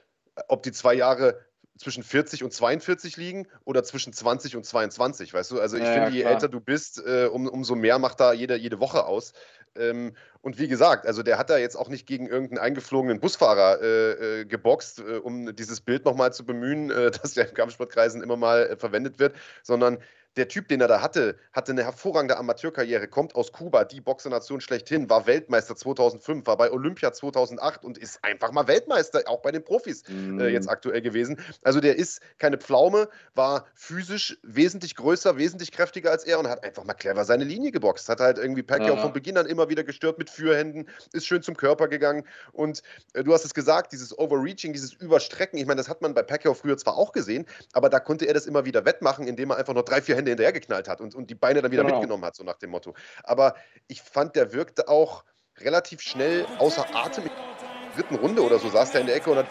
[0.49, 1.45] ob die zwei Jahre
[1.79, 5.61] zwischen 40 und 42 liegen oder zwischen 20 und 22, weißt du?
[5.61, 6.33] Also ich ja, finde, je klar.
[6.33, 9.33] älter du bist, äh, um, umso mehr macht da jede, jede Woche aus.
[9.77, 13.81] Ähm, und wie gesagt, also der hat da jetzt auch nicht gegen irgendeinen eingeflogenen Busfahrer
[13.83, 18.23] äh, äh, geboxt, äh, um dieses Bild nochmal zu bemühen, äh, das ja in Kampfsportkreisen
[18.23, 19.99] immer mal äh, verwendet wird, sondern
[20.37, 24.61] der Typ, den er da hatte, hatte eine hervorragende Amateurkarriere, kommt aus Kuba, die Boxernation
[24.61, 29.53] schlechthin, war Weltmeister 2005, war bei Olympia 2008 und ist einfach mal Weltmeister, auch bei
[29.53, 30.41] den Profis mm.
[30.41, 30.71] äh, jetzt mhm.
[30.71, 31.39] aktuell gewesen.
[31.63, 36.65] Also der ist keine Pflaume, war physisch wesentlich größer, wesentlich kräftiger als er und hat
[36.65, 38.09] einfach mal clever seine Linie geboxt.
[38.09, 39.03] Hat halt irgendwie Pacquiao ja.
[39.03, 42.83] von Beginn an immer wieder gestört mit Fürhänden, ist schön zum Körper gegangen und
[43.13, 46.23] äh, du hast es gesagt, dieses Overreaching, dieses Überstrecken, ich meine, das hat man bei
[46.23, 49.59] Pacquiao früher zwar auch gesehen, aber da konnte er das immer wieder wettmachen, indem er
[49.59, 51.83] einfach nur drei, vier Hände Hände hinterher geknallt hat und, und die Beine dann wieder
[51.83, 51.97] genau.
[51.97, 52.95] mitgenommen hat, so nach dem Motto.
[53.23, 53.55] Aber
[53.87, 55.25] ich fand, der wirkte auch
[55.59, 57.25] relativ schnell außer Atem.
[57.25, 59.47] In der dritten Runde oder so saß der in der Ecke und hat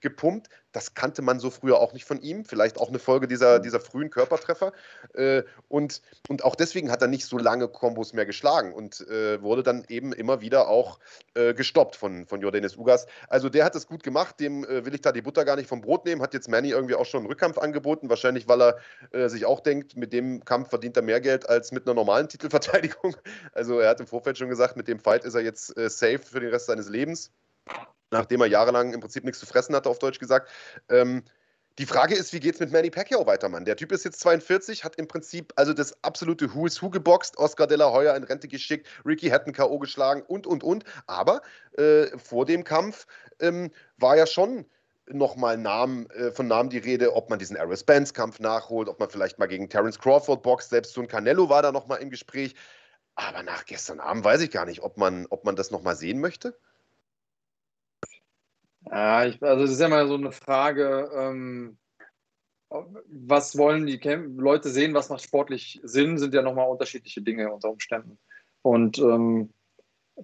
[0.00, 0.48] gepumpt.
[0.72, 2.44] Das kannte man so früher auch nicht von ihm.
[2.44, 4.72] Vielleicht auch eine Folge dieser, dieser frühen Körpertreffer.
[5.14, 9.40] Äh, und, und auch deswegen hat er nicht so lange Kombos mehr geschlagen und äh,
[9.40, 10.98] wurde dann eben immer wieder auch
[11.34, 13.06] äh, gestoppt von, von Jordanis Ugas.
[13.28, 14.38] Also der hat es gut gemacht.
[14.38, 16.20] Dem äh, will ich da die Butter gar nicht vom Brot nehmen.
[16.20, 18.10] Hat jetzt Manny irgendwie auch schon einen Rückkampf angeboten.
[18.10, 18.76] Wahrscheinlich, weil er
[19.12, 22.28] äh, sich auch denkt, mit dem Kampf verdient er mehr Geld als mit einer normalen
[22.28, 23.16] Titelverteidigung.
[23.52, 26.18] Also er hat im Vorfeld schon gesagt, mit dem Fight ist er jetzt äh, safe
[26.18, 27.30] für den Rest seines Lebens
[28.10, 30.50] nachdem er jahrelang im Prinzip nichts zu fressen hatte, auf Deutsch gesagt.
[30.88, 31.22] Ähm,
[31.78, 33.66] die Frage ist, wie geht es mit Manny Pacquiao weiter, Mann?
[33.66, 37.36] Der Typ ist jetzt 42, hat im Prinzip also das absolute Who is Who geboxt,
[37.36, 39.78] Oscar de la Hoya in Rente geschickt, Ricky Hatton K.O.
[39.78, 40.84] geschlagen und, und, und.
[41.06, 41.42] Aber
[41.76, 43.06] äh, vor dem Kampf
[43.40, 44.64] ähm, war ja schon
[45.08, 48.98] nochmal Namen, äh, von Namen die Rede, ob man diesen Aris Spence Kampf nachholt, ob
[48.98, 52.08] man vielleicht mal gegen Terence Crawford boxt, selbst so ein Canelo war da nochmal im
[52.08, 52.54] Gespräch.
[53.16, 56.20] Aber nach gestern Abend weiß ich gar nicht, ob man, ob man das nochmal sehen
[56.20, 56.58] möchte.
[58.90, 61.78] Ja, ich, also das ist ja mal so eine Frage, ähm,
[62.68, 67.52] was wollen die Camp Leute sehen, was macht sportlich Sinn, sind ja nochmal unterschiedliche Dinge
[67.52, 68.18] unter Umständen.
[68.62, 69.52] Und ähm,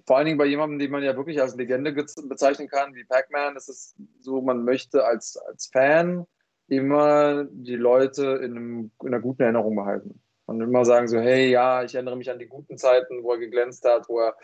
[0.05, 3.55] vor allen Dingen bei jemandem, den man ja wirklich als Legende bezeichnen kann, wie Pac-Man,
[3.55, 6.25] ist es so, man möchte als, als Fan
[6.67, 10.19] immer die Leute in, einem, in einer guten Erinnerung behalten.
[10.45, 13.37] Und immer sagen so, hey, ja, ich erinnere mich an die guten Zeiten, wo er
[13.39, 14.35] geglänzt hat, wo er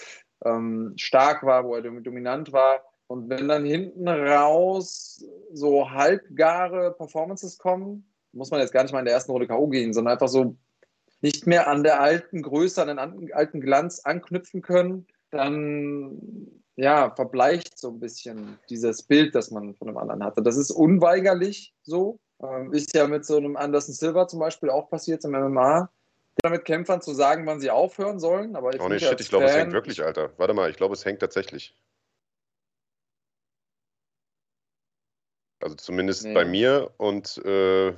[0.46, 2.82] ähm, stark war, wo er dominant war.
[3.10, 9.00] Und wenn dann hinten raus so halbgare Performances kommen, muss man jetzt gar nicht mal
[9.00, 9.68] in der ersten Runde K.O.
[9.68, 10.56] gehen, sondern einfach so
[11.22, 16.20] nicht mehr an der alten Größe, an den alten Glanz anknüpfen können, dann
[16.76, 20.44] ja, verbleicht so ein bisschen dieses Bild, das man von einem anderen hatte.
[20.44, 22.20] Das ist unweigerlich so.
[22.44, 25.90] Ähm, ist ja mit so einem Anderson Silver zum Beispiel auch passiert im MMA.
[26.48, 28.56] Mit Kämpfern zu sagen, wann sie aufhören sollen.
[28.56, 30.30] Aber ich oh nee, shit, ich glaube, es hängt wirklich, Alter.
[30.38, 31.76] Warte mal, ich glaube, es hängt tatsächlich.
[35.62, 36.34] Also zumindest nee.
[36.34, 37.90] bei mir und äh,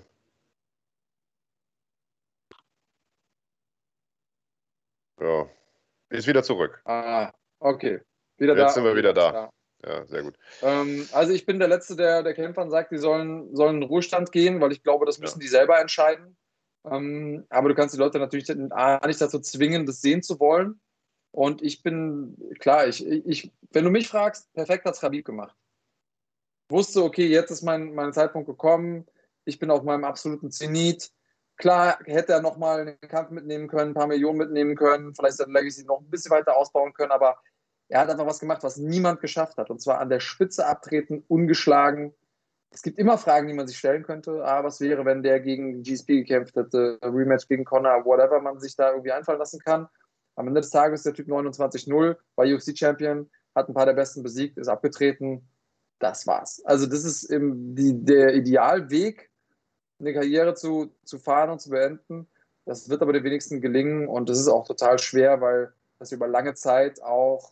[5.20, 5.50] ja,
[6.10, 6.82] ist wieder zurück.
[6.86, 8.02] Ah, okay.
[8.38, 8.74] Wieder Jetzt da.
[8.74, 9.32] sind wir wieder da.
[9.32, 9.50] da.
[9.84, 10.36] Ja, sehr gut.
[10.62, 14.32] Ähm, also ich bin der Letzte, der, der Kämpfern sagt, die sollen, sollen in Ruhestand
[14.32, 15.44] gehen, weil ich glaube, das müssen ja.
[15.44, 16.38] die selber entscheiden.
[16.86, 20.82] Ähm, aber du kannst die Leute natürlich nicht dazu zwingen, das sehen zu wollen.
[21.32, 25.56] Und ich bin, klar, ich, ich, wenn du mich fragst, perfekt hat es Rabib gemacht
[26.72, 29.06] wusste, okay, jetzt ist mein, mein Zeitpunkt gekommen,
[29.46, 31.12] ich bin auf meinem absoluten Zenit.
[31.58, 35.54] Klar hätte er nochmal einen Kampf mitnehmen können, ein paar Millionen mitnehmen können, vielleicht seine
[35.54, 37.38] Legacy noch ein bisschen weiter ausbauen können, aber
[37.90, 39.70] er hat einfach was gemacht, was niemand geschafft hat.
[39.70, 42.14] Und zwar an der Spitze abtreten, ungeschlagen.
[42.72, 44.46] Es gibt immer Fragen, die man sich stellen könnte.
[44.46, 48.76] Ah, was wäre, wenn der gegen GSP gekämpft hätte, Rematch gegen Connor, whatever man sich
[48.78, 49.88] da irgendwie einfallen lassen kann.
[50.36, 54.24] Am Ende des Tages ist der Typ 29-0, war UFC-Champion, hat ein paar der Besten
[54.24, 55.50] besiegt, ist abgetreten
[56.02, 56.62] das war's.
[56.66, 59.30] Also das ist die, der Idealweg,
[60.00, 62.28] eine Karriere zu, zu fahren und zu beenden.
[62.66, 66.28] Das wird aber den wenigsten gelingen und das ist auch total schwer, weil das über
[66.28, 67.52] lange Zeit auch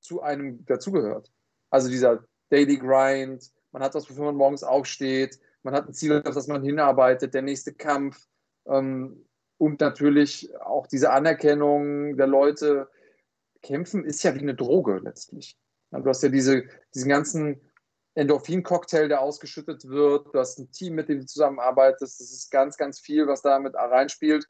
[0.00, 1.32] zu einem dazugehört.
[1.70, 6.22] Also dieser Daily Grind, man hat was, wofür man morgens aufsteht, man hat ein Ziel,
[6.24, 8.28] auf das man hinarbeitet, der nächste Kampf
[8.66, 9.26] ähm,
[9.58, 12.88] und natürlich auch diese Anerkennung der Leute.
[13.62, 15.58] Kämpfen ist ja wie eine Droge letztlich.
[15.90, 16.64] Du hast ja diese,
[16.94, 17.60] diesen ganzen
[18.14, 20.34] Endorphin-Cocktail, der ausgeschüttet wird.
[20.34, 22.20] Du hast ein Team, mit dem du zusammenarbeitest.
[22.20, 24.48] Das ist ganz, ganz viel, was da mit reinspielt.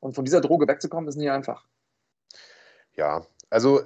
[0.00, 1.66] Und von dieser Droge wegzukommen, ist nie einfach.
[2.92, 3.82] Ja, also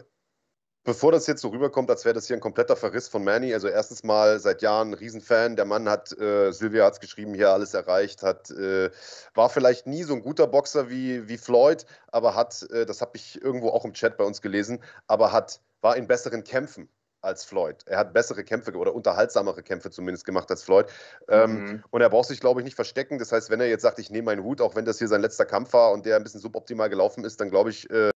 [0.84, 3.68] bevor das jetzt so rüberkommt, als wäre das hier ein kompletter Verriss von Manny, also
[3.68, 7.50] erstens mal seit Jahren ein Riesenfan, der Mann hat, äh, Silvia hat es geschrieben, hier
[7.50, 8.90] alles erreicht, hat, äh,
[9.34, 13.12] war vielleicht nie so ein guter Boxer wie, wie Floyd, aber hat, äh, das habe
[13.14, 16.88] ich irgendwo auch im Chat bei uns gelesen, aber hat war in besseren Kämpfen
[17.20, 17.84] als Floyd.
[17.86, 20.86] Er hat bessere Kämpfe oder unterhaltsamere Kämpfe zumindest gemacht als Floyd.
[21.28, 21.84] Ähm, mhm.
[21.90, 23.18] Und er braucht sich, glaube ich, nicht verstecken.
[23.18, 25.20] Das heißt, wenn er jetzt sagt, ich nehme meinen Hut, auch wenn das hier sein
[25.20, 28.10] letzter Kampf war und der ein bisschen suboptimal gelaufen ist, dann glaube ich, äh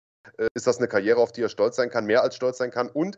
[0.55, 2.89] ist das eine Karriere, auf die er stolz sein kann, mehr als stolz sein kann.
[2.89, 3.16] Und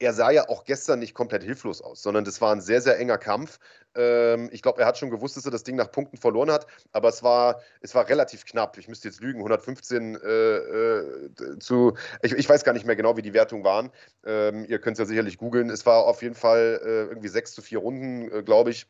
[0.00, 2.98] er sah ja auch gestern nicht komplett hilflos aus, sondern das war ein sehr, sehr
[2.98, 3.58] enger Kampf.
[3.94, 6.66] Ähm, ich glaube, er hat schon gewusst, dass er das Ding nach Punkten verloren hat,
[6.92, 8.78] aber es war, es war relativ knapp.
[8.78, 13.16] Ich müsste jetzt lügen, 115 äh, äh, zu, ich, ich, weiß gar nicht mehr genau,
[13.18, 13.90] wie die Wertungen waren.
[14.24, 15.68] Ähm, ihr könnt es ja sicherlich googeln.
[15.68, 18.86] Es war auf jeden Fall äh, irgendwie 6 zu 4 Runden, äh, glaube ich.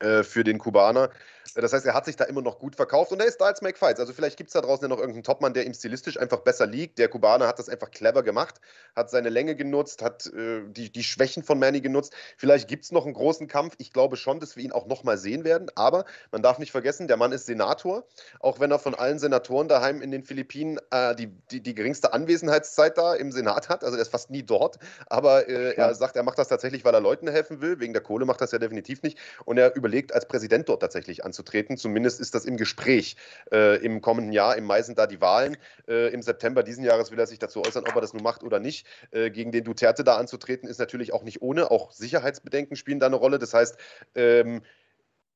[0.00, 1.10] Äh, für den Kubaner.
[1.54, 3.62] Das heißt, er hat sich da immer noch gut verkauft und er ist da als
[3.62, 4.00] Make Fights.
[4.00, 6.66] Also vielleicht gibt es da draußen ja noch irgendeinen Topmann, der ihm stilistisch einfach besser
[6.66, 6.98] liegt.
[6.98, 8.60] Der Kubaner hat das einfach clever gemacht,
[8.94, 12.14] hat seine Länge genutzt, hat äh, die, die Schwächen von Manny genutzt.
[12.36, 13.74] Vielleicht gibt es noch einen großen Kampf.
[13.78, 15.70] Ich glaube schon, dass wir ihn auch nochmal sehen werden.
[15.76, 18.06] Aber man darf nicht vergessen, der Mann ist Senator.
[18.40, 22.12] Auch wenn er von allen Senatoren daheim in den Philippinen äh, die, die, die, geringste
[22.12, 23.84] Anwesenheitszeit da im Senat hat.
[23.84, 24.78] Also er ist fast nie dort.
[25.08, 27.80] Aber äh, er sagt, er macht das tatsächlich, weil er Leuten helfen will.
[27.80, 29.18] Wegen der Kohle macht das ja definitiv nicht.
[29.44, 31.76] Und er überlegt, als Präsident dort tatsächlich anzutreten.
[31.76, 33.16] Zumindest ist das im Gespräch.
[33.52, 35.56] Äh, Im kommenden Jahr, im Mai sind da die Wahlen.
[35.86, 38.42] Äh, Im September diesen Jahres will er sich dazu äußern, ob er das nun macht
[38.42, 38.86] oder nicht.
[39.10, 41.70] Äh, gegen den Duterte da anzutreten, ist natürlich auch nicht ohne.
[41.70, 43.38] Auch Sicherheitsbedenken spielen da eine Rolle.
[43.38, 43.76] Das heißt,
[44.14, 44.62] ähm,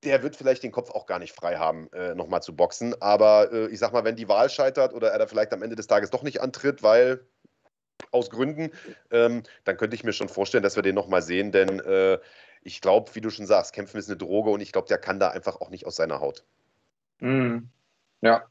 [0.05, 3.01] der wird vielleicht den Kopf auch gar nicht frei haben, äh, nochmal zu boxen.
[3.01, 5.76] Aber äh, ich sag mal, wenn die Wahl scheitert oder er da vielleicht am Ende
[5.76, 7.20] des Tages doch nicht antritt, weil
[8.12, 8.70] aus Gründen,
[9.11, 12.18] ähm, dann könnte ich mir schon vorstellen, dass wir den nochmal sehen, denn äh,
[12.62, 15.18] ich glaube, wie du schon sagst, Kämpfen ist eine Droge und ich glaube, der kann
[15.18, 16.44] da einfach auch nicht aus seiner Haut.
[17.18, 17.68] Mhm.
[18.20, 18.44] Ja,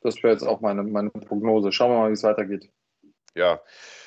[0.00, 1.72] das wäre jetzt auch meine, meine Prognose.
[1.72, 2.70] Schauen wir mal, wie es weitergeht.
[3.36, 3.60] Ja,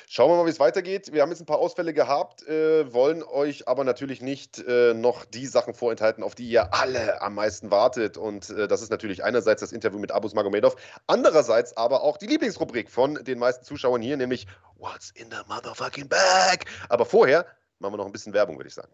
[0.08, 1.12] schauen wir mal, wie es weitergeht.
[1.12, 5.26] Wir haben jetzt ein paar Ausfälle gehabt, äh, wollen euch aber natürlich nicht äh, noch
[5.26, 8.16] die Sachen vorenthalten, auf die ihr alle am meisten wartet.
[8.16, 12.26] Und äh, das ist natürlich einerseits das Interview mit Abus Magomedov, andererseits aber auch die
[12.26, 14.46] Lieblingsrubrik von den meisten Zuschauern hier, nämlich
[14.76, 16.64] What's in the motherfucking bag?
[16.88, 17.44] Aber vorher
[17.80, 18.92] machen wir noch ein bisschen Werbung, würde ich sagen.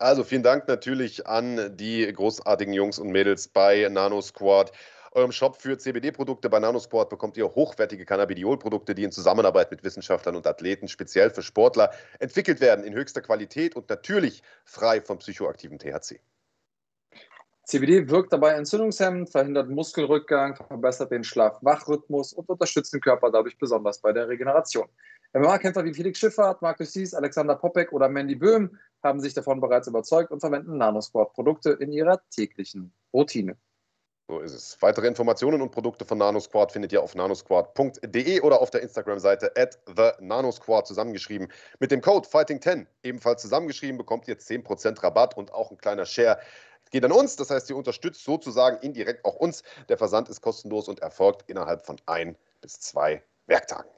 [0.00, 4.72] Also vielen Dank natürlich an die großartigen Jungs und Mädels bei Nano Squad.
[5.12, 10.36] Eurem Shop für CBD-Produkte bei NanoSport bekommt ihr hochwertige Cannabidiol-Produkte, die in Zusammenarbeit mit Wissenschaftlern
[10.36, 15.78] und Athleten speziell für Sportler entwickelt werden, in höchster Qualität und natürlich frei von psychoaktivem
[15.78, 16.20] THC.
[17.70, 24.00] CBD wirkt dabei entzündungshemmend, verhindert Muskelrückgang, verbessert den Schlaf-Wach-Rhythmus und unterstützt den Körper dadurch besonders
[24.00, 24.88] bei der Regeneration.
[25.34, 29.86] MMA-Kämpfer wie Felix Schiffert, Markus Sies, Alexander Popek oder Mandy Böhm haben sich davon bereits
[29.86, 33.56] überzeugt und verwenden Nanosport-Produkte in ihrer täglichen Routine.
[34.30, 34.76] So ist es.
[34.80, 39.78] Weitere Informationen und Produkte von NanoSquad findet ihr auf nanosquad.de oder auf der Instagram-Seite at
[39.86, 41.48] the NanoSquad zusammengeschrieben.
[41.80, 46.38] Mit dem Code Fighting10 ebenfalls zusammengeschrieben bekommt ihr 10% Rabatt und auch ein kleiner Share
[46.90, 47.36] geht an uns.
[47.36, 49.62] Das heißt, ihr unterstützt sozusagen indirekt auch uns.
[49.88, 53.90] Der Versand ist kostenlos und erfolgt innerhalb von ein bis zwei Werktagen.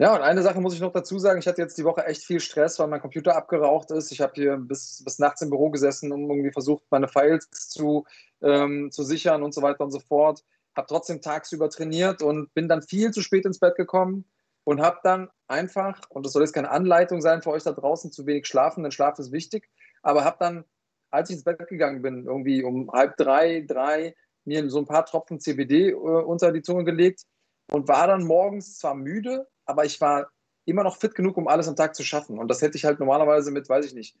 [0.00, 1.40] Ja, und eine Sache muss ich noch dazu sagen.
[1.40, 4.12] Ich hatte jetzt die Woche echt viel Stress, weil mein Computer abgeraucht ist.
[4.12, 8.04] Ich habe hier bis, bis nachts im Büro gesessen, um irgendwie versucht, meine Files zu,
[8.40, 10.44] ähm, zu sichern und so weiter und so fort.
[10.76, 14.24] Habe trotzdem tagsüber trainiert und bin dann viel zu spät ins Bett gekommen
[14.62, 18.12] und habe dann einfach, und das soll jetzt keine Anleitung sein für euch da draußen,
[18.12, 19.68] zu wenig schlafen, denn Schlaf ist wichtig,
[20.02, 20.64] aber habe dann,
[21.10, 25.06] als ich ins Bett gegangen bin, irgendwie um halb drei, drei, mir so ein paar
[25.06, 27.22] Tropfen CBD äh, unter die Zunge gelegt
[27.70, 30.30] und war dann morgens zwar müde, aber ich war
[30.64, 32.38] immer noch fit genug, um alles am Tag zu schaffen.
[32.38, 34.16] Und das hätte ich halt normalerweise mit, weiß ich nicht,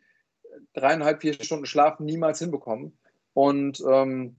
[0.72, 2.96] dreieinhalb, vier Stunden Schlaf niemals hinbekommen.
[3.34, 4.36] Und ähm,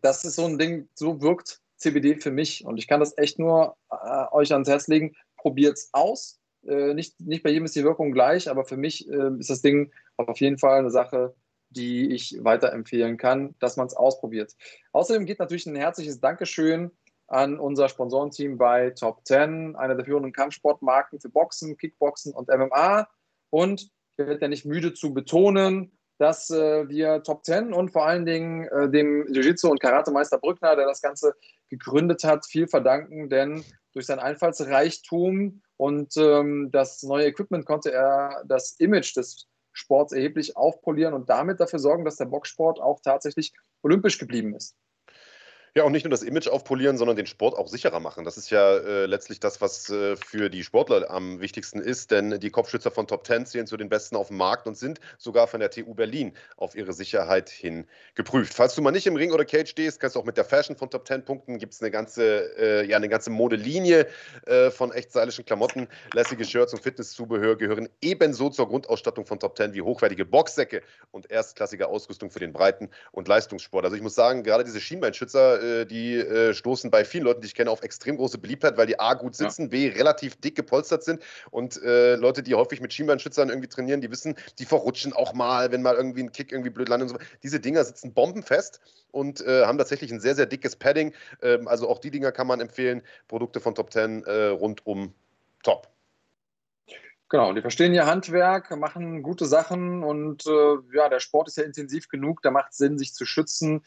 [0.00, 2.64] das ist so ein Ding, so wirkt CBD für mich.
[2.64, 5.14] Und ich kann das echt nur äh, euch ans Herz legen.
[5.36, 6.40] Probiert es aus.
[6.66, 9.62] Äh, nicht, nicht bei jedem ist die Wirkung gleich, aber für mich äh, ist das
[9.62, 11.34] Ding auf jeden Fall eine Sache,
[11.76, 14.54] die ich weiterempfehlen kann, dass man es ausprobiert.
[14.92, 16.90] Außerdem geht natürlich ein herzliches Dankeschön
[17.28, 23.08] an unser Sponsorenteam bei Top 10, einer der führenden Kampfsportmarken für Boxen, Kickboxen und MMA.
[23.50, 28.06] Und ich werde ja nicht müde zu betonen, dass äh, wir Top 10 und vor
[28.06, 31.34] allen Dingen äh, dem Jiu-Jitsu- und Karatemeister Brückner, der das Ganze
[31.68, 38.44] gegründet hat, viel verdanken, denn durch sein Einfallsreichtum und ähm, das neue Equipment konnte er
[38.46, 39.46] das Image des
[39.76, 43.52] Sports erheblich aufpolieren und damit dafür sorgen, dass der Boxsport auch tatsächlich
[43.82, 44.74] olympisch geblieben ist.
[45.76, 48.24] Ja, und nicht nur das Image aufpolieren, sondern den Sport auch sicherer machen.
[48.24, 52.40] Das ist ja äh, letztlich das, was äh, für die Sportler am wichtigsten ist, denn
[52.40, 55.46] die Kopfschützer von Top 10 zählen zu den besten auf dem Markt und sind sogar
[55.46, 58.54] von der TU Berlin auf ihre Sicherheit hin geprüft.
[58.54, 60.76] Falls du mal nicht im Ring oder Cage stehst, kannst du auch mit der Fashion
[60.76, 61.58] von Top 10 punkten.
[61.58, 64.06] Gibt es eine ganze, äh, ja, eine ganze Modelinie
[64.46, 65.88] äh, von echt stylischen Klamotten.
[66.14, 71.30] Lässige Shirts und Fitnesszubehör gehören ebenso zur Grundausstattung von Top 10 wie hochwertige Boxsäcke und
[71.30, 73.84] erstklassige Ausrüstung für den Breiten- und Leistungssport.
[73.84, 77.48] Also ich muss sagen, gerade diese Schienbeinschützer äh, die äh, stoßen bei vielen Leuten, die
[77.48, 79.68] ich kenne, auf extrem große Beliebtheit, weil die A gut sitzen, ja.
[79.68, 84.10] B relativ dick gepolstert sind und äh, Leute, die häufig mit Schienbeinschützern irgendwie trainieren, die
[84.10, 87.26] wissen, die verrutschen auch mal, wenn mal irgendwie ein Kick irgendwie blöd landet und so.
[87.42, 91.12] Diese Dinger sitzen bombenfest und äh, haben tatsächlich ein sehr, sehr dickes Padding.
[91.42, 93.02] Ähm, also auch die Dinger kann man empfehlen.
[93.28, 95.14] Produkte von Top 10 äh, rundum
[95.62, 95.88] top.
[97.28, 101.64] Genau, die verstehen ihr Handwerk, machen gute Sachen und äh, ja, der Sport ist ja
[101.64, 103.84] intensiv genug, da macht es Sinn, sich zu schützen.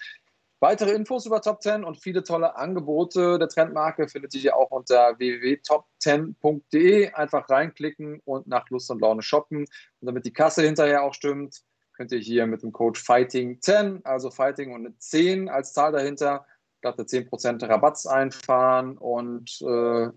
[0.62, 5.18] Weitere Infos über Top 10 und viele tolle Angebote der Trendmarke findet ihr auch unter
[5.18, 7.14] www.top10.de.
[7.14, 9.60] Einfach reinklicken und nach Lust und Laune shoppen.
[9.60, 11.62] Und damit die Kasse hinterher auch stimmt,
[11.94, 16.46] könnt ihr hier mit dem Code Fighting10, also Fighting und eine 10 als Zahl dahinter,
[16.82, 20.10] glatte 10% Rabatts einfahren und äh,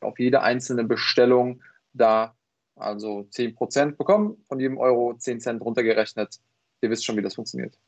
[0.00, 1.62] auf jede einzelne Bestellung
[1.94, 2.36] da
[2.76, 6.40] also 10% bekommen, von jedem Euro 10 Cent runtergerechnet.
[6.82, 7.78] Ihr wisst schon, wie das funktioniert.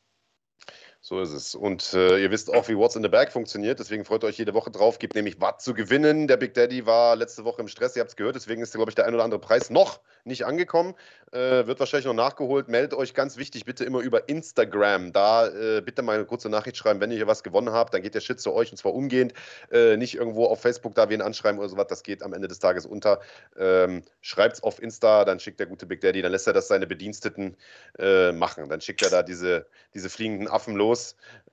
[1.07, 1.53] So ist es.
[1.53, 3.79] Und äh, ihr wisst auch, wie What's in the Bag funktioniert.
[3.79, 4.97] Deswegen freut euch jede Woche drauf.
[4.97, 6.27] Gibt nämlich was zu gewinnen.
[6.27, 7.95] Der Big Daddy war letzte Woche im Stress.
[7.95, 8.35] Ihr habt es gehört.
[8.35, 10.95] Deswegen ist, glaube ich, der ein oder andere Preis noch nicht angekommen.
[11.31, 12.69] Äh, wird wahrscheinlich noch nachgeholt.
[12.69, 15.13] Meldet euch ganz wichtig bitte immer über Instagram.
[15.13, 17.93] Da äh, bitte mal eine kurze Nachricht schreiben, wenn ihr hier was gewonnen habt.
[17.93, 19.35] Dann geht der Shit zu euch und zwar umgehend.
[19.71, 21.85] Äh, nicht irgendwo auf Facebook da wen anschreiben oder sowas.
[21.87, 23.19] Das geht am Ende des Tages unter.
[23.59, 25.23] Ähm, es auf Insta.
[25.23, 26.23] Dann schickt der gute Big Daddy.
[26.23, 27.55] Dann lässt er das seine Bediensteten
[27.99, 28.67] äh, machen.
[28.69, 30.94] Dann schickt er da diese, diese fliegenden Affen los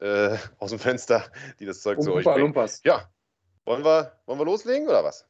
[0.00, 1.24] äh, aus dem Fenster,
[1.58, 2.24] die das Zeug zu euch.
[2.24, 2.80] Lumpas.
[2.84, 3.08] Ja,
[3.64, 5.26] wollen wir, wollen wir loslegen oder was?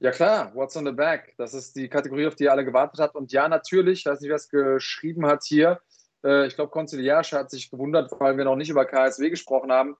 [0.00, 1.34] Ja klar, What's on the Back.
[1.38, 3.16] Das ist die Kategorie, auf die ihr alle gewartet habt.
[3.16, 5.80] Und ja, natürlich, ich weiß nicht, wer es geschrieben hat hier.
[6.24, 9.96] Äh, ich glaube, Konziliarche hat sich gewundert, weil wir noch nicht über KSW gesprochen haben.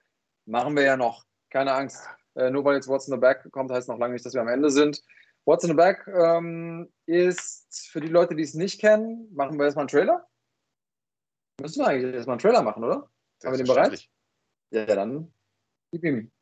[0.47, 1.25] Machen wir ja noch.
[1.51, 2.07] Keine Angst.
[2.37, 4.41] Äh, nur weil jetzt What's on the Back kommt, heißt noch lange nicht, dass wir
[4.41, 5.03] am Ende sind.
[5.45, 9.65] What's in the Back ähm, ist für die Leute, die es nicht kennen, machen wir
[9.65, 10.29] erstmal einen Trailer.
[11.61, 13.11] Müssen wir eigentlich erstmal einen Trailer machen, oder?
[13.45, 14.09] Haben wir den bereit?
[14.71, 15.33] Ja, dann
[15.93, 16.33] gib ihm.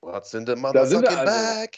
[0.00, 1.24] What's in the motherfucking also.
[1.24, 1.70] bag?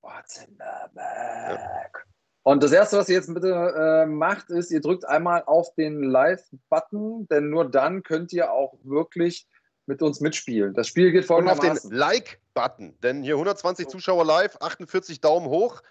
[0.00, 1.58] What's in the bag?
[1.58, 2.02] Ja.
[2.42, 6.02] Und das Erste, was ihr jetzt bitte äh, macht, ist, ihr drückt einmal auf den
[6.02, 9.46] Live-Button, denn nur dann könnt ihr auch wirklich
[9.88, 10.74] mit uns mitspielen.
[10.74, 11.70] Das Spiel geht folgendermaßen.
[11.70, 15.82] Und auf den Like-Button, denn hier 120 Zuschauer live, 48 Daumen hoch,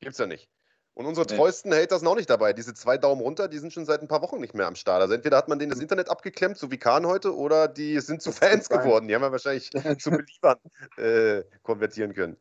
[0.00, 0.48] gibt's ja nicht.
[0.94, 1.82] Und unsere treuesten nee.
[1.82, 2.54] Haters sind auch nicht dabei.
[2.54, 5.02] Diese zwei Daumen runter, die sind schon seit ein paar Wochen nicht mehr am Start.
[5.02, 8.22] Also entweder hat man denen das Internet abgeklemmt, so wie Kahn heute, oder die sind
[8.22, 9.06] zu Fans geworden.
[9.06, 10.56] Die haben wir wahrscheinlich zu Beliebern
[10.96, 12.38] äh, konvertieren können.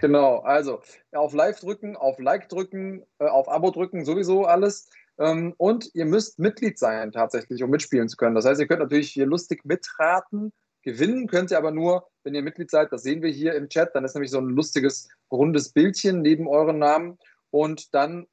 [0.00, 0.80] Genau, also
[1.12, 4.88] auf Live drücken, auf Like drücken, äh, auf Abo drücken, sowieso alles.
[5.18, 8.34] Ähm, und ihr müsst Mitglied sein tatsächlich, um mitspielen zu können.
[8.34, 10.52] Das heißt, ihr könnt natürlich hier lustig mitraten.
[10.82, 12.92] Gewinnen könnt ihr aber nur, wenn ihr Mitglied seid.
[12.92, 13.94] Das sehen wir hier im Chat.
[13.94, 17.18] Dann ist nämlich so ein lustiges, rundes Bildchen neben euren Namen.
[17.50, 18.26] Und dann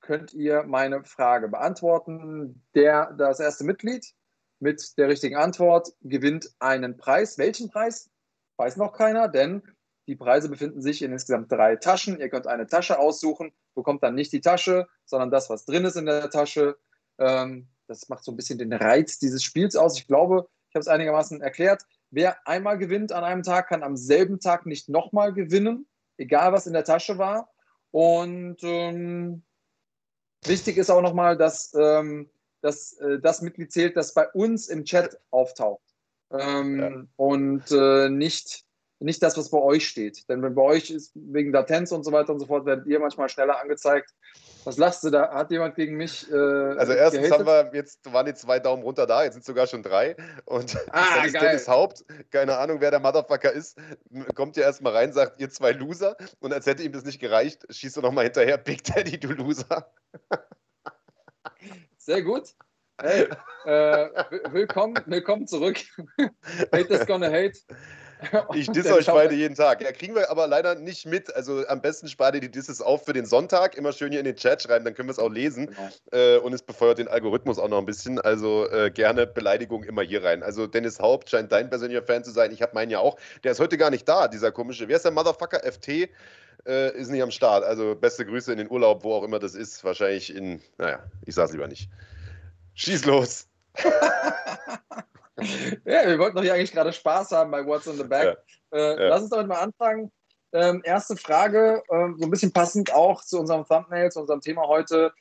[0.00, 2.62] könnt ihr meine Frage beantworten.
[2.74, 4.12] Der, das erste Mitglied
[4.60, 7.38] mit der richtigen Antwort gewinnt einen Preis.
[7.38, 8.10] Welchen Preis?
[8.56, 9.62] Weiß noch keiner, denn
[10.06, 12.20] die Preise befinden sich in insgesamt drei Taschen.
[12.20, 15.96] Ihr könnt eine Tasche aussuchen, bekommt dann nicht die Tasche, sondern das, was drin ist
[15.96, 16.76] in der Tasche.
[17.18, 19.98] Ähm, das macht so ein bisschen den Reiz dieses Spiels aus.
[19.98, 21.84] Ich glaube, ich habe es einigermaßen erklärt.
[22.10, 26.66] Wer einmal gewinnt an einem Tag, kann am selben Tag nicht nochmal gewinnen, egal was
[26.66, 27.50] in der Tasche war.
[27.90, 29.42] Und ähm,
[30.44, 34.84] wichtig ist auch nochmal, dass, ähm, dass äh, das Mitglied zählt, das bei uns im
[34.84, 35.82] Chat auftaucht.
[36.32, 37.04] Ähm, ja.
[37.16, 38.64] Und äh, nicht
[39.00, 40.28] nicht das, was bei euch steht.
[40.28, 42.98] Denn wenn bei euch ist, wegen Latenz und so weiter und so fort, werdet ihr
[43.00, 44.10] manchmal schneller angezeigt.
[44.64, 45.32] Was lachst du da?
[45.32, 46.30] Hat jemand gegen mich?
[46.30, 47.46] Äh, also erstens gehatet?
[47.46, 50.16] haben wir, jetzt waren die zwei Daumen runter da, jetzt sind sogar schon drei.
[50.44, 53.76] Und ah, dann ist Dennis Haupt, keine Ahnung, wer der Motherfucker ist,
[54.34, 56.16] kommt ja erstmal rein, sagt, ihr zwei Loser.
[56.40, 59.92] Und als hätte ihm das nicht gereicht, schießt du nochmal hinterher, Big Daddy, du Loser.
[61.98, 62.54] Sehr gut.
[63.00, 63.28] Hey,
[63.64, 64.08] äh,
[64.52, 65.78] willkommen, willkommen zurück.
[66.72, 67.58] hate is gonna hate.
[68.54, 69.82] Ich disse euch beide jeden Tag.
[69.82, 71.34] Ja, kriegen wir aber leider nicht mit.
[71.34, 73.76] Also am besten spart ihr die Disses auf für den Sonntag.
[73.76, 75.66] Immer schön hier in den Chat schreiben, dann können wir es auch lesen.
[75.66, 75.90] Genau.
[76.12, 78.20] Äh, und es befeuert den Algorithmus auch noch ein bisschen.
[78.20, 80.42] Also äh, gerne Beleidigung immer hier rein.
[80.42, 82.52] Also Dennis Haupt scheint dein persönlicher Fan zu sein.
[82.52, 83.16] Ich habe meinen ja auch.
[83.42, 84.88] Der ist heute gar nicht da, dieser komische.
[84.88, 85.60] Wer ist der Motherfucker?
[85.64, 86.08] FT
[86.66, 87.64] äh, ist nicht am Start.
[87.64, 89.84] Also beste Grüße in den Urlaub, wo auch immer das ist.
[89.84, 91.88] Wahrscheinlich in, naja, ich sag's lieber nicht.
[92.74, 93.46] Schieß los.
[95.84, 98.38] ja, wir wollten doch hier eigentlich gerade Spaß haben bei What's in the Back.
[98.72, 98.78] Ja.
[98.78, 99.08] Äh, ja.
[99.08, 100.12] Lass uns damit mal anfangen.
[100.52, 104.68] Ähm, erste Frage, ähm, so ein bisschen passend auch zu unserem Thumbnail, zu unserem Thema
[104.68, 105.12] heute.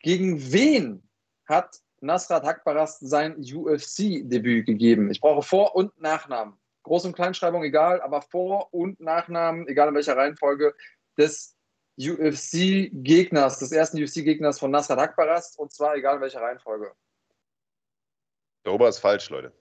[0.00, 1.08] Gegen wen
[1.46, 5.10] hat Nasrat Hakbarast sein UFC-Debüt gegeben?
[5.10, 6.54] Ich brauche Vor- und Nachnamen.
[6.84, 10.74] Groß- und Kleinschreibung egal, aber Vor- und Nachnamen, egal in welcher Reihenfolge,
[11.16, 11.56] des
[12.00, 16.92] UFC-Gegners, des ersten UFC-Gegners von Nasrat Akbarast und zwar egal in welcher Reihenfolge.
[18.64, 19.52] Dober ist falsch, Leute.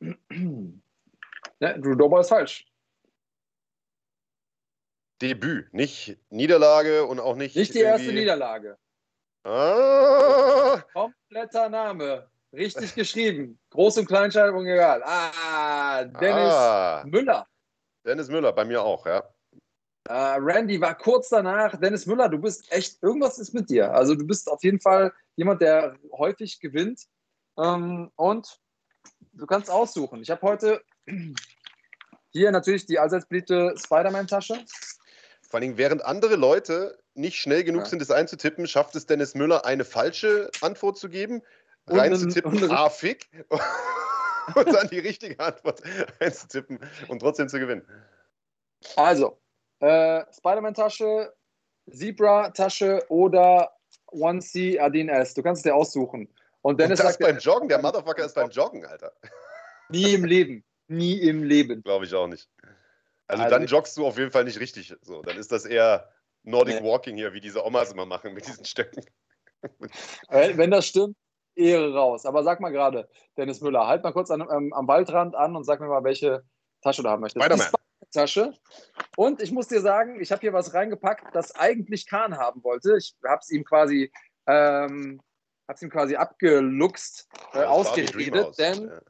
[0.00, 2.66] Ne, Drew Dober ist falsch.
[5.20, 7.56] Debüt, nicht Niederlage und auch nicht.
[7.56, 8.78] Nicht die erste Niederlage.
[9.44, 12.30] Ah, Kompletter Name.
[12.52, 13.58] Richtig geschrieben.
[13.72, 15.02] Groß- und Kleinschreibung egal.
[15.04, 17.46] Ah, Dennis ah, Müller.
[18.04, 19.28] Dennis Müller, bei mir auch, ja.
[20.08, 21.78] Äh, Randy war kurz danach.
[21.78, 23.92] Dennis Müller, du bist echt, irgendwas ist mit dir.
[23.92, 27.06] Also du bist auf jeden Fall jemand, der häufig gewinnt.
[27.58, 28.58] Ähm, und
[29.32, 30.22] du kannst aussuchen.
[30.22, 30.82] Ich habe heute
[32.30, 34.64] hier natürlich die allseits beliebte Spider-Man-Tasche.
[35.50, 37.88] Vor allem, während andere Leute nicht schnell genug Ja.
[37.88, 41.42] sind, das einzutippen, schafft es Dennis Müller, eine falsche Antwort zu geben,
[41.86, 43.28] Und reinzutippen, und ah, fick,
[44.54, 45.82] und dann die richtige Antwort
[46.20, 46.78] einzutippen
[47.08, 47.82] und trotzdem zu gewinnen.
[48.94, 49.40] Also,
[49.80, 51.34] äh, Spider-Man-Tasche,
[51.90, 53.72] Zebra-Tasche oder
[54.12, 55.34] 1C Adin S.
[55.34, 56.28] Du kannst es dir aussuchen.
[56.68, 59.14] Und Und Dennis das sagt, beim Joggen, der Motherfucker ist beim Joggen, Alter.
[59.88, 60.62] nie im Leben.
[60.86, 61.82] Nie im Leben.
[61.82, 62.46] Glaube ich auch nicht.
[63.26, 64.94] Also, Also dann joggst du auf jeden Fall nicht richtig.
[65.00, 66.12] So, dann ist das eher
[66.42, 66.86] Nordic Nee.
[66.86, 69.02] Walking hier, wie diese Omas immer machen mit diesen Stöcken.
[70.28, 71.16] Wenn das stimmt,
[71.54, 72.26] Ehre raus.
[72.26, 73.08] Aber sag mal gerade,
[73.38, 76.42] Dennis Müller, halt mal kurz an, ähm, am Waldrand an und sag mir mal, welche
[76.82, 77.42] Tasche du haben möchtest.
[77.42, 77.66] Spider-Man.
[77.66, 78.52] Spider-Man-Tasche.
[79.16, 82.94] Und ich muss dir sagen, ich habe hier was reingepackt, das eigentlich Kahn haben wollte.
[82.98, 84.12] Ich habe es ihm quasi,
[84.46, 85.22] ähm,
[85.68, 89.00] hab's ihm quasi abgeluchst, äh, ausgeredet, denn Ja.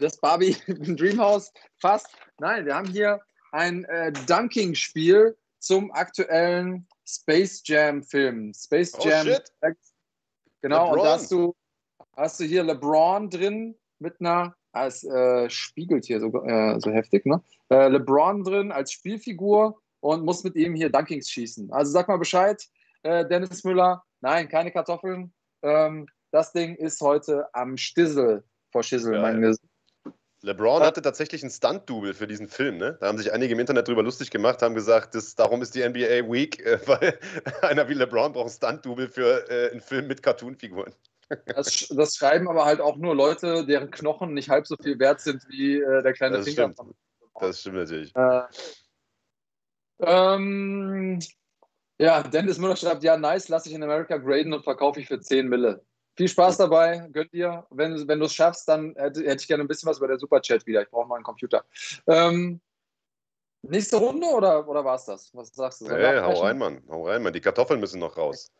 [0.00, 2.08] das Barbie Dreamhouse fast.
[2.40, 3.20] Nein, wir haben hier
[3.52, 8.52] ein äh, Dunking-Spiel zum aktuellen Space Jam-Film.
[8.54, 9.26] Space Oh, Jam.
[9.26, 9.52] shit.
[10.62, 11.04] Genau, und LeBron.
[11.04, 11.54] da hast du,
[12.16, 16.90] hast du hier LeBron drin mit einer, ah, es äh, spiegelt hier so, äh, so
[16.90, 17.42] heftig, ne?
[17.68, 21.70] Äh, LeBron drin als Spielfigur und muss mit ihm hier Dunkings schießen.
[21.72, 22.62] Also sag mal Bescheid,
[23.02, 24.02] äh, Dennis Müller.
[24.20, 25.32] Nein, keine Kartoffeln.
[25.64, 29.14] Ähm, das Ding ist heute am Stissel vor Schissel.
[29.14, 29.58] Ges-
[30.42, 30.88] LeBron Ja.
[30.88, 32.76] hatte tatsächlich ein Stunt-Double für diesen Film.
[32.76, 32.98] Ne?
[33.00, 35.80] Da haben sich einige im Internet drüber lustig gemacht, haben gesagt, das, darum ist die
[35.88, 37.18] NBA weak, äh, weil
[37.62, 40.94] einer wie LeBron braucht ein Stunt-Double für äh, einen Film mit Cartoon-Figuren.
[41.46, 45.20] das, das schreiben aber halt auch nur Leute, deren Knochen nicht halb so viel wert
[45.22, 46.70] sind wie äh, der kleine Das Finger.
[46.74, 46.94] stimmt.
[47.40, 48.14] Das stimmt natürlich.
[48.14, 48.42] Äh,
[50.00, 51.20] ähm,
[51.98, 55.20] ja, Dennis Müller schreibt, ja, nice, lasse ich in America graden und verkaufe ich für
[55.20, 55.84] 10 Mille.
[56.16, 57.66] Viel Spaß dabei, gönnt ihr.
[57.70, 60.18] Wenn, wenn du es schaffst, dann hätte, hätte ich gerne ein bisschen was über der
[60.18, 60.82] Superchat wieder.
[60.82, 61.64] Ich brauche mal einen Computer.
[62.06, 62.60] Ähm,
[63.62, 65.34] nächste Runde oder, oder war es das?
[65.34, 65.88] Was sagst du?
[65.88, 66.82] Hey, hau rein, Mann.
[66.88, 67.32] Hau rein, Mann.
[67.32, 68.50] Die Kartoffeln müssen noch raus.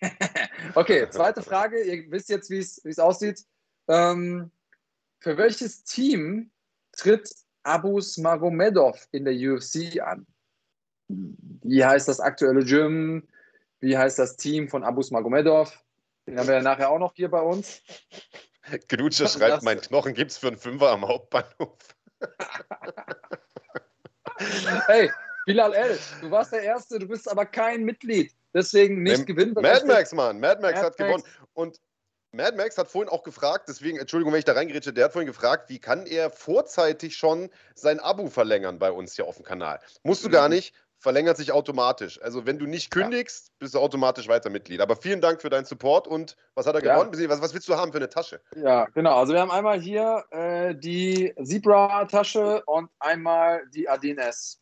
[0.74, 1.82] Okay, zweite Frage.
[1.82, 3.44] Ihr wisst jetzt, wie es wie es aussieht.
[3.88, 4.50] Ähm,
[5.20, 6.50] für welches Team
[6.92, 7.32] tritt
[7.62, 10.26] Abus Magomedov in der UFC an?
[11.08, 13.26] Wie heißt das aktuelle Gym?
[13.80, 15.72] Wie heißt das Team von Abus Magomedov?
[16.26, 17.80] Den haben wir ja nachher auch noch hier bei uns.
[18.88, 21.78] Knutscher Das- schreibt, mein Knochen gibt's für einen Fünfer am Hauptbahnhof.
[24.86, 25.10] Hey,
[25.46, 28.32] Bilal El, du warst der Erste, du bist aber kein Mitglied.
[28.54, 29.52] Deswegen nicht gewinnen.
[29.54, 30.38] Mad Max, Mann.
[30.40, 31.08] Mad Max Mad hat Max.
[31.08, 31.24] gewonnen.
[31.54, 31.80] Und
[32.32, 35.26] Mad Max hat vorhin auch gefragt, deswegen, Entschuldigung, wenn ich da reingrätsche, der hat vorhin
[35.26, 39.80] gefragt, wie kann er vorzeitig schon sein Abo verlängern bei uns hier auf dem Kanal?
[40.02, 40.32] Musst du Mhm.
[40.32, 42.20] gar nicht, verlängert sich automatisch.
[42.22, 44.80] Also wenn du nicht kündigst, bist du automatisch weiter Mitglied.
[44.80, 46.94] Aber vielen Dank für deinen Support und was hat er Ja.
[47.02, 47.28] gewonnen?
[47.30, 48.40] Was, was willst du haben für eine Tasche?
[48.56, 49.16] Ja, genau.
[49.16, 54.60] Also wir haben einmal hier äh, die Zebra-Tasche und einmal die Adines.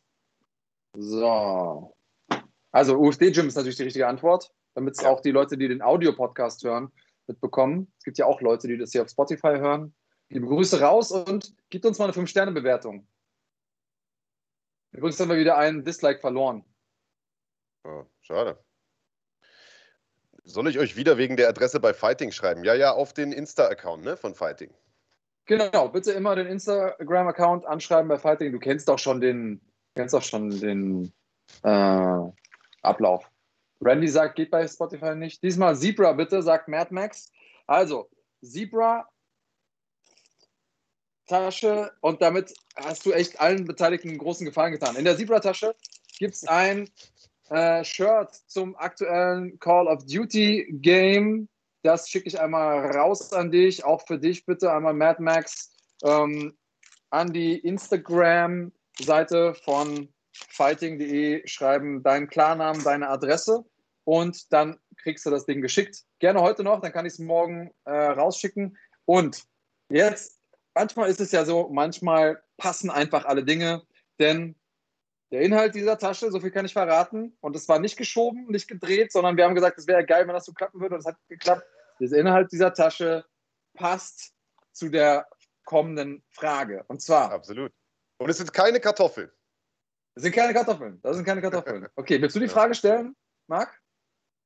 [0.95, 1.95] So.
[2.71, 5.09] Also UFD-Gym ist natürlich die richtige Antwort, damit es Ja.
[5.09, 6.91] auch die Leute, die den Audio-Podcast hören,
[7.27, 7.91] mitbekommen.
[7.97, 9.93] Es gibt ja auch Leute, die das hier auf Spotify hören.
[10.29, 13.07] Liebe Grüße raus und gibt uns mal eine 5-Sterne-Bewertung.
[14.91, 16.63] Übrigens haben wir wieder einen Dislike verloren.
[17.83, 18.57] Oh, schade.
[20.43, 22.63] Soll ich euch wieder wegen der Adresse bei Fighting schreiben?
[22.63, 24.73] Ja, ja, auf den Insta-Account ne, von Fighting.
[25.45, 28.51] Genau, bitte immer den Instagram-Account anschreiben bei Fighting.
[28.51, 29.61] Du kennst doch schon den,
[29.95, 31.13] kennst doch schon den
[31.63, 32.31] äh,
[32.81, 33.29] Ablauf.
[33.81, 35.43] Randy sagt, geht bei Spotify nicht.
[35.43, 37.31] Diesmal Zebra bitte, sagt Mad Max.
[37.65, 38.09] Also,
[38.41, 39.07] Zebra
[41.27, 44.95] Tasche und damit hast du echt allen Beteiligten einen großen Gefallen getan.
[44.95, 45.75] In der Zebra-Tasche
[46.17, 46.89] gibt es ein
[47.49, 51.47] äh, Shirt zum aktuellen Call of Duty Game.
[51.83, 55.71] Das schicke ich einmal raus an dich, auch für dich bitte einmal Mad Max
[56.03, 56.57] ähm,
[57.09, 63.63] an die Instagram-Seite von fighting.de schreiben deinen Klarnamen, deine Adresse
[64.03, 66.03] und dann kriegst du das Ding geschickt.
[66.19, 68.77] Gerne heute noch, dann kann ich es morgen äh, rausschicken.
[69.05, 69.43] Und
[69.89, 70.36] jetzt
[70.77, 73.81] manchmal ist es ja so, manchmal passen einfach alle Dinge,
[74.19, 74.55] denn
[75.31, 78.67] der Inhalt dieser Tasche, so viel kann ich verraten, und es war nicht geschoben, nicht
[78.67, 81.07] gedreht, sondern wir haben gesagt, es wäre geil, wenn das so klappen würde, und es
[81.07, 81.65] hat geklappt.
[81.99, 83.25] Der Inhalt dieser Tasche
[83.73, 84.33] passt
[84.71, 85.27] zu der
[85.65, 86.85] kommenden Frage.
[86.87, 87.31] Und zwar.
[87.31, 87.73] Absolut.
[88.19, 89.31] Und es sind keine Kartoffeln.
[90.15, 90.99] Es sind keine Kartoffeln.
[91.01, 91.87] Das sind keine Kartoffeln.
[91.95, 93.15] Okay, willst du die Frage stellen,
[93.47, 93.81] Marc?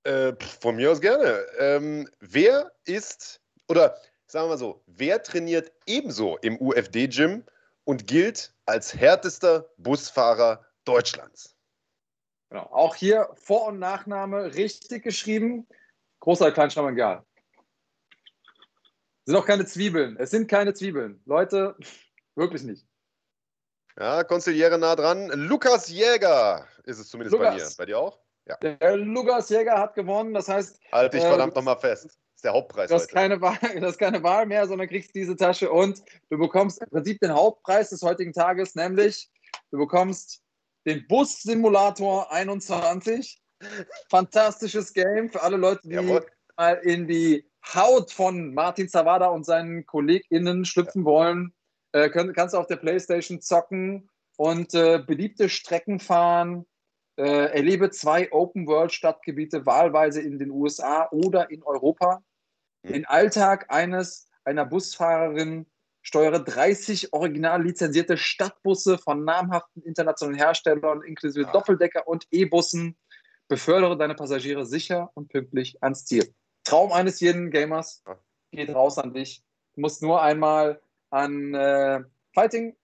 [0.03, 1.45] Äh, von mir aus gerne.
[1.59, 3.97] Ähm, wer ist, oder
[4.31, 7.43] sagen wir mal so, wer trainiert ebenso im UFD-Gym
[7.83, 11.57] und gilt als härtester Busfahrer Deutschlands?
[12.49, 12.63] Genau.
[12.71, 15.67] Auch hier Vor- und Nachname richtig geschrieben.
[16.21, 17.25] Großer oder Kleinschreiber, egal.
[19.25, 20.15] Sind auch keine Zwiebeln.
[20.17, 21.21] Es sind keine Zwiebeln.
[21.25, 21.75] Leute,
[22.35, 22.85] wirklich nicht.
[23.99, 25.27] Ja, Konziliere nah dran.
[25.27, 27.53] Lukas Jäger ist es zumindest Lukas.
[27.53, 27.75] bei dir.
[27.77, 28.19] Bei dir auch?
[28.45, 28.55] Ja.
[28.57, 30.33] Der Lukas Jäger hat gewonnen.
[30.33, 30.79] Das heißt.
[30.91, 32.17] Halt dich äh, verdammt nochmal fest.
[32.41, 32.89] Ist der Hauptpreis.
[32.89, 36.39] Das ist, keine Wahl, das ist keine Wahl mehr, sondern kriegst diese Tasche und du
[36.39, 39.29] bekommst im Prinzip den Hauptpreis des heutigen Tages, nämlich
[39.69, 40.41] du bekommst
[40.87, 43.39] den Bus-Simulator 21.
[44.09, 46.25] Fantastisches Game für alle Leute, die Jawohl.
[46.57, 51.53] mal in die Haut von Martin Zawada und seinen KollegInnen schlüpfen wollen.
[51.91, 56.65] Äh, können, kannst du auf der Playstation zocken und äh, beliebte Strecken fahren
[57.17, 62.23] äh, erlebe zwei Open-World-Stadtgebiete wahlweise in den USA oder in Europa.
[62.83, 62.93] Mhm.
[62.93, 65.65] Den Alltag eines, einer Busfahrerin
[66.01, 71.51] steuere 30 original lizenzierte Stadtbusse von namhaften internationalen Herstellern inklusive ah.
[71.51, 72.97] Doppeldecker und E-Bussen.
[73.47, 76.33] Befördere deine Passagiere sicher und pünktlich ans Ziel.
[76.63, 78.03] Traum eines jeden Gamers
[78.51, 79.43] geht raus an dich.
[79.75, 82.01] Du musst nur einmal an äh,
[82.33, 82.75] Fighting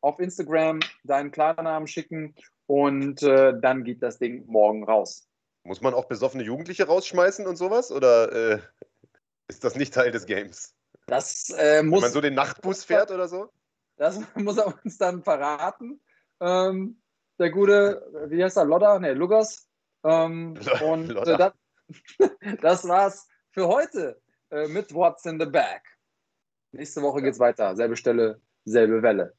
[0.00, 2.34] auf Instagram deinen Klarnamen schicken
[2.66, 5.28] und äh, dann geht das Ding morgen raus.
[5.64, 7.90] Muss man auch besoffene Jugendliche rausschmeißen und sowas?
[7.90, 8.58] Oder äh,
[9.48, 10.74] ist das nicht Teil des Games?
[11.06, 12.02] Das äh, muss.
[12.02, 13.50] Wenn man so den Nachtbus fährt oder so?
[13.96, 16.00] Das muss er uns dann verraten.
[16.40, 17.00] Ähm,
[17.38, 18.98] der gute, wie heißt er, Lodder?
[18.98, 19.68] Ne, Lugas.
[20.04, 21.52] Ähm, und äh, das,
[22.60, 24.20] das, war's für heute
[24.50, 25.82] äh, mit What's in the Bag.
[26.72, 27.74] Nächste Woche geht's weiter.
[27.76, 29.34] Selbe Stelle, selbe Welle.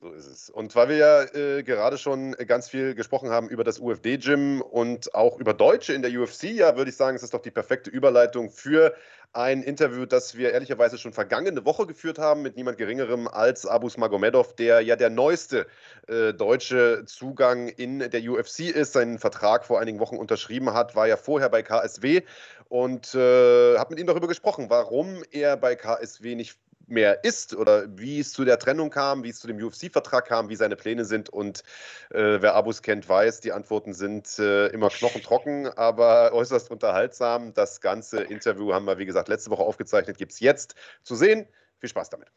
[0.00, 0.50] So ist es.
[0.50, 5.14] Und weil wir ja äh, gerade schon ganz viel gesprochen haben über das UFD-Gym und
[5.14, 7.88] auch über Deutsche in der UFC, ja, würde ich sagen, es ist doch die perfekte
[7.88, 8.94] Überleitung für
[9.32, 13.96] ein Interview, das wir ehrlicherweise schon vergangene Woche geführt haben mit niemand Geringerem als Abus
[13.96, 15.66] Magomedov, der ja der neueste
[16.08, 21.06] äh, deutsche Zugang in der UFC ist, seinen Vertrag vor einigen Wochen unterschrieben hat, war
[21.06, 22.22] ja vorher bei KSW
[22.68, 27.86] und äh, habe mit ihm darüber gesprochen, warum er bei KSW nicht mehr ist oder
[27.98, 31.04] wie es zu der Trennung kam, wie es zu dem UFC-Vertrag kam, wie seine Pläne
[31.04, 31.28] sind.
[31.28, 31.62] Und
[32.10, 37.54] äh, wer Abus kennt, weiß, die Antworten sind äh, immer knochentrocken, aber äußerst unterhaltsam.
[37.54, 41.46] Das ganze Interview haben wir, wie gesagt, letzte Woche aufgezeichnet, gibt es jetzt zu sehen.
[41.78, 42.28] Viel Spaß damit.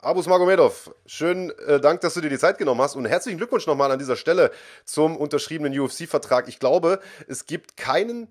[0.00, 3.66] Abus Magomedov, schönen äh, Dank, dass du dir die Zeit genommen hast und herzlichen Glückwunsch
[3.66, 4.50] nochmal an dieser Stelle
[4.84, 6.48] zum unterschriebenen UFC-Vertrag.
[6.48, 8.28] Ich glaube, es gibt keinen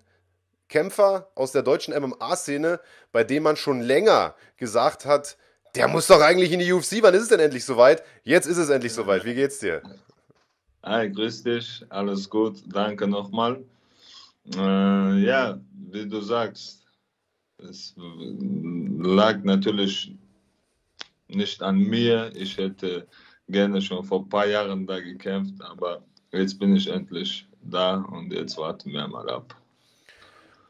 [0.68, 2.80] Kämpfer aus der deutschen MMA-Szene,
[3.12, 5.38] bei dem man schon länger gesagt hat,
[5.76, 7.02] der muss doch eigentlich in die UFC.
[7.02, 8.04] Wann ist es denn endlich soweit?
[8.24, 9.26] Jetzt ist es endlich soweit.
[9.26, 9.82] Wie geht's dir?
[10.84, 11.86] Hi, grüß dich.
[11.90, 12.64] Alles gut.
[12.68, 13.64] Danke nochmal.
[14.56, 15.60] Äh, ja,
[15.92, 16.86] wie du sagst,
[17.58, 20.16] es lag natürlich
[21.28, 22.32] nicht an mir.
[22.36, 23.08] Ich hätte
[23.50, 28.32] gerne schon vor ein paar Jahren da gekämpft, aber jetzt bin ich endlich da und
[28.32, 29.56] jetzt warten wir mal ab.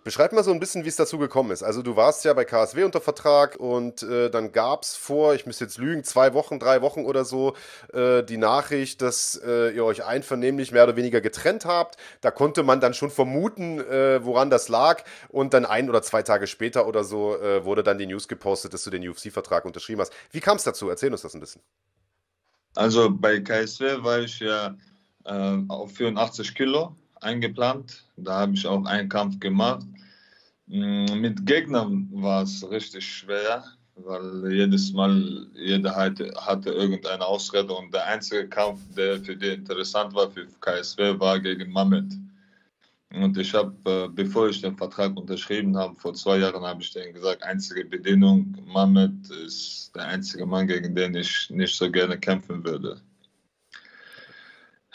[0.06, 1.64] Beschreib mal so ein bisschen, wie es dazu gekommen ist.
[1.64, 5.48] Also du warst ja bei KSW unter Vertrag und äh, dann gab es vor, ich
[5.48, 7.56] müsste jetzt lügen, zwei Wochen, drei Wochen oder so,
[7.92, 11.98] äh, die Nachricht, dass äh, ihr euch einvernehmlich mehr oder weniger getrennt habt.
[12.22, 15.04] Da konnte man dann schon vermuten, äh, woran das lag.
[15.30, 18.76] Und dann ein oder zwei Tage später oder so äh, wurde dann die News gepostet,
[18.76, 20.14] dass du den UFC-Vertrag unterschrieben hast.
[20.30, 20.88] Wie kam es dazu?
[20.88, 21.64] Erzähl uns das ein bisschen.
[22.76, 24.76] Also bei KSW war ich ja
[25.24, 26.96] äh, auf 84 Kilo
[27.26, 28.04] eingeplant.
[28.16, 29.86] Da habe ich auch einen Kampf gemacht.
[30.68, 33.64] Mm, mit Gegnern war es richtig schwer,
[33.96, 39.50] weil jedes Mal jeder hatte, hatte irgendeine Ausrede und der einzige Kampf, der für die
[39.50, 42.14] interessant war für KSW, war gegen Mamet.
[43.14, 46.92] Und ich habe, äh, bevor ich den Vertrag unterschrieben habe, vor zwei Jahren habe ich
[46.92, 52.18] denen gesagt, einzige Bedingung, Mamet ist der einzige Mann, gegen den ich nicht so gerne
[52.18, 53.00] kämpfen würde.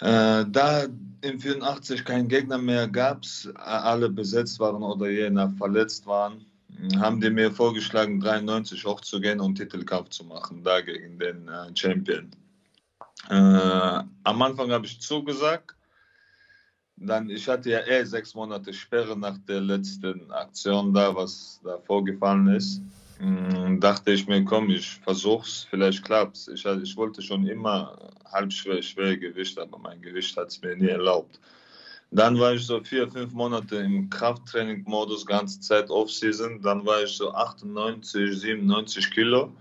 [0.01, 0.87] Äh, da
[1.23, 3.25] in 84 kein Gegner mehr gab,
[3.55, 6.45] alle besetzt waren oder jener verletzt waren,
[6.99, 12.31] haben die mir vorgeschlagen, 93 hochzugehen und Titelkampf zu machen, da gegen den äh, Champion.
[13.29, 15.77] Äh, am Anfang habe ich zugesagt.
[16.97, 21.79] dann, ich hatte ja eh sechs Monate Sperre nach der letzten Aktion da, was da
[21.79, 22.81] vorgefallen ist.
[23.21, 26.49] Mm, dachte ich mir, komm, ich versuch's, vielleicht klappt's.
[26.49, 30.89] Ich, ich wollte schon immer halbschwer, schwer Gewicht, aber mein Gewicht hat es mir nie
[30.89, 31.39] erlaubt.
[32.11, 36.63] Dann war ich so vier, fünf Monate im Krafttraining-Modus, ganze Zeit Off-Season.
[36.63, 39.53] Dann war ich so 98, 97 Kilo.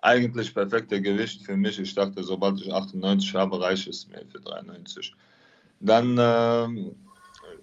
[0.00, 1.78] Eigentlich perfekte Gewicht für mich.
[1.78, 5.14] Ich dachte, sobald ich 98 habe, reicht es mir für 93.
[5.80, 6.90] Dann äh,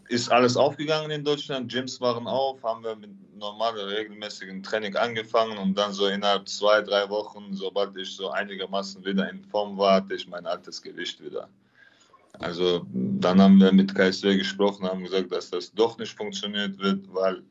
[0.10, 1.72] ist alles aufgegangen in Deutschland.
[1.72, 6.82] Gyms waren auf, haben wir mit normalem, regelmäßigen Training angefangen und dann so innerhalb zwei,
[6.82, 11.22] drei Wochen, sobald ich so einigermaßen wieder in Form war, hatte ich mein altes Gewicht
[11.24, 11.50] wieder.
[12.40, 17.14] Also dann haben wir mit KSW gesprochen, haben gesagt, dass das doch nicht funktioniert wird,
[17.14, 17.44] weil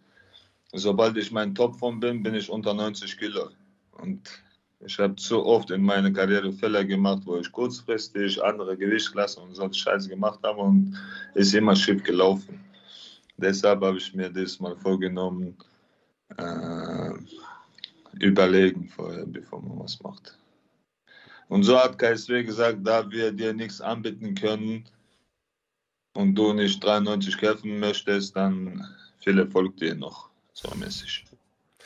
[0.73, 3.51] sobald ich mein Topform bin, bin ich unter 90 Kilo.
[3.93, 4.42] Und
[4.85, 9.55] ich habe zu oft in meiner Karriere Fälle gemacht, wo ich kurzfristig andere Gewichtsklassen und
[9.55, 10.97] solche Scheiße gemacht habe und
[11.35, 12.61] ist immer schief gelaufen.
[13.37, 15.57] Deshalb habe ich mir das mal vorgenommen,
[16.37, 17.11] äh,
[18.21, 20.37] überlegen vorher, bevor man was macht.
[21.49, 24.85] Und so hat KSW gesagt, da wir dir nichts anbieten können
[26.15, 28.87] und du nicht 93 kämpfen möchtest, dann
[29.19, 31.25] viel Erfolg dir noch, so mäßig.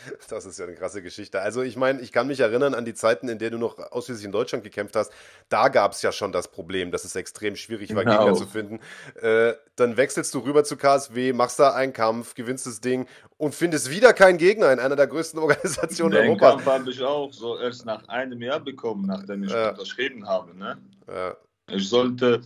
[0.28, 1.40] Das ist ja eine krasse Geschichte.
[1.40, 4.24] Also ich meine, ich kann mich erinnern an die Zeiten, in denen du noch ausschließlich
[4.24, 5.12] in Deutschland gekämpft hast.
[5.48, 8.18] Da gab es ja schon das Problem, dass es extrem schwierig war, genau.
[8.18, 8.80] Gegner zu finden.
[9.20, 13.06] Äh, dann wechselst du rüber zu KSW, machst da einen Kampf, gewinnst das Ding
[13.36, 16.56] und findest wieder keinen Gegner in einer der größten Organisationen Den Europas.
[16.56, 19.70] Den Kampf habe ich auch so erst nach einem Jahr bekommen, nachdem ich ja.
[19.70, 20.56] unterschrieben habe.
[20.56, 20.78] Ne?
[21.08, 21.36] Ja.
[21.68, 22.42] Ich sollte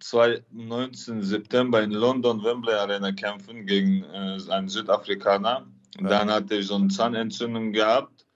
[0.00, 5.66] 2019 September in London Wembley Arena kämpfen gegen äh, einen Südafrikaner.
[6.08, 8.26] Dann hatte ich so eine Zahnentzündung gehabt.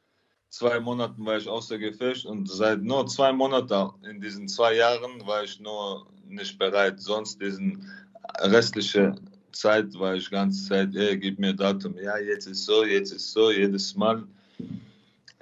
[0.51, 5.27] Zwei Monate war ich außer Gefecht und seit nur zwei Monaten in diesen zwei Jahren
[5.27, 7.01] war ich nur nicht bereit.
[7.01, 7.91] Sonst diesen
[8.39, 9.17] restliche
[9.51, 11.97] Zeit war ich ganze Zeit, ey, gib mir Datum.
[11.99, 14.23] Ja, jetzt ist so, jetzt ist so, jedes Mal.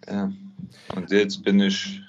[0.08, 0.32] Ja.
[0.94, 2.02] Und jetzt bin ich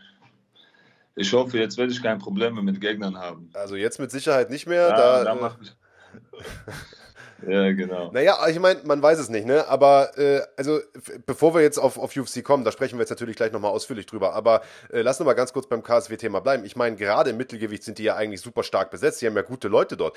[1.15, 3.49] ich hoffe, jetzt werde ich keine Probleme mit Gegnern haben.
[3.53, 4.87] Also jetzt mit Sicherheit nicht mehr.
[4.89, 5.51] Ja, da, da äh,
[7.47, 8.11] Ja, genau.
[8.11, 9.67] Naja, ich meine, man weiß es nicht, ne?
[9.67, 10.79] Aber äh, also
[11.25, 14.05] bevor wir jetzt auf, auf UFC kommen, da sprechen wir jetzt natürlich gleich nochmal ausführlich
[14.05, 14.33] drüber.
[14.33, 14.61] Aber
[14.91, 16.65] äh, lass uns mal ganz kurz beim KSW-Thema bleiben.
[16.65, 19.21] Ich meine, gerade im Mittelgewicht sind die ja eigentlich super stark besetzt.
[19.21, 20.15] Die haben ja gute Leute dort.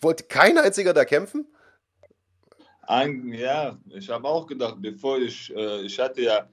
[0.00, 1.46] Wollte kein einziger da kämpfen?
[2.82, 6.48] Ein, ja, ich habe auch gedacht, bevor ich, äh, ich hatte ja,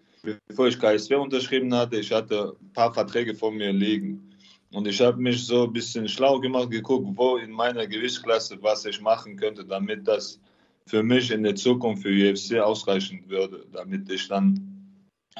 [0.47, 4.28] bevor ich KSW unterschrieben hatte, ich hatte ein paar Verträge vor mir liegen.
[4.71, 8.85] Und ich habe mich so ein bisschen schlau gemacht, geguckt, wo in meiner Gewichtsklasse was
[8.85, 10.39] ich machen könnte, damit das
[10.85, 14.59] für mich in der Zukunft für UFC ausreichen würde, damit ich dann,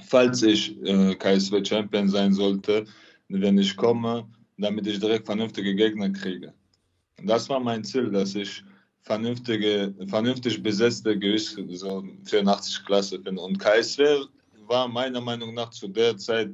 [0.03, 2.85] falls ich äh, KSW Champion sein sollte,
[3.27, 4.27] wenn ich komme,
[4.57, 6.53] damit ich direkt vernünftige Gegner kriege.
[7.19, 8.63] Und das war mein Ziel, dass ich
[9.01, 13.37] vernünftige, vernünftig besetzte Gewicht, so 84 Klasse bin.
[13.37, 14.25] Und KSW
[14.67, 16.51] war meiner Meinung nach zu der Zeit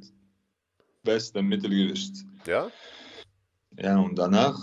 [1.03, 2.25] beste Mittelgewicht.
[2.47, 2.69] Ja?
[3.77, 4.57] Ja, und danach,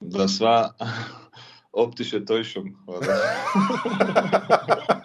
[0.00, 0.74] das war
[1.72, 2.76] optische Täuschung.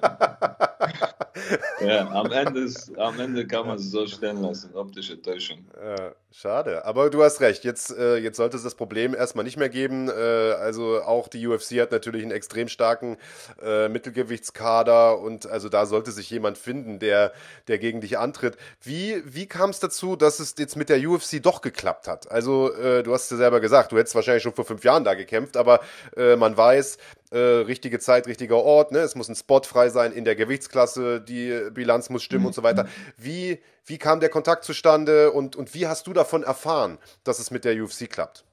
[1.85, 5.65] ja, am Ende, ist, am Ende kann man es so stellen lassen, optische Täuschung.
[5.83, 9.57] Ja, schade, aber du hast recht, jetzt, äh, jetzt sollte es das Problem erstmal nicht
[9.57, 10.09] mehr geben.
[10.09, 13.17] Äh, also auch die UFC hat natürlich einen extrem starken
[13.61, 17.31] äh, Mittelgewichtskader und also da sollte sich jemand finden, der,
[17.67, 18.57] der gegen dich antritt.
[18.81, 22.31] Wie, wie kam es dazu, dass es jetzt mit der UFC doch geklappt hat?
[22.31, 25.13] Also äh, du hast ja selber gesagt, du hättest wahrscheinlich schon vor fünf Jahren da
[25.13, 25.79] gekämpft, aber
[26.15, 26.97] äh, man weiß,
[27.31, 28.99] äh, richtige Zeit, richtiger Ort, ne?
[28.99, 32.47] es muss ein Spot frei sein in der Gewichtsklasse, die Bilanz muss stimmen mhm.
[32.47, 32.87] und so weiter.
[33.17, 37.49] Wie, wie kam der Kontakt zustande und, und wie hast du davon erfahren, dass es
[37.49, 38.43] mit der UFC klappt?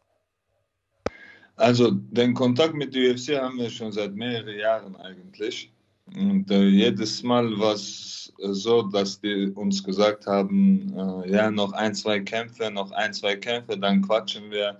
[1.56, 5.72] Also den Kontakt mit der UFC haben wir schon seit mehreren Jahren eigentlich.
[6.14, 11.50] Und äh, jedes Mal war es äh, so, dass die uns gesagt haben, äh, ja,
[11.50, 14.78] noch ein, zwei Kämpfe, noch ein, zwei Kämpfe, dann quatschen wir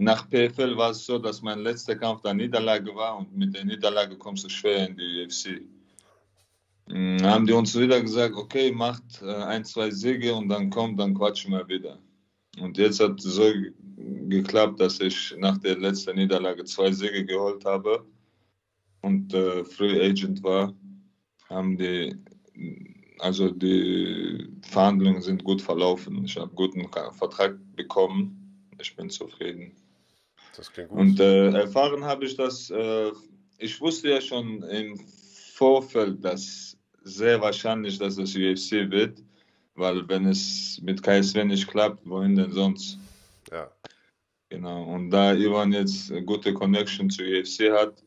[0.00, 3.64] nach PFL war es so, dass mein letzter Kampf der Niederlage war und mit der
[3.64, 5.62] Niederlage kommst du schwer in die UFC.
[6.88, 10.98] Mhm, haben die uns wieder gesagt, okay, macht äh, ein, zwei Siege und dann kommt,
[10.98, 11.98] dann quatschen wir wieder.
[12.60, 13.52] Und jetzt hat es so
[14.28, 18.04] geklappt, dass ich nach der letzten Niederlage zwei Siege geholt habe
[19.02, 20.74] und äh, Free Agent war.
[21.48, 22.16] Haben die,
[23.18, 26.24] also die Verhandlungen sind gut verlaufen.
[26.24, 28.68] Ich habe einen guten Vertrag bekommen.
[28.80, 29.72] Ich bin zufrieden.
[30.60, 30.98] Das klingt gut.
[30.98, 33.10] Und äh, erfahren habe ich das, äh,
[33.56, 34.94] ich wusste ja schon im
[35.54, 39.22] Vorfeld, dass sehr wahrscheinlich, dass es UFC wird,
[39.74, 42.98] weil wenn es mit KSW nicht klappt, wohin denn sonst?
[43.50, 43.70] Ja.
[44.50, 48.04] Genau, und da Ivan jetzt eine gute Connection zu UFC hat,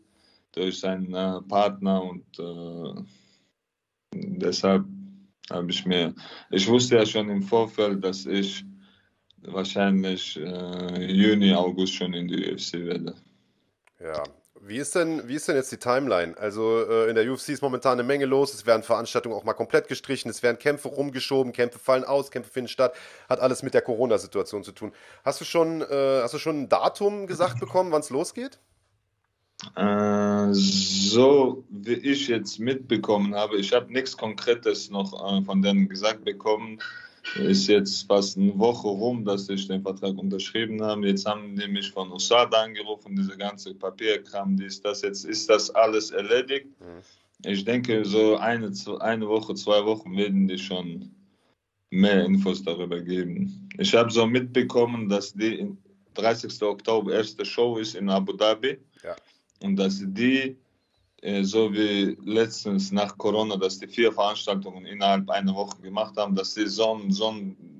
[0.52, 3.02] durch seinen äh, Partner und äh,
[4.14, 4.86] deshalb
[5.50, 6.14] habe ich mir,
[6.52, 8.64] ich wusste ja schon im Vorfeld, dass ich
[9.48, 13.16] wahrscheinlich äh, Juni, August schon in die UFC werde.
[14.00, 14.24] Ja,
[14.66, 16.38] wie ist denn, wie ist denn jetzt die Timeline?
[16.38, 18.54] Also äh, in der UFC ist momentan eine Menge los.
[18.54, 20.30] Es werden Veranstaltungen auch mal komplett gestrichen.
[20.30, 21.52] Es werden Kämpfe rumgeschoben.
[21.52, 22.32] Kämpfe fallen aus.
[22.32, 22.94] Kämpfe finden statt.
[23.28, 24.94] Hat alles mit der Corona-Situation zu tun.
[25.26, 28.60] Hast du schon, äh, hast du schon ein Datum gesagt bekommen, wann es losgeht?
[29.76, 35.90] Äh, so wie ich jetzt mitbekommen habe, ich habe nichts Konkretes noch äh, von denen
[35.90, 36.80] gesagt bekommen.
[37.36, 41.08] Ist jetzt fast eine Woche rum, dass ich den Vertrag unterschrieben habe.
[41.08, 45.50] Jetzt haben die mich von USADA angerufen, diese ganze Papierkram, die ist das jetzt, ist
[45.50, 46.68] das alles erledigt?
[46.80, 47.02] Mhm.
[47.46, 51.14] Ich denke, so eine, eine Woche, zwei Wochen werden die schon
[51.90, 53.70] mehr Infos darüber geben.
[53.78, 55.76] Ich habe so mitbekommen, dass die
[56.16, 56.62] 30.
[56.62, 58.78] Oktober erste Show ist in Abu Dhabi.
[59.04, 59.16] Ja.
[59.62, 60.58] Und dass die
[61.44, 66.54] so wie letztens nach Corona, dass die vier Veranstaltungen innerhalb einer Woche gemacht haben, dass
[66.54, 67.34] sie so ein, so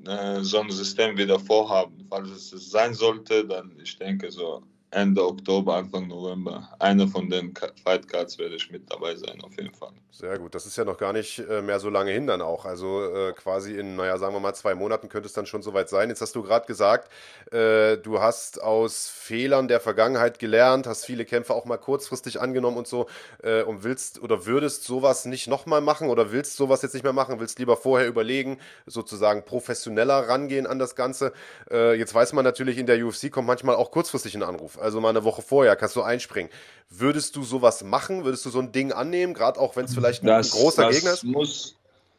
[0.08, 2.06] äh, so ein System wieder vorhaben.
[2.10, 4.62] Falls es sein sollte, dann ich denke so
[4.94, 6.70] Ende Oktober, Anfang November.
[6.80, 7.54] Einer von den
[7.84, 9.92] Fight Cards werde ich mit dabei sein, auf jeden Fall.
[10.12, 10.54] Sehr gut.
[10.54, 12.66] Das ist ja noch gar nicht äh, mehr so lange hin dann auch.
[12.66, 15.90] Also äh, quasi in, naja, sagen wir mal, zwei Monaten könnte es dann schon soweit
[15.90, 16.10] sein.
[16.10, 17.12] Jetzt hast du gerade gesagt,
[17.52, 22.78] äh, du hast aus Fehlern der Vergangenheit gelernt, hast viele Kämpfe auch mal kurzfristig angenommen
[22.78, 23.08] und so
[23.42, 27.14] äh, und willst oder würdest sowas nicht nochmal machen oder willst sowas jetzt nicht mehr
[27.14, 31.34] machen, willst lieber vorher überlegen, sozusagen professioneller rangehen an das Ganze.
[31.72, 35.02] Äh, jetzt weiß man natürlich, in der UFC kommt manchmal auch kurzfristig ein Anruf also
[35.02, 36.52] mal eine Woche vorher, kannst du einspringen.
[36.90, 38.24] Würdest du sowas machen?
[38.24, 40.96] Würdest du so ein Ding annehmen, gerade auch wenn es vielleicht ein, das, großer das
[40.96, 41.24] Gegner ist?
[41.24, 41.76] Muss,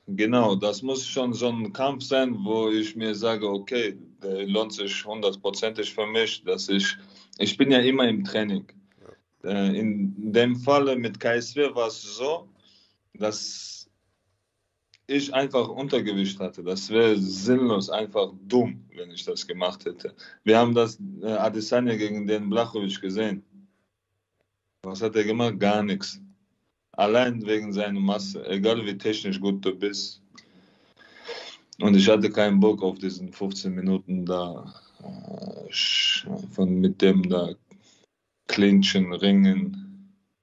[0.08, 4.72] genau, das muss schon so ein Kampf sein, wo ich mir sage, okay, der lohnt
[4.72, 6.96] sich hundertprozentig für mich, dass ich,
[7.38, 8.66] ich bin ja immer im Training.
[9.44, 9.50] Ja.
[9.50, 12.48] Äh, in dem Falle mit KSW war es so,
[13.14, 13.83] dass
[15.06, 16.62] ich einfach Untergewicht hatte.
[16.62, 20.14] Das wäre sinnlos, einfach dumm, wenn ich das gemacht hätte.
[20.44, 23.42] Wir haben das äh, Adesanya gegen den Blachowicz gesehen.
[24.82, 25.58] Was hat er gemacht?
[25.58, 26.20] Gar nichts.
[26.92, 30.22] Allein wegen seiner Masse, egal wie technisch gut du bist.
[31.80, 34.72] Und ich hatte keinen Bock auf diesen 15 Minuten da
[35.02, 35.72] äh,
[36.52, 37.54] von mit dem da
[38.46, 39.83] Clinchen, Ringen.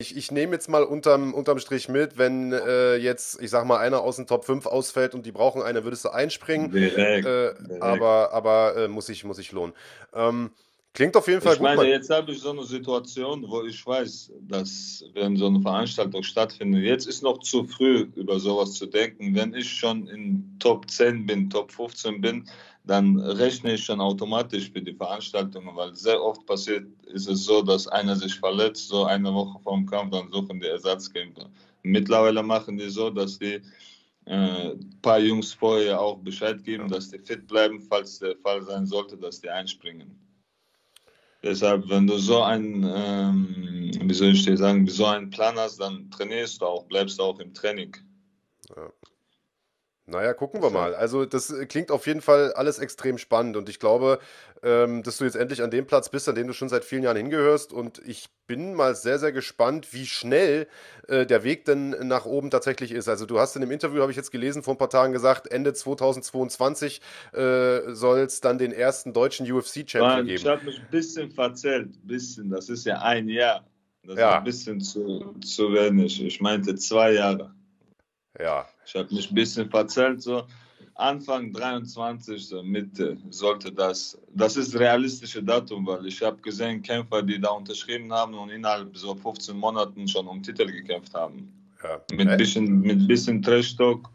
[0.01, 3.77] Ich, ich nehme jetzt mal unterm, unterm Strich mit, wenn äh, jetzt, ich sag mal,
[3.77, 6.71] einer aus den Top 5 ausfällt und die brauchen einen, würdest du einspringen.
[6.71, 7.83] Direkt, äh, direkt.
[7.83, 9.73] Aber, aber äh, muss, ich, muss ich lohnen.
[10.13, 10.49] Ähm,
[10.93, 11.69] klingt auf jeden Fall ich gut.
[11.69, 15.61] Ich meine, jetzt habe ich so eine Situation, wo ich weiß, dass wenn so eine
[15.61, 19.35] Veranstaltung stattfindet, jetzt ist noch zu früh, über sowas zu denken.
[19.35, 22.49] Wenn ich schon in Top 10 bin, Top 15 bin,
[22.83, 27.61] dann rechne ich schon automatisch für die Veranstaltungen, weil sehr oft passiert ist es so,
[27.61, 31.49] dass einer sich verletzt, so eine Woche vor dem Kampf, dann suchen die Ersatzkämpfer.
[31.83, 33.61] Mittlerweile machen die so, dass die
[34.25, 38.61] ein äh, paar Jungs vorher auch Bescheid geben, dass die fit bleiben, falls der Fall
[38.63, 40.15] sein sollte, dass die einspringen.
[41.43, 45.79] Deshalb, wenn du so ein, ähm, wie soll ich dir sagen, so einen Plan hast,
[45.79, 47.97] dann trainierst du auch, bleibst du auch im Training.
[48.75, 48.91] Ja.
[50.11, 50.93] Naja, gucken wir mal.
[50.93, 54.19] Also das äh, klingt auf jeden Fall alles extrem spannend und ich glaube,
[54.61, 57.03] ähm, dass du jetzt endlich an dem Platz bist, an dem du schon seit vielen
[57.03, 60.67] Jahren hingehörst und ich bin mal sehr, sehr gespannt, wie schnell
[61.07, 63.07] äh, der Weg denn nach oben tatsächlich ist.
[63.07, 65.49] Also du hast in dem Interview, habe ich jetzt gelesen, vor ein paar Tagen gesagt,
[65.49, 67.01] Ende 2022
[67.33, 70.37] äh, soll es dann den ersten deutschen UFC-Champion geben.
[70.37, 73.65] Ich habe mich ein bisschen verzählt, ein bisschen, das ist ja ein Jahr.
[74.03, 74.31] Das ja.
[74.31, 76.21] ist ein bisschen zu, zu wenig.
[76.23, 77.53] Ich meinte zwei Jahre.
[78.39, 78.67] Ja.
[78.85, 80.43] Ich habe mich ein bisschen verzählt, so
[80.95, 87.23] Anfang 23, so Mitte sollte das, das ist realistische Datum, weil ich habe gesehen, Kämpfer,
[87.23, 91.51] die da unterschrieben haben und innerhalb so 15 Monaten schon um Titel gekämpft haben.
[91.83, 92.01] Ja.
[92.15, 94.07] Mit ein bisschen, mit bisschen Trash-Talk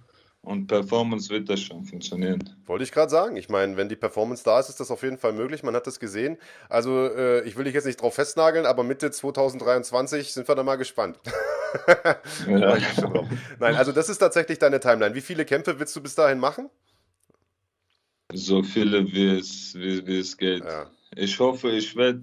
[0.46, 2.48] und Performance wird das schon funktionieren.
[2.66, 3.36] Wollte ich gerade sagen.
[3.36, 5.64] Ich meine, wenn die Performance da ist, ist das auf jeden Fall möglich.
[5.64, 6.38] Man hat das gesehen.
[6.68, 10.62] Also, äh, ich will dich jetzt nicht drauf festnageln, aber Mitte 2023 sind wir da
[10.62, 11.18] mal gespannt.
[12.46, 12.78] ja.
[13.58, 15.16] Nein, also das ist tatsächlich deine Timeline.
[15.16, 16.70] Wie viele Kämpfe willst du bis dahin machen?
[18.32, 20.64] So viele, wie es, wie, wie es geht.
[20.64, 20.88] Ja.
[21.16, 22.22] Ich hoffe, ich werde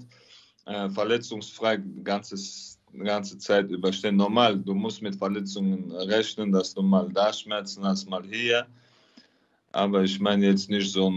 [0.65, 4.15] äh, verletzungsfrei ganzes die ganze Zeit überstehen.
[4.15, 8.67] Normal, du musst mit Verletzungen rechnen, dass du mal da Schmerzen hast, mal hier.
[9.71, 11.11] Aber ich meine jetzt nicht so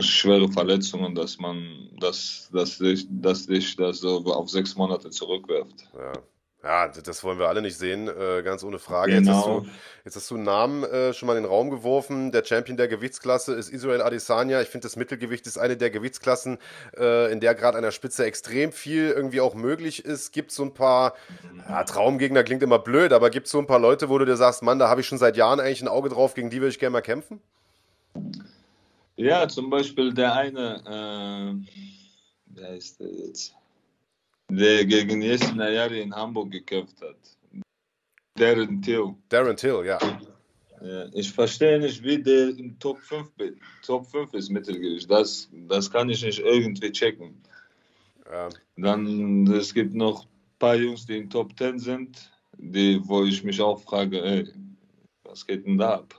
[0.00, 5.88] schwere Verletzungen, dass man, dass, dass dich, dass dich das so auf sechs Monate zurückwirft.
[5.94, 6.12] Ja.
[6.64, 9.12] Ja, das wollen wir alle nicht sehen, äh, ganz ohne Frage.
[9.12, 9.30] Genau.
[9.30, 9.66] Jetzt, hast du,
[10.04, 12.32] jetzt hast du einen Namen äh, schon mal in den Raum geworfen.
[12.32, 14.60] Der Champion der Gewichtsklasse ist Israel Adesanya.
[14.60, 16.58] Ich finde, das Mittelgewicht ist eine der Gewichtsklassen,
[16.98, 20.32] äh, in der gerade an der Spitze extrem viel irgendwie auch möglich ist.
[20.32, 21.14] Gibt so ein paar,
[21.68, 24.36] ja, Traumgegner klingt immer blöd, aber gibt es so ein paar Leute, wo du dir
[24.36, 26.70] sagst, Mann, da habe ich schon seit Jahren eigentlich ein Auge drauf, gegen die würde
[26.70, 27.40] ich gerne mal kämpfen?
[29.14, 31.72] Ja, zum Beispiel der eine, äh,
[32.46, 33.54] wer ist der jetzt?
[34.50, 37.16] Der gegen Yesin Ayari in Hamburg gekämpft hat.
[38.36, 39.14] Darren Till.
[39.28, 39.98] Darren Till, ja.
[40.80, 45.10] Ja, ich verstehe nicht, wie der im Top 5, bi- Top 5 ist Mittelgewicht.
[45.10, 47.42] Das, das kann ich nicht irgendwie checken.
[48.30, 48.48] Ja.
[48.76, 53.42] Dann, es gibt noch ein paar Jungs, die in Top 10 sind, die, wo ich
[53.42, 54.48] mich auch frage, ey,
[55.24, 56.14] was geht denn da ab?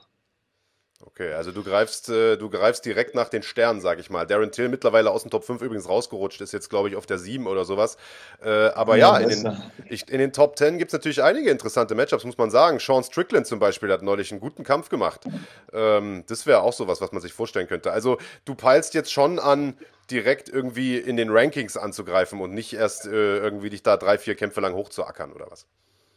[1.02, 4.26] Okay, also du greifst, äh, du greifst direkt nach den Sternen, sag ich mal.
[4.26, 7.18] Darren Till mittlerweile aus dem Top 5 übrigens rausgerutscht, ist jetzt, glaube ich, auf der
[7.18, 7.96] 7 oder sowas.
[8.42, 11.50] Äh, aber ja, Ja, in, den, ich, in den Top 10 gibt es natürlich einige
[11.50, 12.78] interessante Matchups, muss man sagen.
[12.80, 15.24] Sean Strickland zum Beispiel hat neulich einen guten Kampf gemacht.
[15.72, 17.92] Ähm, das wäre auch sowas, was man sich vorstellen könnte.
[17.92, 19.78] Also du peilst jetzt schon an,
[20.10, 24.34] direkt irgendwie in den Rankings anzugreifen und nicht erst äh, irgendwie dich da drei, vier
[24.34, 25.66] Kämpfe lang hochzuackern oder was?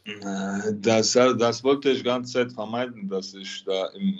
[0.04, 4.18] Äh, Das, das wollte ich ganze Zeit vermeiden, dass ich da im,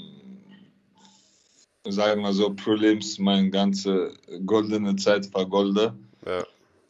[1.93, 4.15] sagen wir so, Prelims meine ganze
[4.47, 5.94] goldene Zeit vergolde.
[6.27, 6.44] Ja.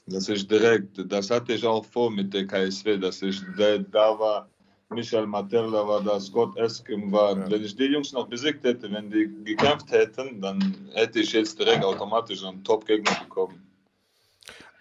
[0.07, 4.19] Dass ich direkt, das hatte ich auch vor mit der KSW, dass ich da, da
[4.19, 4.49] war,
[4.91, 7.37] Michael Materla war da, Scott Eskim war.
[7.37, 7.51] Ja.
[7.51, 11.59] Wenn ich die Jungs noch besiegt hätte, wenn die gekämpft hätten, dann hätte ich jetzt
[11.59, 13.66] direkt automatisch einen Top-Gegner bekommen.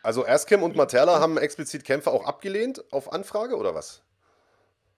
[0.03, 4.03] Also Askim und Materla haben explizit Kämpfe auch abgelehnt auf Anfrage oder was?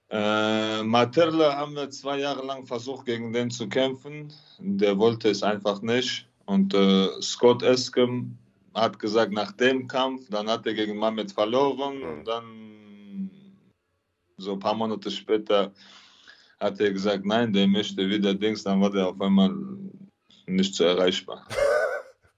[0.09, 4.31] Äh, Materla haben wir zwei Jahre lang versucht, gegen den zu kämpfen.
[4.59, 6.27] Der wollte es einfach nicht.
[6.45, 8.37] Und äh, Scott Eskem
[8.73, 11.99] hat gesagt, nach dem Kampf, dann hat er gegen Mamet verloren.
[11.99, 12.03] Mhm.
[12.03, 13.29] Und dann,
[14.37, 15.73] so ein paar Monate später,
[16.59, 18.63] hat er gesagt, nein, der möchte wieder Dings.
[18.63, 19.53] Dann war der auf einmal
[20.45, 21.47] nicht so erreichbar.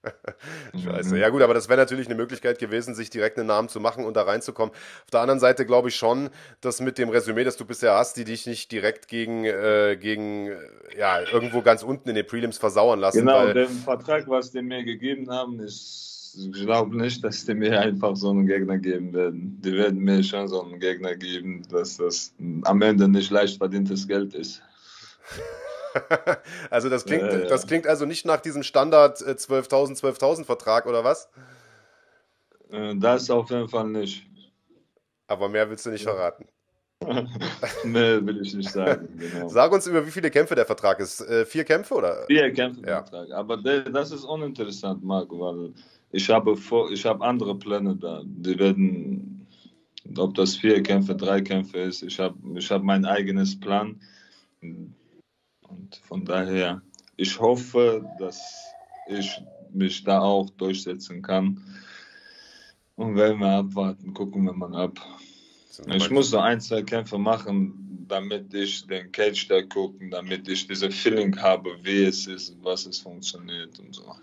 [0.84, 1.14] Scheiße.
[1.14, 1.20] Mhm.
[1.20, 4.04] Ja gut, aber das wäre natürlich eine Möglichkeit gewesen, sich direkt einen Namen zu machen
[4.04, 4.72] und da reinzukommen.
[4.74, 6.30] Auf der anderen Seite glaube ich schon,
[6.60, 10.48] dass mit dem Resümee, das du bisher hast, die dich nicht direkt gegen, äh, gegen
[10.48, 10.56] äh,
[10.98, 13.18] ja, irgendwo ganz unten in den Prelims versauern lassen.
[13.18, 17.80] Genau, den Vertrag, was die mir gegeben haben, ist, ich glaube nicht, dass die mir
[17.80, 19.60] einfach so einen Gegner geben werden.
[19.60, 22.32] Die werden mir schon so einen Gegner geben, dass das
[22.64, 24.62] am Ende nicht leicht verdientes Geld ist.
[26.70, 27.46] also das klingt, Ja, ja.
[27.46, 31.28] das klingt also nicht nach diesem Standard äh, 12.000, 12.000 Vertrag oder was?
[32.70, 34.26] Äh, Das auf jeden Fall nicht.
[35.26, 36.46] Aber mehr willst du nicht verraten.
[37.84, 39.08] Mehr will ich nicht sagen.
[39.18, 39.48] Genau.
[39.48, 41.20] Sag uns, über wie viele Kämpfe der Vertrag ist.
[41.20, 42.24] Äh, vier Kämpfe oder?
[42.26, 43.04] Vier Kämpfe Ja.
[43.04, 43.30] Vertrag.
[43.30, 45.72] Aber das ist uninteressant, Marco, weil
[46.10, 48.22] ich habe, vor, ich habe andere Pläne da.
[48.24, 49.46] Die werden,
[50.16, 54.00] ob das vier Kämpfe, drei Kämpfe ist, ich habe ich hab mein eigenes Plan.
[55.68, 56.82] Und von daher,
[57.16, 58.74] ich hoffe, dass
[59.06, 59.40] ich
[59.72, 61.62] mich da auch durchsetzen kann.
[62.96, 64.98] Und werden wir abwarten, gucken wir mal ab.
[65.86, 70.66] Ich muss so ein, zwei Kämpfe machen, damit ich den Cage da gucken, damit ich
[70.66, 74.16] diese Feeling habe, wie es ist, was es funktioniert und so.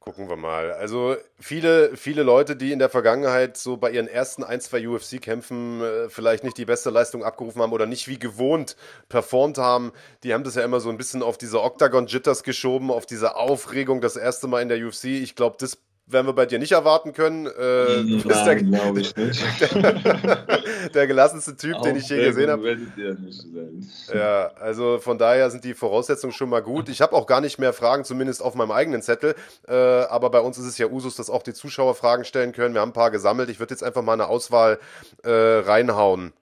[0.00, 0.72] Gucken wir mal.
[0.72, 5.82] Also viele, viele Leute, die in der Vergangenheit so bei ihren ersten ein, zwei UFC-Kämpfen
[5.82, 8.76] äh, vielleicht nicht die beste Leistung abgerufen haben oder nicht wie gewohnt
[9.10, 13.04] performt haben, die haben das ja immer so ein bisschen auf diese Octagon-Jitters geschoben, auf
[13.04, 15.04] diese Aufregung das erste Mal in der UFC.
[15.04, 15.76] Ich glaube, das
[16.12, 17.46] werden wir bei dir nicht erwarten können.
[17.46, 18.62] Äh, du bist der,
[18.92, 19.14] nicht.
[20.94, 22.78] der gelassenste Typ, den ich je gesehen habe.
[24.12, 26.88] Ja, also von daher sind die Voraussetzungen schon mal gut.
[26.88, 29.34] Ich habe auch gar nicht mehr Fragen, zumindest auf meinem eigenen Zettel.
[29.68, 32.74] Äh, aber bei uns ist es ja Usus, dass auch die Zuschauer Fragen stellen können.
[32.74, 33.50] Wir haben ein paar gesammelt.
[33.50, 34.78] Ich würde jetzt einfach mal eine Auswahl
[35.22, 36.32] äh, reinhauen.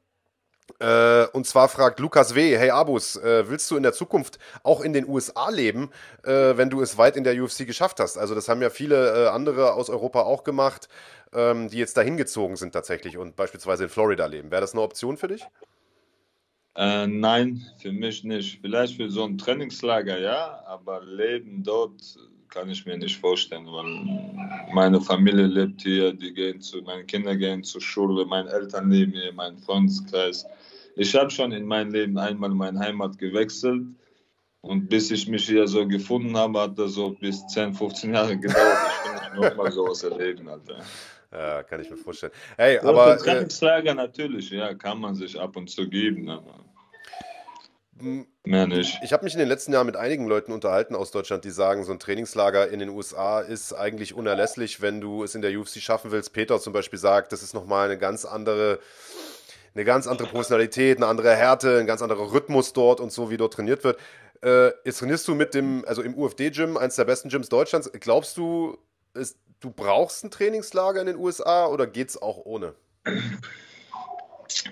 [0.81, 2.57] Äh, und zwar fragt Lukas W.
[2.57, 5.91] Hey Abus, äh, willst du in der Zukunft auch in den USA leben,
[6.23, 8.17] äh, wenn du es weit in der UFC geschafft hast?
[8.17, 10.89] Also das haben ja viele äh, andere aus Europa auch gemacht,
[11.33, 14.51] ähm, die jetzt dahin gezogen sind tatsächlich und beispielsweise in Florida leben.
[14.53, 15.45] Wäre das eine Option für dich?
[16.77, 18.61] Äh, nein, für mich nicht.
[18.61, 22.17] Vielleicht für so ein Trainingslager, ja, aber Leben dort
[22.49, 27.37] kann ich mir nicht vorstellen, weil meine Familie lebt hier, die gehen zu, meine Kinder
[27.37, 30.47] gehen zur Schule, meine Eltern leben hier, mein Freundeskreis.
[30.97, 33.87] Ich habe schon in meinem Leben einmal meine Heimat gewechselt
[34.61, 38.37] und bis ich mich hier so gefunden habe, hat das so bis 10, 15 Jahre
[38.37, 38.79] gedauert.
[38.89, 40.79] Ich will nicht nochmal sowas erleben, Alter.
[41.31, 42.33] Ja, kann ich mir vorstellen.
[42.57, 46.65] Hey, Aber für äh, Trainingslager natürlich, ja, kann man sich ab und zu geben, aber
[48.01, 48.99] Mehr nicht.
[49.03, 51.85] Ich habe mich in den letzten Jahren mit einigen Leuten unterhalten aus Deutschland, die sagen,
[51.85, 55.81] so ein Trainingslager in den USA ist eigentlich unerlässlich, wenn du es in der UFC
[55.81, 56.33] schaffen willst.
[56.33, 58.79] Peter zum Beispiel sagt, das ist nochmal eine ganz andere,
[59.75, 63.37] eine ganz andere Professionalität, eine andere Härte, ein ganz anderer Rhythmus dort und so, wie
[63.37, 63.99] dort trainiert wird.
[64.43, 67.91] Äh, jetzt trainierst du mit dem, also im UFD-Gym, eines der besten Gyms Deutschlands.
[68.01, 68.79] Glaubst du,
[69.15, 72.75] es, du brauchst ein Trainingslager in den USA oder geht es auch ohne?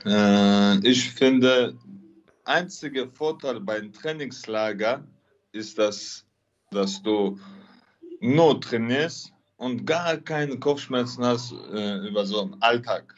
[0.05, 1.77] Äh, ich finde,
[2.47, 5.05] einzige Vorteil beim Trainingslager
[5.53, 6.25] ist, dass,
[6.71, 7.39] dass du
[8.21, 13.15] nur trainierst und gar keine Kopfschmerzen hast äh, über so einen Alltag.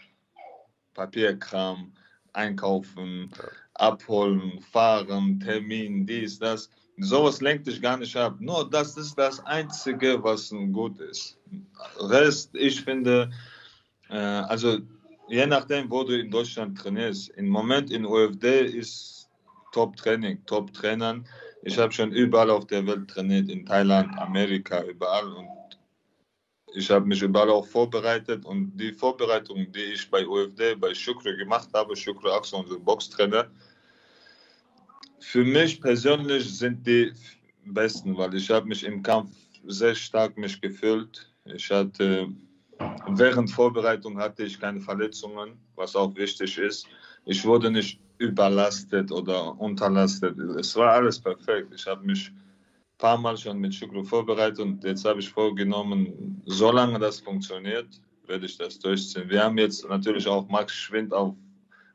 [0.95, 1.93] Papierkram,
[2.33, 3.31] einkaufen,
[3.75, 6.71] abholen, fahren, Termin, dies, das.
[7.01, 8.37] Sowas lenkt dich gar nicht ab.
[8.41, 11.39] Nur das ist das Einzige, was gut ist.
[12.01, 13.31] Rest, ich finde,
[14.09, 14.79] äh, also
[15.29, 17.29] je nachdem, wo du in Deutschland trainierst.
[17.31, 19.18] Im Moment in UFD ist
[19.73, 21.27] Top-Training, Top-Trainern.
[21.63, 25.33] Ich habe schon überall auf der Welt trainiert, in Thailand, Amerika, überall.
[25.33, 25.49] Und
[26.75, 28.45] ich habe mich überall auch vorbereitet.
[28.45, 33.51] Und die Vorbereitung, die ich bei UFD, bei Shukri gemacht habe, Shukri Axel, unser Boxtrainer,
[35.21, 37.13] für mich persönlich sind die
[37.65, 39.31] besten, weil ich habe mich im Kampf
[39.67, 41.29] sehr stark mich gefühlt.
[41.45, 42.29] Ich hatte
[43.09, 46.87] während Vorbereitung hatte ich keine Verletzungen, was auch wichtig ist.
[47.29, 50.39] Ich wurde nicht überlastet oder unterlastet.
[50.59, 51.75] Es war alles perfekt.
[51.75, 56.41] Ich habe mich ein paar Mal schon mit Shukru vorbereitet und jetzt habe ich vorgenommen,
[56.47, 59.29] solange das funktioniert, werde ich das durchziehen.
[59.29, 61.37] Wir haben jetzt natürlich auch Max Schwind auch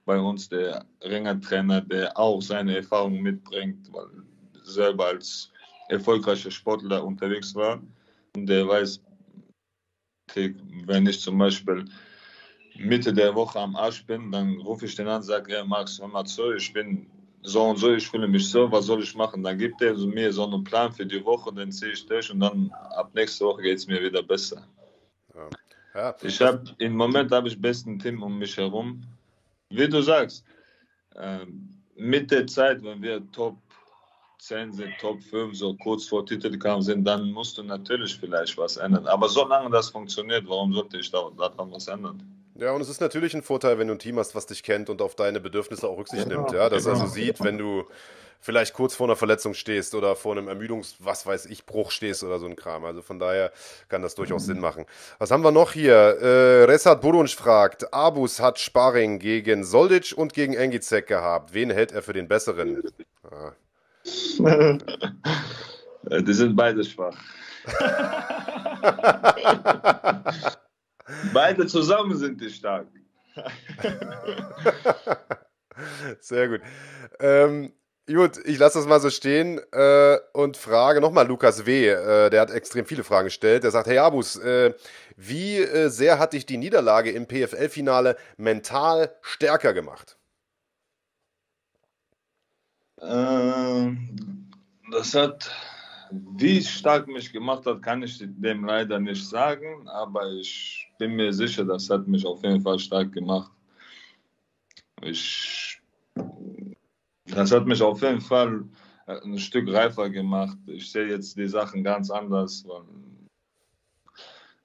[0.05, 5.51] bei uns, der Ringertrainer, der auch seine Erfahrungen mitbringt, weil er selber als
[5.89, 7.81] erfolgreicher Sportler unterwegs war
[8.35, 9.01] und der weiß,
[10.35, 11.85] wenn ich zum Beispiel
[12.75, 15.99] Mitte der Woche am Arsch bin, dann rufe ich den an und sage, ja, Max,
[15.99, 17.07] hör mal zu, ich bin
[17.43, 19.43] so und so, ich fühle mich so, was soll ich machen?
[19.43, 22.39] Dann gibt er mir so einen Plan für die Woche, den ziehe ich durch und
[22.39, 24.67] dann ab nächste Woche geht es mir wieder besser.
[25.35, 25.49] Ja.
[25.93, 26.15] Ja.
[26.23, 29.03] Ich habe im Moment habe ich besten Team um mich herum.
[29.69, 30.43] Wie du sagst,
[31.15, 31.45] äh,
[31.95, 33.57] mit der Zeit, wenn wir Top
[34.39, 38.77] 10 sind, Top 5, so kurz vor Titelkampf sind, dann musst du natürlich vielleicht was
[38.77, 39.07] ändern.
[39.07, 42.42] Aber solange das funktioniert, warum sollte ich da daran was ändern?
[42.55, 44.89] Ja, und es ist natürlich ein Vorteil, wenn du ein Team hast, was dich kennt
[44.89, 46.53] und auf deine Bedürfnisse auch Rücksicht genau, nimmt.
[46.53, 46.97] Ja, dass genau.
[46.97, 47.85] er also sieht, wenn du
[48.39, 52.23] vielleicht kurz vor einer Verletzung stehst oder vor einem Ermüdungs-, was weiß ich, Bruch stehst
[52.23, 52.85] oder so ein Kram.
[52.85, 53.51] Also von daher
[53.89, 54.47] kann das durchaus mhm.
[54.47, 54.85] Sinn machen.
[55.17, 55.95] Was haben wir noch hier?
[55.95, 61.53] Äh, Resat Burunsch fragt, Abus hat Sparring gegen Soldic und gegen Engizek gehabt.
[61.53, 62.83] Wen hält er für den besseren?
[63.23, 63.53] Ah,
[66.19, 67.15] die sind beide schwach.
[71.33, 72.87] beide zusammen sind die stark.
[76.19, 76.61] Sehr gut.
[77.19, 77.73] Ähm,
[78.07, 82.41] gut, ich lasse das mal so stehen äh, und frage nochmal Lukas W., äh, der
[82.41, 83.63] hat extrem viele Fragen gestellt.
[83.63, 84.73] Der sagt, hey Abus, äh,
[85.15, 90.17] wie äh, sehr hat dich die Niederlage im PFL-Finale mental stärker gemacht?
[93.01, 94.51] Ähm,
[94.91, 95.51] das hat,
[96.37, 101.33] wie stark mich gemacht hat, kann ich dem leider nicht sagen, aber ich bin mir
[101.33, 103.51] sicher, das hat mich auf jeden Fall stark gemacht.
[105.01, 105.81] Ich,
[107.25, 108.63] das hat mich auf jeden Fall
[109.05, 110.57] ein Stück reifer gemacht.
[110.67, 112.83] Ich sehe jetzt die Sachen ganz anders, weil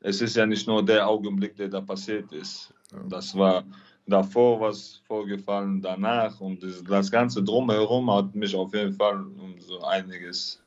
[0.00, 2.72] es ist ja nicht nur der Augenblick, der da passiert ist.
[3.08, 3.64] Das war
[4.06, 9.58] davor was vorgefallen, danach und das, das Ganze drumherum hat mich auf jeden Fall um
[9.60, 10.62] so einiges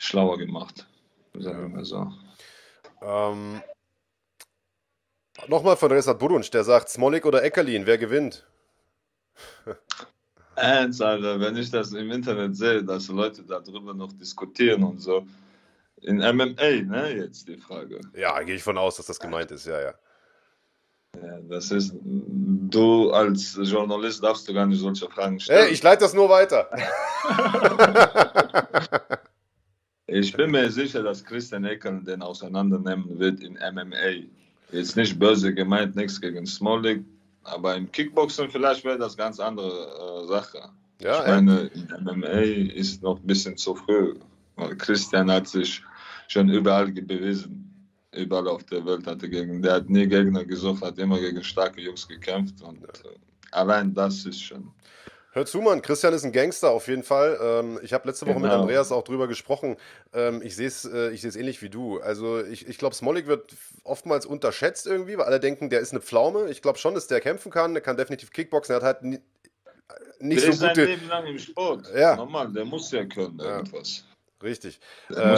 [0.00, 0.86] schlauer gemacht,
[1.34, 2.10] sagen wir so.
[3.02, 3.62] Ähm,
[5.46, 8.46] Nochmal von Resat Burunsch, der sagt, Smolik oder Eckerlin, wer gewinnt?
[10.56, 15.24] Ernst, Alter, wenn ich das im Internet sehe, dass Leute darüber noch diskutieren und so.
[16.02, 18.00] In MMA, ne, jetzt die Frage.
[18.14, 19.94] Ja, gehe ich von aus, dass das gemeint ist, ja, ja.
[21.22, 25.64] Ja, das ist, du als Journalist darfst du gar nicht solche Fragen stellen.
[25.64, 26.70] Hey, ich leite das nur weiter.
[30.10, 34.26] ich bin mir sicher, dass Christian Eckern den auseinandernehmen wird in MMA.
[34.72, 37.04] Jetzt nicht böse gemeint, nichts gegen Smolik,
[37.44, 40.70] aber im Kickboxen vielleicht wäre das ganz andere äh, Sache.
[41.00, 44.14] Ja, ich meine, in MMA ist noch ein bisschen zu früh,
[44.56, 45.82] weil Christian hat sich
[46.28, 47.70] schon überall bewiesen
[48.12, 51.80] überall auf der Welt hatte gegen, der hat nie Gegner gesucht, hat immer gegen starke
[51.80, 53.16] Jungs gekämpft und äh,
[53.52, 54.70] allein das ist schon.
[55.32, 57.38] Hör zu, Mann, Christian ist ein Gangster auf jeden Fall.
[57.40, 58.46] Ähm, ich habe letzte Woche genau.
[58.46, 59.76] mit Andreas auch drüber gesprochen.
[60.12, 62.00] Ähm, ich sehe es äh, ich ähnlich wie du.
[62.00, 63.54] Also ich, ich glaube, Smolik wird
[63.84, 66.48] oftmals unterschätzt irgendwie, weil alle denken, der ist eine Pflaume.
[66.50, 68.74] Ich glaube schon, dass der kämpfen kann, der kann definitiv Kickboxen.
[68.74, 69.22] Er hat halt nicht
[70.42, 70.74] der so ist gute.
[70.74, 71.86] sein Leben lang im Sport.
[71.94, 72.16] Ja.
[72.16, 73.58] Normal, der muss ja können, Ja.
[73.58, 74.04] irgendwas.
[74.42, 74.80] Richtig.
[75.10, 75.36] Äh.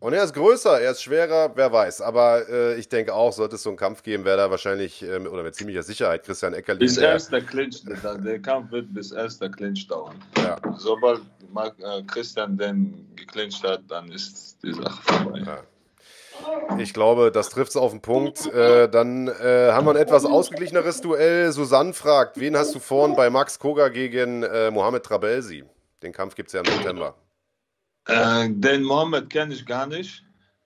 [0.00, 2.00] Und er ist größer, er ist schwerer, wer weiß.
[2.00, 5.26] Aber äh, ich denke auch, sollte es so einen Kampf geben, wäre da wahrscheinlich, ähm,
[5.26, 6.80] oder mit ziemlicher Sicherheit, Christian Eckerlin.
[6.80, 10.16] Bis der- erster Clinch, der, der Kampf wird bis erster Clinch dauern.
[10.38, 10.56] Ja.
[10.78, 11.20] Sobald
[11.52, 15.42] Mark, äh, Christian den geclincht hat, dann ist die Sache vorbei.
[15.46, 15.58] Ja.
[16.78, 18.46] Ich glaube, das trifft es auf den Punkt.
[18.52, 21.52] Äh, dann äh, haben wir ein etwas ausgeglicheneres Duell.
[21.52, 25.64] Susanne fragt, wen hast du vorn bei Max Koga gegen äh, Mohamed Trabelsi?
[26.02, 27.14] Den Kampf gibt es ja im September.
[28.06, 30.24] Äh, den Mohammed kenne ich gar nicht.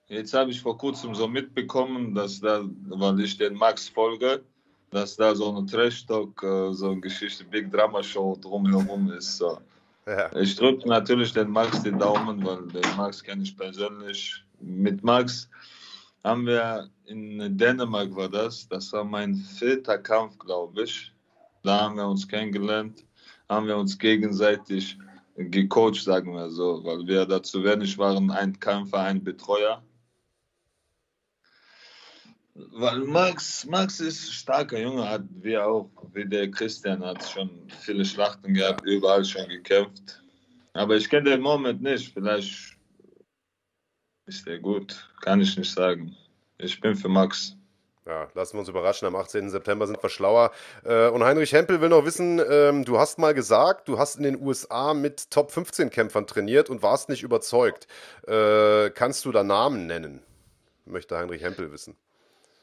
[0.08, 4.44] Jetzt habe ich vor kurzem so mitbekommen, dass da, weil ich den Max folge,
[4.90, 9.38] dass da so eine Trash-Talk, äh, so eine Geschichte, Big Drama Show drumherum ist.
[9.38, 9.58] So.
[10.06, 10.34] Ja.
[10.36, 14.44] Ich drücke natürlich den Max die Daumen, weil den Max kenne ich persönlich.
[14.60, 15.48] Mit Max
[16.22, 21.12] haben wir in Dänemark war das, das war mein vierter Kampf, glaube ich.
[21.62, 23.04] Da haben wir uns kennengelernt,
[23.48, 24.98] haben wir uns gegenseitig
[25.36, 29.82] gecoacht, sagen wir so, weil wir dazu wenig waren, ein Kämpfer, ein Betreuer.
[32.54, 37.50] Weil Max, Max ist ein starker Junge, hat wie auch, wie der Christian hat schon
[37.80, 40.22] viele Schlachten gehabt, überall schon gekämpft.
[40.72, 42.76] Aber ich kenne den Moment nicht, vielleicht
[44.26, 46.16] ist der gut, kann ich nicht sagen.
[46.58, 47.56] Ich bin für Max.
[48.06, 49.06] Ja, lassen wir uns überraschen.
[49.08, 49.48] Am 18.
[49.48, 50.50] September sind wir schlauer.
[50.84, 54.24] Äh, und Heinrich Hempel will noch wissen, ähm, du hast mal gesagt, du hast in
[54.24, 57.86] den USA mit Top 15 Kämpfern trainiert und warst nicht überzeugt.
[58.26, 60.20] Äh, kannst du da Namen nennen?
[60.84, 61.96] Möchte Heinrich Hempel wissen.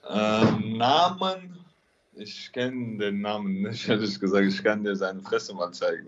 [0.08, 1.66] Ähm, Namen?
[2.14, 4.46] Ich kenne den Namen nicht, ehrlich gesagt.
[4.46, 6.06] Ich kann dir seine Fresse mal zeigen.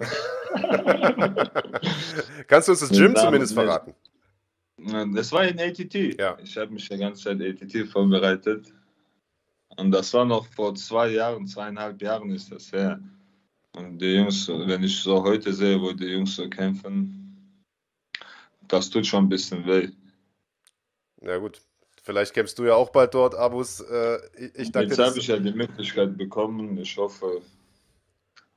[2.48, 3.66] Kannst du uns das Den Gym Namen zumindest nicht.
[3.66, 3.96] verraten?
[5.16, 6.20] Das war in ATT.
[6.20, 6.38] Ja.
[6.44, 8.74] Ich habe mich die ganze Zeit ATT vorbereitet.
[9.78, 13.00] Und das war noch vor zwei Jahren, zweieinhalb Jahren ist das her.
[13.76, 17.24] Und die Jungs, wenn ich so heute sehe, wo die Jungs so kämpfen,
[18.68, 19.90] das tut schon ein bisschen weh.
[21.22, 21.62] Ja gut,
[22.04, 23.80] vielleicht kämpfst du ja auch bald dort, Abus.
[23.80, 26.78] Äh, ich, ich danke Jetzt habe ich ja die Möglichkeit bekommen.
[26.78, 27.42] Ich hoffe,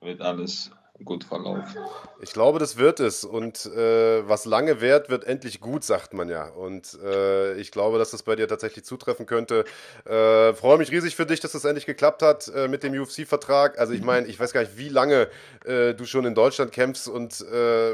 [0.01, 0.71] wird alles
[1.05, 1.77] gut verlaufen.
[2.21, 3.25] Ich glaube, das wird es.
[3.25, 6.47] Und äh, was lange währt, wird endlich gut, sagt man ja.
[6.47, 9.65] Und äh, ich glaube, dass das bei dir tatsächlich zutreffen könnte.
[10.05, 13.79] Äh, freue mich riesig für dich, dass das endlich geklappt hat äh, mit dem UFC-Vertrag.
[13.79, 15.29] Also ich meine, ich weiß gar nicht, wie lange
[15.65, 17.93] äh, du schon in Deutschland kämpfst und äh,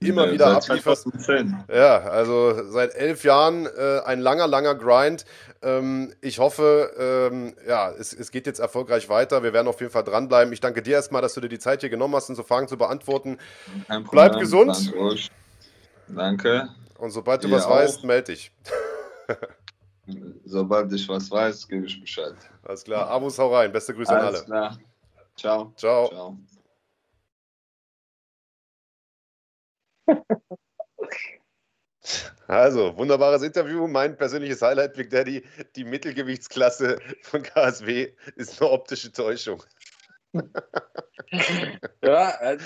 [0.00, 1.04] immer Äh, wieder ablieferst.
[1.04, 1.64] 2010.
[1.72, 3.66] Ja, also seit elf Jahren
[4.04, 5.24] ein langer, langer Grind.
[5.62, 6.92] Ähm, ich hoffe,
[7.32, 9.42] ähm, ja, es, es geht jetzt erfolgreich weiter.
[9.42, 10.52] Wir werden auf jeden Fall dranbleiben.
[10.52, 12.76] Ich danke dir erstmal, dass du dir die Zeit hier genommen hast, unsere Fragen zu
[12.76, 13.38] beantworten.
[13.86, 14.40] Kein Bleib Problem.
[14.40, 14.92] gesund.
[16.08, 16.68] Danke.
[16.98, 18.04] Und sobald du Ihr was weißt, auch.
[18.04, 18.52] melde dich.
[20.44, 22.34] Sobald ich was weiß, gebe ich Bescheid.
[22.64, 23.08] Alles klar.
[23.08, 23.70] Abos, hau rein.
[23.72, 24.44] Beste Grüße an Alles alle.
[24.46, 24.78] klar.
[25.36, 25.72] Ciao.
[25.76, 26.08] Ciao.
[26.08, 26.36] Ciao.
[32.48, 33.86] Also, wunderbares Interview.
[33.86, 35.42] Mein persönliches Highlight, Big Daddy.
[35.76, 39.62] Die Mittelgewichtsklasse von KSW ist eine optische Täuschung.
[42.02, 42.58] Ja, äh,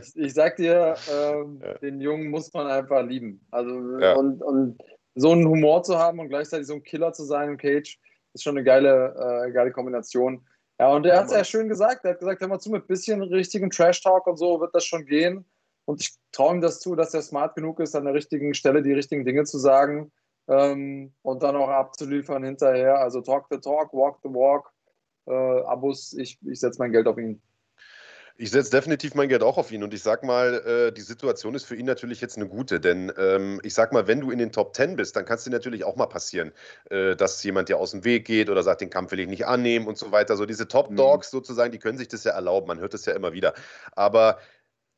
[0.00, 1.74] ich, ich sag dir, ähm, Ja.
[1.74, 3.46] den Jungen muss man einfach lieben.
[3.50, 4.14] Also Ja.
[4.14, 4.78] und, und
[5.14, 7.98] so einen Humor zu haben und gleichzeitig so ein Killer zu sein im Cage,
[8.34, 9.14] ist schon eine geile,
[9.46, 10.44] äh, geile Kombination.
[10.80, 12.04] Ja, und er hat es ja schön gesagt.
[12.04, 15.06] Er hat gesagt, hör mal zu, mit bisschen richtigen Trash-Talk und so wird das schon
[15.06, 15.44] gehen.
[15.88, 18.82] Und ich traue ihm das zu, dass er smart genug ist, an der richtigen Stelle
[18.82, 20.12] die richtigen Dinge zu sagen
[20.46, 22.98] ähm, und dann auch abzuliefern hinterher.
[22.98, 24.70] Also talk the talk, walk the walk.
[25.26, 27.40] Äh, Abus, ich, ich setze mein Geld auf ihn.
[28.36, 31.54] Ich setze definitiv mein Geld auch auf ihn und ich sag mal, äh, die Situation
[31.54, 34.38] ist für ihn natürlich jetzt eine gute, denn ähm, ich sag mal, wenn du in
[34.38, 36.52] den Top 10 bist, dann kann es dir natürlich auch mal passieren,
[36.90, 39.46] äh, dass jemand dir aus dem Weg geht oder sagt, den Kampf will ich nicht
[39.46, 40.36] annehmen und so weiter.
[40.36, 40.96] So diese Top Mhm.
[40.96, 43.54] Dogs sozusagen, die können sich das ja erlauben, man hört das ja immer wieder.
[43.96, 44.38] Aber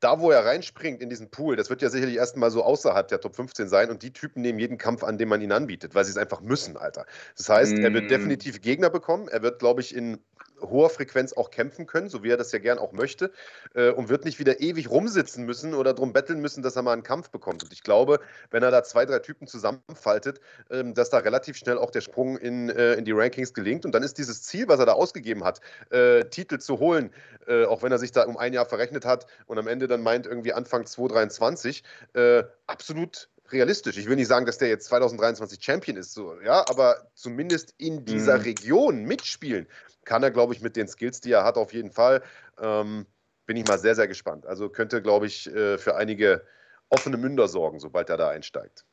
[0.00, 3.20] da, wo er reinspringt in diesen Pool, das wird ja sicherlich erstmal so außerhalb der
[3.20, 6.04] Top 15 sein und die Typen nehmen jeden Kampf an, den man ihnen anbietet, weil
[6.04, 7.06] sie es einfach müssen, Alter.
[7.36, 8.08] Das heißt, er wird Mm.
[8.08, 10.18] definitiv Gegner bekommen, er wird, glaube ich, in
[10.62, 13.32] hoher Frequenz auch kämpfen können, so wie er das ja gern auch möchte,
[13.74, 16.92] äh, und wird nicht wieder ewig rumsitzen müssen oder drum betteln müssen, dass er mal
[16.92, 17.62] einen Kampf bekommt.
[17.64, 18.20] Und ich glaube,
[18.50, 22.36] wenn er da zwei, drei Typen zusammenfaltet, ähm, dass da relativ schnell auch der Sprung
[22.36, 23.84] in, äh, in die Rankings gelingt.
[23.84, 25.60] Und dann ist dieses Ziel, was er da ausgegeben hat,
[25.90, 27.10] äh, Titel zu holen,
[27.46, 30.02] äh, auch wenn er sich da um ein Jahr verrechnet hat und am Ende dann
[30.02, 31.82] meint, irgendwie Anfang 2023,
[32.14, 33.96] äh, absolut realistisch.
[33.96, 38.04] Ich will nicht sagen, dass der jetzt 2023 Champion ist, so, ja, aber zumindest in
[38.04, 38.42] dieser Mhm.
[38.42, 39.66] Region mitspielen
[40.04, 42.22] kann er, glaube ich, mit den Skills, die er hat, auf jeden Fall.
[42.60, 43.06] Ähm,
[43.46, 44.46] bin ich mal sehr, sehr gespannt.
[44.46, 46.44] Also könnte, glaube ich, äh, für einige
[46.88, 48.84] offene Münder sorgen, sobald er da einsteigt.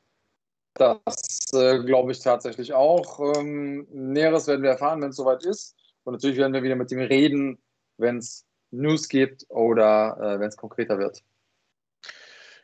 [0.75, 3.19] Das äh, glaube ich tatsächlich auch.
[3.19, 5.75] Ähm, Näheres werden wir erfahren, wenn es soweit ist.
[6.03, 7.57] Und natürlich werden wir wieder mit ihm reden,
[7.97, 11.23] wenn es News gibt oder äh, wenn es konkreter wird.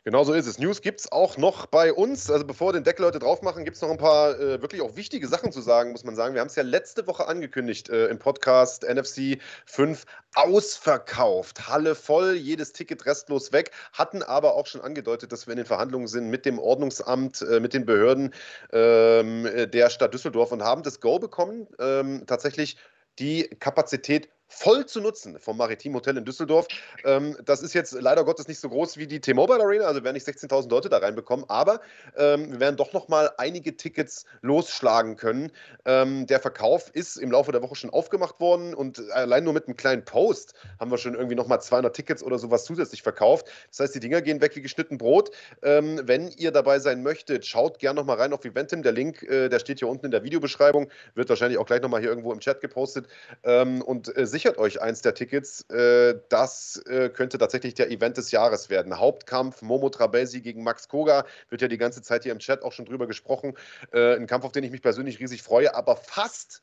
[0.06, 0.58] Genau so ist es.
[0.58, 2.30] News gibt es auch noch bei uns.
[2.30, 4.96] Also bevor den Deckel heute drauf machen, gibt es noch ein paar äh, wirklich auch
[4.96, 6.34] wichtige Sachen zu sagen, muss man sagen.
[6.34, 10.04] Wir haben es ja letzte Woche angekündigt äh, im Podcast NFC 5
[10.34, 11.68] ausverkauft.
[11.68, 13.70] Halle voll, jedes Ticket restlos weg.
[13.94, 17.58] Hatten aber auch schon angedeutet, dass wir in den Verhandlungen sind mit dem Ordnungsamt, äh,
[17.58, 18.34] mit den Behörden
[18.72, 22.76] ähm, der Stadt Düsseldorf und haben das Go bekommen, ähm, tatsächlich
[23.18, 26.66] die Kapazität voll zu nutzen vom Maritim Hotel in Düsseldorf.
[27.04, 30.14] Ähm, das ist jetzt leider Gottes nicht so groß wie die T-Mobile Arena, also werden
[30.14, 31.80] nicht 16.000 Leute da reinbekommen, aber
[32.16, 35.50] ähm, wir werden doch noch mal einige Tickets losschlagen können.
[35.84, 39.66] Ähm, der Verkauf ist im Laufe der Woche schon aufgemacht worden und allein nur mit
[39.66, 43.48] einem kleinen Post haben wir schon irgendwie noch mal 200 Tickets oder sowas zusätzlich verkauft.
[43.70, 45.30] Das heißt, die Dinger gehen weg wie geschnitten Brot.
[45.62, 48.82] Ähm, wenn ihr dabei sein möchtet, schaut gerne noch mal rein auf Eventim.
[48.82, 51.88] Der Link, äh, der steht hier unten in der Videobeschreibung, wird wahrscheinlich auch gleich noch
[51.88, 53.08] mal hier irgendwo im Chat gepostet
[53.42, 55.62] ähm, und äh, sichert euch eins der Tickets.
[55.70, 58.98] Äh, das äh, könnte tatsächlich der Event des Jahres werden.
[58.98, 61.24] Hauptkampf Momo Trabelsi gegen Max Koga.
[61.48, 63.54] Wird ja die ganze Zeit hier im Chat auch schon drüber gesprochen.
[63.90, 66.62] Äh, ein Kampf, auf den ich mich persönlich riesig freue, aber fast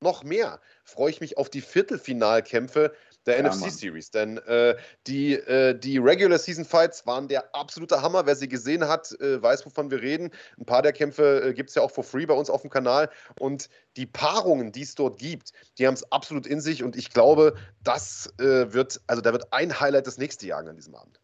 [0.00, 2.92] noch mehr freue ich mich auf die Viertelfinalkämpfe
[3.26, 3.70] der ja, NFC.
[3.70, 4.10] Series.
[4.10, 4.76] Denn äh,
[5.06, 8.26] die, äh, die Regular Season Fights waren der absolute Hammer.
[8.26, 10.30] Wer sie gesehen hat, äh, weiß, wovon wir reden.
[10.58, 12.70] Ein paar der Kämpfe äh, gibt es ja auch for free bei uns auf dem
[12.70, 13.10] Kanal.
[13.38, 16.82] Und die Paarungen, die es dort gibt, die haben es absolut in sich.
[16.82, 20.76] Und ich glaube, das äh, wird, also da wird ein Highlight das nächste Jahr an
[20.76, 21.20] diesem Abend.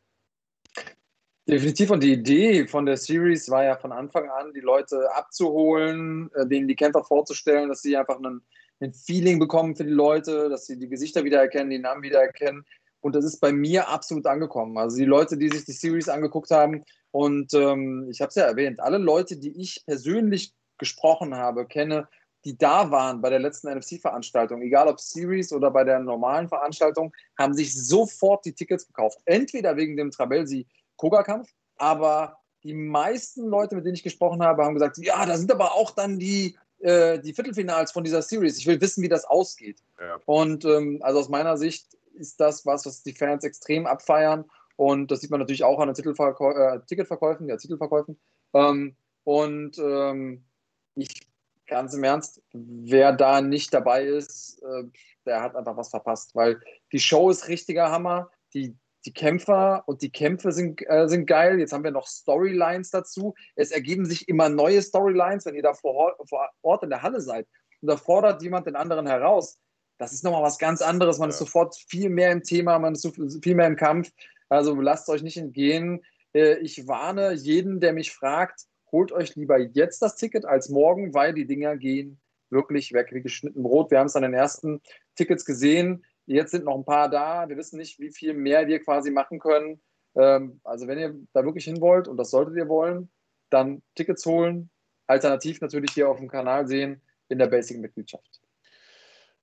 [1.48, 1.90] Definitiv.
[1.90, 6.46] Und die Idee von der Series war ja von Anfang an, die Leute abzuholen, äh,
[6.46, 8.42] denen die Kämpfer vorzustellen, dass sie einfach einen
[8.80, 12.64] ein Feeling bekommen für die Leute, dass sie die Gesichter wiedererkennen, die Namen wiedererkennen.
[13.00, 14.76] Und das ist bei mir absolut angekommen.
[14.76, 18.44] Also die Leute, die sich die Series angeguckt haben, und ähm, ich habe es ja
[18.44, 22.08] erwähnt, alle Leute, die ich persönlich gesprochen habe, kenne,
[22.44, 27.12] die da waren bei der letzten NFC-Veranstaltung, egal ob Series oder bei der normalen Veranstaltung,
[27.38, 29.18] haben sich sofort die Tickets gekauft.
[29.24, 34.98] Entweder wegen dem Trabelsi-Koga-Kampf, aber die meisten Leute, mit denen ich gesprochen habe, haben gesagt,
[34.98, 38.58] ja, da sind aber auch dann die äh, die Viertelfinals von dieser Series.
[38.58, 39.78] Ich will wissen, wie das ausgeht.
[40.00, 40.18] Ja.
[40.26, 44.44] Und ähm, also aus meiner Sicht ist das was, was die Fans extrem abfeiern.
[44.76, 48.18] Und das sieht man natürlich auch an den Titelverkäu äh, Ticketverkäufen, ja, Titelverkäufen.
[48.54, 48.94] Ähm,
[49.24, 50.44] und ähm,
[50.94, 51.26] ich,
[51.66, 54.84] ganz im Ernst, wer da nicht dabei ist, äh,
[55.26, 56.60] der hat einfach was verpasst, weil
[56.92, 58.30] die Show ist richtiger Hammer.
[58.54, 58.74] Die,
[59.04, 61.58] die Kämpfer und die Kämpfe sind, äh, sind geil.
[61.58, 63.34] Jetzt haben wir noch Storylines dazu.
[63.54, 67.20] Es ergeben sich immer neue Storylines, wenn ihr da vor, vor Ort in der Halle
[67.20, 67.46] seid.
[67.80, 69.58] Und da fordert jemand den anderen heraus.
[69.98, 71.18] Das ist nochmal was ganz anderes.
[71.18, 71.32] Man ja.
[71.32, 73.08] ist sofort viel mehr im Thema, man ist
[73.42, 74.10] viel mehr im Kampf.
[74.48, 76.04] Also lasst euch nicht entgehen.
[76.32, 81.14] Äh, ich warne jeden, der mich fragt, holt euch lieber jetzt das Ticket als morgen,
[81.14, 82.20] weil die Dinger gehen
[82.50, 83.90] wirklich weg wie geschnitten Brot.
[83.90, 84.80] Wir haben es an den ersten
[85.16, 86.04] Tickets gesehen.
[86.28, 87.48] Jetzt sind noch ein paar da.
[87.48, 89.80] Wir wissen nicht, wie viel mehr wir quasi machen können.
[90.14, 93.10] Ähm, also wenn ihr da wirklich hin wollt, und das solltet ihr wollen,
[93.48, 94.68] dann Tickets holen.
[95.06, 97.00] Alternativ natürlich hier auf dem Kanal sehen
[97.30, 98.42] in der Basic-Mitgliedschaft.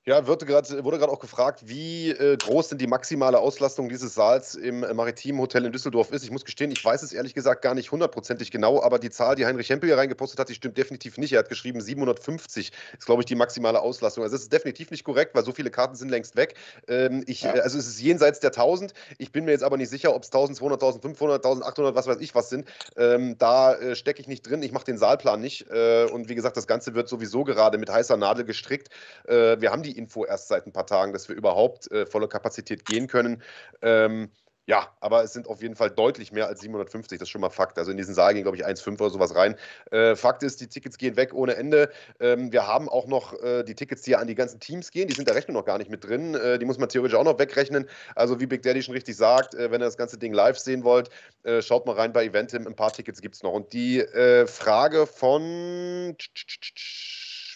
[0.08, 4.84] Ja, wurde gerade auch gefragt, wie äh, groß denn die maximale Auslastung dieses Saals im
[4.84, 6.24] äh, Maritimen Hotel in Düsseldorf ist.
[6.24, 9.36] Ich muss gestehen, ich weiß es ehrlich gesagt gar nicht hundertprozentig genau, aber die Zahl,
[9.36, 11.34] die Heinrich Hempel hier reingepostet hat, die stimmt definitiv nicht.
[11.34, 14.24] Er hat geschrieben, 750 ist, glaube ich, die maximale Auslastung.
[14.24, 16.54] Also es ist definitiv nicht korrekt, weil so viele Karten sind längst weg.
[16.88, 17.56] Ähm, ich, ja.
[17.56, 18.94] äh, also es ist jenseits der 1000.
[19.18, 22.36] Ich bin mir jetzt aber nicht sicher, ob es 1200, 1500, 1800, was weiß ich
[22.36, 22.68] was sind.
[22.96, 24.62] Ähm, da äh, stecke ich nicht drin.
[24.62, 25.68] Ich mache den Saalplan nicht.
[25.72, 28.90] Äh, und wie gesagt, das Ganze wird sowieso gerade mit heißer Nadel gestrickt.
[29.28, 32.28] Äh, wir haben die Info erst seit ein paar Tagen, dass wir überhaupt äh, volle
[32.28, 33.42] Kapazität gehen können.
[33.82, 34.30] Ähm,
[34.68, 37.52] ja, aber es sind auf jeden Fall deutlich mehr als 750, das ist schon mal
[37.52, 37.78] Fakt.
[37.78, 39.56] Also in diesen Saal gehen, glaube ich, 1,5 oder sowas rein.
[39.92, 41.92] Äh, Fakt ist, die Tickets gehen weg ohne Ende.
[42.20, 45.08] Ähm, wir haben auch noch äh, die Tickets, die ja an die ganzen Teams gehen,
[45.08, 46.34] die sind der Rechnung noch gar nicht mit drin.
[46.34, 47.88] Äh, die muss man theoretisch auch noch wegrechnen.
[48.16, 50.84] Also wie Big Daddy schon richtig sagt, äh, wenn ihr das ganze Ding live sehen
[50.84, 51.10] wollt,
[51.44, 53.54] äh, schaut mal rein bei Eventim, ein paar Tickets gibt es noch.
[53.54, 56.16] Und die äh, Frage von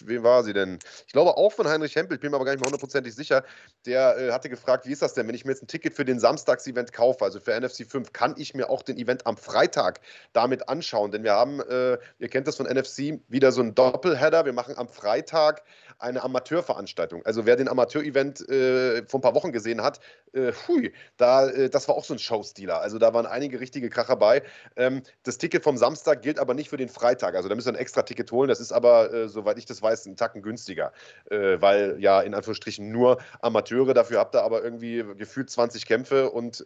[0.08, 0.80] wem war sie denn?
[1.08, 3.44] Ich glaube auch von Heinrich Hempel, ich bin mir aber gar nicht mehr hundertprozentig sicher.
[3.86, 6.06] Der äh, hatte gefragt, wie ist das denn, wenn ich mir jetzt ein Ticket für
[6.06, 10.02] den Samstags-Event kaufe, also für NFC 5, kann ich mir auch den Event am Freitag
[10.34, 11.12] damit anschauen?
[11.12, 14.46] Denn wir haben, äh, ihr kennt das von NFC, wieder so einen Doppelheader.
[14.46, 15.64] Wir machen am Freitag
[16.00, 17.26] eine Amateurveranstaltung.
[17.26, 20.00] Also wer den Amateur-Event äh, vor ein paar Wochen gesehen hat,
[20.34, 22.82] äh, hui, da, äh, das war auch so ein Showstealer.
[22.82, 24.44] Also da waren einige richtige Kracher bei.
[24.76, 27.36] Ähm, das Ticket vom Samstag gilt aber nicht für den Freitag.
[27.36, 28.48] Also da müsst ihr ein extra Ticket holen.
[28.48, 30.94] Das ist aber, äh, soweit ich das weiß, einen Tacken günstiger,
[31.30, 33.94] äh, weil ja in Anführungsstrichen nur Amateure.
[33.94, 36.64] Dafür habt ihr aber irgendwie gefühlt 20 Kämpfe und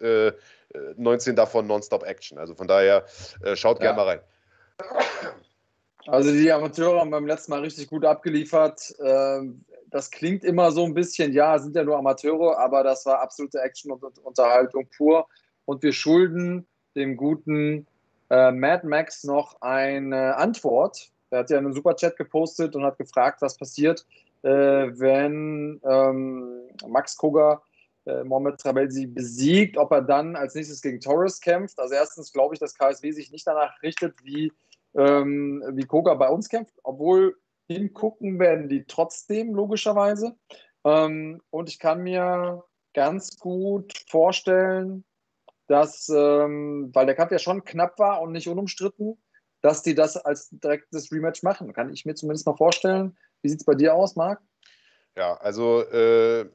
[0.97, 2.37] 19 äh, davon Nonstop-Action.
[2.37, 3.05] Also von daher
[3.55, 3.91] schaut ja.
[3.91, 4.19] gerne mal rein.
[6.07, 8.93] Also die Amateure haben beim letzten Mal richtig gut abgeliefert.
[9.03, 13.21] Ähm, das klingt immer so ein bisschen, ja, sind ja nur Amateure, aber das war
[13.21, 15.27] absolute Action und Unterhaltung pur.
[15.65, 17.87] Und wir schulden dem guten
[18.29, 21.11] äh, Mad Max noch eine Antwort.
[21.29, 24.05] Er hat ja einen Superchat gepostet und hat gefragt, was passiert,
[24.41, 27.61] äh, wenn ähm, Max Koga
[28.05, 31.79] äh, Mohamed Trabelsi besiegt, ob er dann als nächstes gegen Torres kämpft.
[31.79, 34.51] Also erstens glaube ich, dass KSW sich nicht danach richtet, wie,
[34.95, 37.37] ähm, wie Koga bei uns kämpft, obwohl
[37.67, 40.35] hingucken werden die trotzdem, logischerweise.
[40.83, 42.63] Ähm, und ich kann mir
[42.93, 45.05] ganz gut vorstellen,
[45.67, 49.17] dass, ähm, weil der Kampf ja schon knapp war und nicht unumstritten,
[49.61, 51.73] dass die das als direktes Rematch machen.
[51.73, 53.17] Kann ich mir zumindest mal vorstellen.
[53.41, 54.41] Wie sieht es bei dir aus, Marc?
[55.15, 56.49] Ja, also äh,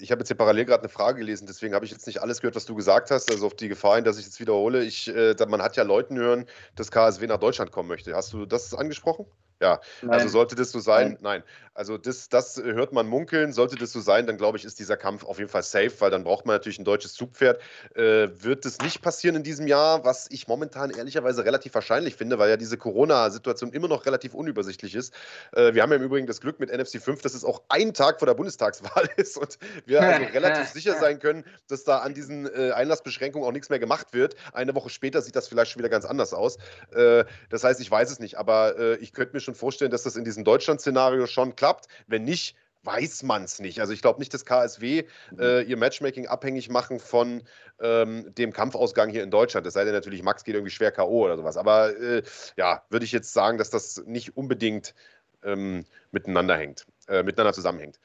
[0.00, 2.40] ich habe jetzt hier parallel gerade eine Frage gelesen, deswegen habe ich jetzt nicht alles
[2.40, 3.30] gehört, was du gesagt hast.
[3.30, 4.84] Also auf die Gefahr hin, dass ich jetzt wiederhole.
[4.84, 8.14] Ich, äh, man hat ja Leuten hören, dass KSW nach Deutschland kommen möchte.
[8.14, 9.26] Hast du das angesprochen?
[9.60, 10.10] Ja, also Nein.
[10.12, 11.42] also sollte das so sein, Nein.
[11.42, 11.42] Nein.
[11.78, 14.96] Also das, das hört man munkeln, sollte das so sein, dann glaube ich, ist dieser
[14.96, 17.60] Kampf auf jeden Fall safe, weil dann braucht man natürlich ein deutsches Zugpferd.
[17.94, 22.40] Äh, wird das nicht passieren in diesem Jahr, was ich momentan ehrlicherweise relativ wahrscheinlich finde,
[22.40, 25.14] weil ja diese Corona-Situation immer noch relativ unübersichtlich ist.
[25.52, 27.94] Äh, wir haben ja im Übrigen das Glück mit NFC 5, dass es auch ein
[27.94, 29.56] Tag vor der Bundestagswahl ist und
[29.86, 33.78] wir also relativ sicher sein können, dass da an diesen äh, Einlassbeschränkungen auch nichts mehr
[33.78, 34.34] gemacht wird.
[34.52, 36.58] Eine Woche später sieht das vielleicht schon wieder ganz anders aus.
[36.90, 40.02] Äh, das heißt, ich weiß es nicht, aber äh, ich könnte mir schon vorstellen, dass
[40.02, 41.88] das in diesem Deutschland-Szenario schon klappt.
[42.06, 43.80] Wenn nicht, weiß man es nicht.
[43.80, 45.04] Also ich glaube nicht, dass KSW
[45.38, 47.42] äh, ihr Matchmaking abhängig machen von
[47.80, 49.66] ähm, dem Kampfausgang hier in Deutschland.
[49.66, 51.24] Es sei denn natürlich, Max geht irgendwie schwer K.O.
[51.24, 51.56] oder sowas.
[51.56, 52.22] Aber äh,
[52.56, 54.94] ja, würde ich jetzt sagen, dass das nicht unbedingt
[55.42, 58.00] ähm, miteinander hängt, äh, miteinander zusammenhängt.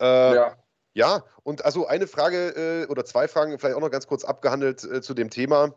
[0.00, 0.56] Äh, ja.
[0.92, 4.82] Ja, und also eine Frage äh, oder zwei Fragen vielleicht auch noch ganz kurz abgehandelt
[4.82, 5.74] äh, zu dem Thema.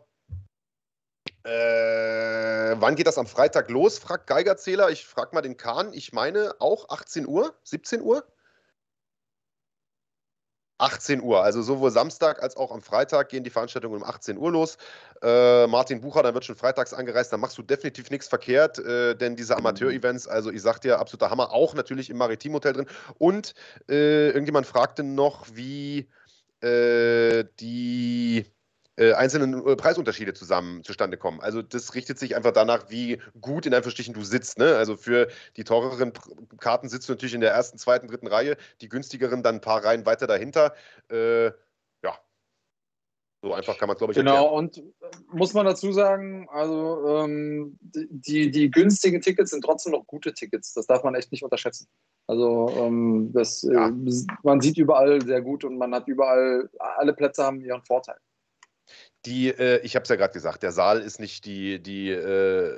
[1.44, 3.98] Äh, wann geht das am Freitag los?
[3.98, 4.90] fragt Geigerzähler.
[4.90, 5.92] Ich frage mal den Kahn.
[5.92, 8.26] Ich meine auch 18 Uhr, 17 Uhr?
[10.78, 14.50] 18 Uhr, also sowohl Samstag als auch am Freitag gehen die Veranstaltungen um 18 Uhr
[14.50, 14.76] los.
[15.22, 19.14] Äh, Martin Bucher, dann wird schon freitags angereist, da machst du definitiv nichts verkehrt, äh,
[19.14, 22.86] denn diese Amateur-Events, also ich sag dir, absoluter Hammer, auch natürlich im Maritim-Hotel drin.
[23.18, 23.54] Und
[23.88, 26.08] äh, irgendjemand fragte noch, wie
[26.60, 28.44] äh, die
[28.96, 31.40] äh, einzelnen äh, Preisunterschiede zusammen zustande kommen.
[31.40, 34.58] Also das richtet sich einfach danach, wie gut in Anführungsstrichen du sitzt.
[34.58, 34.76] Ne?
[34.76, 36.12] Also für die teureren
[36.60, 39.84] Karten sitzt du natürlich in der ersten, zweiten, dritten Reihe, die günstigeren dann ein paar
[39.84, 40.74] Reihen weiter dahinter.
[41.10, 41.46] Äh,
[42.02, 42.18] ja,
[43.42, 44.54] so einfach kann man es, glaube ich, Genau, erklären.
[44.54, 50.32] und muss man dazu sagen, also ähm, die, die günstigen Tickets sind trotzdem noch gute
[50.32, 50.72] Tickets.
[50.72, 51.86] Das darf man echt nicht unterschätzen.
[52.26, 53.88] Also ähm, das, ja.
[53.88, 53.92] äh,
[54.44, 58.16] man sieht überall sehr gut und man hat überall, alle Plätze haben ihren Vorteil.
[59.26, 62.76] Die, äh, ich habe es ja gerade gesagt, der Saal ist nicht die, die, äh,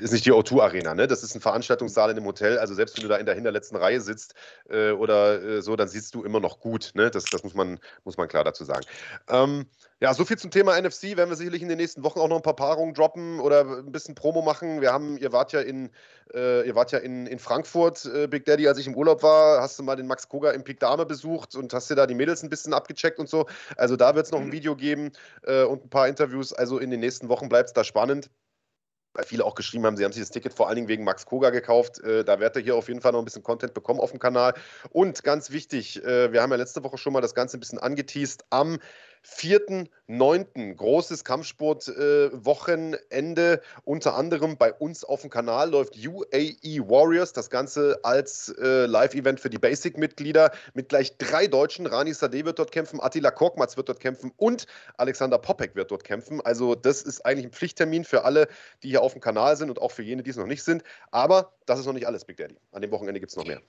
[0.00, 1.06] ist nicht die O2-Arena, ne?
[1.06, 2.58] Das ist ein Veranstaltungssaal in einem Hotel.
[2.58, 4.34] Also selbst wenn du da in der hinterletzten Reihe sitzt
[4.68, 6.92] äh, oder äh, so, dann siehst du immer noch gut.
[6.94, 7.10] Ne?
[7.10, 8.84] Das, das muss, man, muss man klar dazu sagen.
[9.28, 9.66] Ähm,
[10.00, 11.16] ja, so viel zum Thema NFC.
[11.16, 13.92] Werden wir sicherlich in den nächsten Wochen auch noch ein paar Paarungen droppen oder ein
[13.92, 14.82] bisschen Promo machen.
[14.82, 15.90] Wir haben, ihr wart ja in,
[16.34, 19.62] äh, ihr wart ja in, in Frankfurt, äh, Big Daddy, als ich im Urlaub war,
[19.62, 22.14] hast du mal den Max Koga im Pik Dame besucht und hast dir da die
[22.14, 23.46] Mädels ein bisschen abgecheckt und so.
[23.78, 24.52] Also da wird es noch ein mhm.
[24.52, 25.12] Video geben
[25.44, 26.52] äh, und ein paar Interviews.
[26.52, 28.28] Also in den nächsten Wochen bleibt es da spannend
[29.16, 31.24] weil viele auch geschrieben haben, sie haben sich das Ticket vor allen Dingen wegen Max
[31.24, 32.00] Koga gekauft.
[32.00, 34.20] Äh, da werdet ihr hier auf jeden Fall noch ein bisschen Content bekommen auf dem
[34.20, 34.54] Kanal.
[34.90, 37.78] Und ganz wichtig, äh, wir haben ja letzte Woche schon mal das Ganze ein bisschen
[37.78, 38.44] angeteased.
[38.50, 38.78] Am
[39.26, 40.74] 4.9.
[40.74, 43.54] großes Kampfsport-Wochenende.
[43.54, 47.32] Äh, Unter anderem bei uns auf dem Kanal läuft UAE Warriors.
[47.32, 51.86] Das Ganze als äh, Live-Event für die Basic-Mitglieder mit gleich drei Deutschen.
[51.86, 54.66] Rani Sadeh wird dort kämpfen, Attila Korkmaz wird dort kämpfen und
[54.96, 56.40] Alexander Popek wird dort kämpfen.
[56.40, 58.48] Also, das ist eigentlich ein Pflichttermin für alle,
[58.82, 60.82] die hier auf dem Kanal sind und auch für jene, die es noch nicht sind.
[61.10, 62.56] Aber das ist noch nicht alles, Big Daddy.
[62.72, 63.60] An dem Wochenende gibt es noch mehr.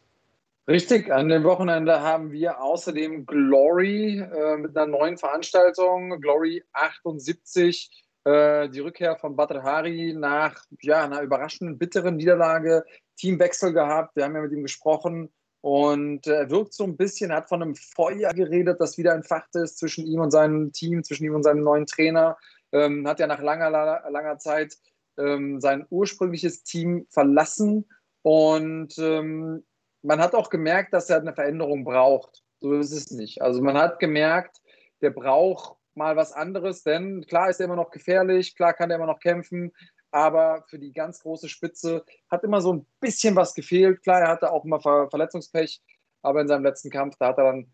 [0.69, 8.05] Richtig, an dem Wochenende haben wir außerdem Glory äh, mit einer neuen Veranstaltung, Glory 78,
[8.25, 12.83] äh, die Rückkehr von Badr Hari nach ja, einer überraschenden, bitteren Niederlage,
[13.15, 15.31] Teamwechsel gehabt, wir haben ja mit ihm gesprochen.
[15.61, 19.77] Und er wirkt so ein bisschen, hat von einem Feuer geredet, das wieder entfacht ist
[19.77, 22.37] zwischen ihm und seinem Team, zwischen ihm und seinem neuen Trainer,
[22.73, 24.75] ähm, hat ja nach langer, langer Zeit
[25.17, 27.85] ähm, sein ursprüngliches Team verlassen.
[28.21, 29.63] Und ähm,
[30.07, 32.41] man hat auch gemerkt, dass er eine Veränderung braucht.
[32.59, 33.41] So ist es nicht.
[33.41, 34.61] Also man hat gemerkt,
[35.01, 38.95] der braucht mal was anderes, denn klar ist er immer noch gefährlich, klar kann er
[38.95, 39.73] immer noch kämpfen,
[40.11, 44.01] aber für die ganz große Spitze hat immer so ein bisschen was gefehlt.
[44.01, 45.81] Klar, er hatte auch immer Ver Verletzungspech,
[46.21, 47.73] aber in seinem letzten Kampf, da hat er dann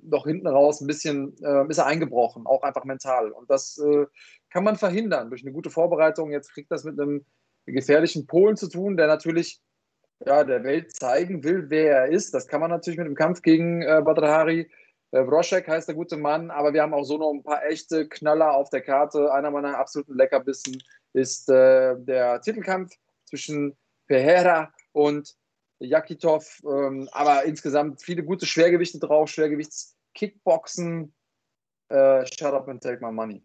[0.00, 3.30] doch hinten raus ein bisschen, äh, ist er eingebrochen, auch einfach mental.
[3.30, 4.06] Und das äh,
[4.50, 6.32] kann man verhindern durch eine gute Vorbereitung.
[6.32, 7.24] Jetzt kriegt das mit einem
[7.66, 9.62] gefährlichen Polen zu tun, der natürlich
[10.24, 12.34] ja, der Welt zeigen will, wer er ist.
[12.34, 14.70] Das kann man natürlich mit dem Kampf gegen äh, Badrahari.
[15.12, 18.08] Äh, Broschek heißt der gute Mann, aber wir haben auch so noch ein paar echte
[18.08, 19.32] Knaller auf der Karte.
[19.32, 20.82] Einer meiner absoluten Leckerbissen
[21.12, 23.76] ist äh, der Titelkampf zwischen
[24.06, 25.36] Pereira und
[25.78, 26.60] Jakitov.
[26.64, 31.12] Ähm, aber insgesamt viele gute Schwergewichte drauf, Schwergewichts-Kickboxen.
[31.90, 33.42] Äh, shut up and take my money.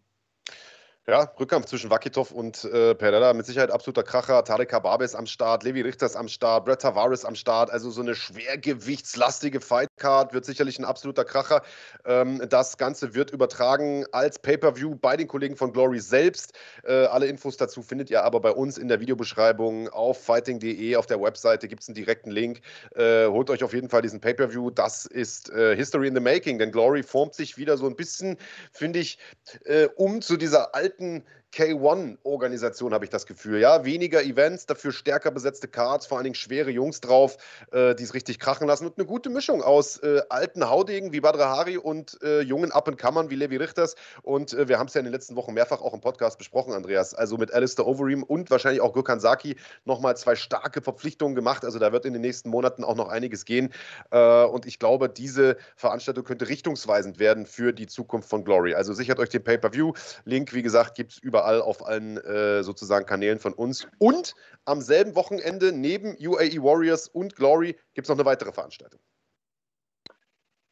[1.06, 4.42] Ja, Rückkampf zwischen Vakitov und äh, Pereira mit Sicherheit absoluter Kracher.
[4.46, 7.70] Tarek Kababes am Start, Levi Richters am Start, Brett Tavares am Start.
[7.72, 11.62] Also so eine schwergewichtslastige Fightcard wird sicherlich ein absoluter Kracher.
[12.06, 16.54] Ähm, das Ganze wird übertragen als Pay-Per-View bei den Kollegen von Glory selbst.
[16.86, 20.96] Äh, alle Infos dazu findet ihr aber bei uns in der Videobeschreibung auf fighting.de.
[20.96, 22.62] Auf der Webseite gibt es einen direkten Link.
[22.96, 24.70] Äh, holt euch auf jeden Fall diesen Pay-Per-View.
[24.70, 28.38] Das ist äh, History in the Making, denn Glory formt sich wieder so ein bisschen,
[28.72, 29.18] finde ich,
[29.66, 31.24] äh, um zu dieser alten alten
[31.54, 33.60] K1-Organisation, habe ich das Gefühl.
[33.60, 37.38] Ja, weniger Events, dafür stärker besetzte Cards, vor allen Dingen schwere Jungs drauf,
[37.72, 41.20] äh, die es richtig krachen lassen und eine gute Mischung aus äh, alten Haudegen wie
[41.20, 43.96] Badra Hari und äh, jungen Up-and-Comern wie Levi Richters.
[44.24, 46.74] Und äh, wir haben es ja in den letzten Wochen mehrfach auch im Podcast besprochen,
[46.74, 47.14] Andreas.
[47.14, 49.56] Also mit Alistair Overeem und wahrscheinlich auch Gökhan Saki
[49.86, 51.66] nochmal zwei starke Verpflichtungen gemacht.
[51.66, 53.72] Also da wird in den nächsten Monaten auch noch einiges gehen.
[54.10, 58.74] Äh, und ich glaube, diese Veranstaltung könnte richtungsweisend werden für die Zukunft von Glory.
[58.74, 59.94] Also sichert euch den Pay-Per-View.
[60.26, 63.88] Link, wie gesagt, gibt es überall überall auf allen äh, sozusagen Kanälen von uns.
[64.00, 64.34] Und
[64.66, 69.00] am selben Wochenende neben UAE Warriors und Glory gibt es noch eine weitere Veranstaltung.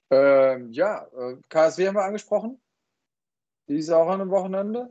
[0.10, 2.62] Ähm, ja, äh, KSW haben wir angesprochen.
[3.68, 4.90] Die ist auch an einem Wochenende.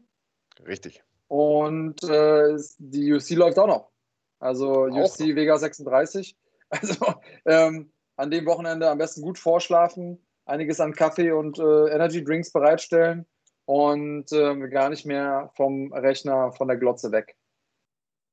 [0.66, 1.02] Richtig.
[1.28, 3.90] Und äh, die UC läuft auch noch.
[4.38, 5.36] Also auch UC noch.
[5.36, 6.36] Vega 36.
[6.72, 7.04] Also
[7.46, 12.52] ähm, an dem Wochenende am besten gut vorschlafen, einiges an Kaffee und äh, Energy Drinks
[12.52, 13.26] bereitstellen
[13.70, 17.36] und äh, gar nicht mehr vom Rechner, von der Glotze weg.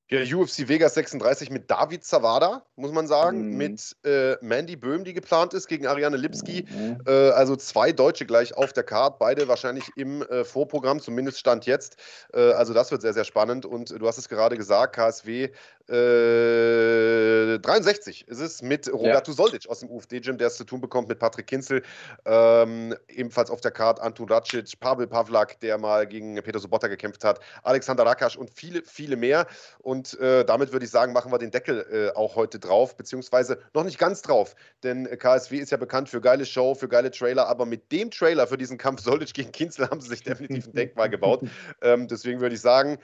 [0.09, 3.57] Ja, UFC Vegas 36 mit David Zawada, muss man sagen, mhm.
[3.57, 6.65] mit äh, Mandy Böhm, die geplant ist, gegen Ariane Lipski.
[6.67, 7.01] Mhm.
[7.05, 11.67] Äh, also zwei Deutsche gleich auf der Karte, beide wahrscheinlich im äh, Vorprogramm, zumindest Stand
[11.67, 11.97] jetzt.
[12.33, 13.65] Äh, also das wird sehr, sehr spannend.
[13.65, 15.49] Und du hast es gerade gesagt, KSW
[15.87, 19.37] 63 äh, ist es mit Roberto ja.
[19.37, 21.81] Soldic aus dem UFD-Gym, der es zu tun bekommt mit Patrick Kinzel.
[22.25, 27.23] Ähm, ebenfalls auf der Karte Antun Racic, Pavel Pavlak, der mal gegen Peter Sobotta gekämpft
[27.23, 29.47] hat, Alexander Rakasch und viele, viele mehr.
[29.79, 33.59] Und äh, damit würde ich sagen, machen wir den Deckel äh, auch heute drauf, beziehungsweise
[33.73, 34.55] noch nicht ganz drauf.
[34.83, 38.47] Denn KSW ist ja bekannt für geile Show, für geile Trailer, aber mit dem Trailer
[38.47, 41.41] für diesen Kampf Soldic gegen Kinzel haben sie sich definitiv ein Denkmal gebaut.
[41.81, 42.97] Ähm, deswegen würde ich sagen,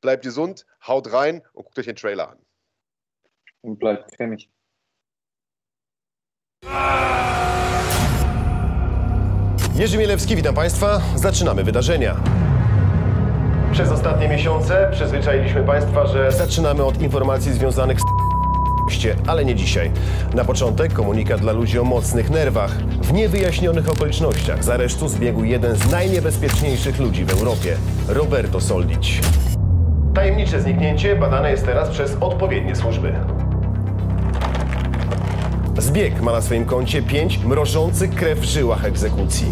[0.00, 2.38] bleibt gesund, haut rein und guckt euch den Trailer an.
[3.62, 4.48] Und bleibt cremig.
[9.74, 11.00] Jerzy Mielewski, witam Państwa.
[11.16, 12.16] Zaczynamy wydarzenia.
[13.72, 18.04] Przez ostatnie miesiące przyzwyczailiśmy Państwa, że zaczynamy od informacji związanych z
[19.26, 19.90] ale nie dzisiaj.
[20.34, 22.70] Na początek komunikat dla ludzi o mocnych nerwach.
[22.78, 27.76] W niewyjaśnionych okolicznościach z aresztu zbiegł jeden z najniebezpieczniejszych ludzi w Europie,
[28.08, 29.20] Roberto Soldic.
[30.18, 33.14] Tajemnicze zniknięcie badane jest teraz przez odpowiednie służby.
[35.78, 39.46] Zbieg ma na swoim koncie pięć mrożących krew w żyłach egzekucji.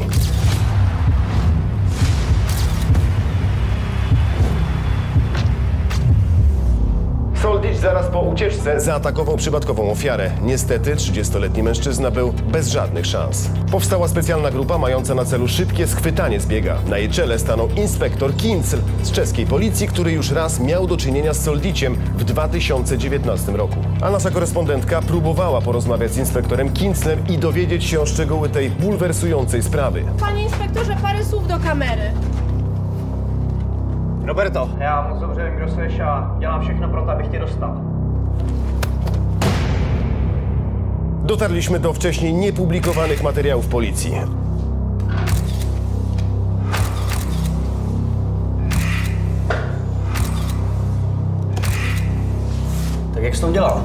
[7.77, 10.31] Soldic zaraz po ucieczce zaatakował przypadkową ofiarę.
[10.43, 13.51] Niestety 30-letni mężczyzna był bez żadnych szans.
[13.71, 16.77] Powstała specjalna grupa mająca na celu szybkie schwytanie zbiega.
[16.89, 21.35] Na jej czele stanął inspektor Kincl z czeskiej policji, który już raz miał do czynienia
[21.35, 23.77] z Soldiciem w 2019 roku.
[24.01, 29.63] A nasza korespondentka próbowała porozmawiać z inspektorem Kinclem i dowiedzieć się o szczegóły tej bulwersującej
[29.63, 30.05] sprawy.
[30.21, 32.11] Panie inspektorze, parę słów do kamery.
[34.27, 37.81] Roberto, já moc dobře vím, kdo jsi a dělám všechno pro to, abych tě dostal.
[41.23, 44.15] Dotarliśmy do wcześniej niepublikowanych materiałów policji.
[53.15, 53.81] Tak jak jsi to udělal?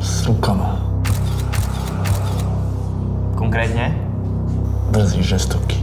[0.00, 0.80] S rukama.
[3.34, 3.94] Konkrétně?
[4.90, 5.79] Drzí žestoky.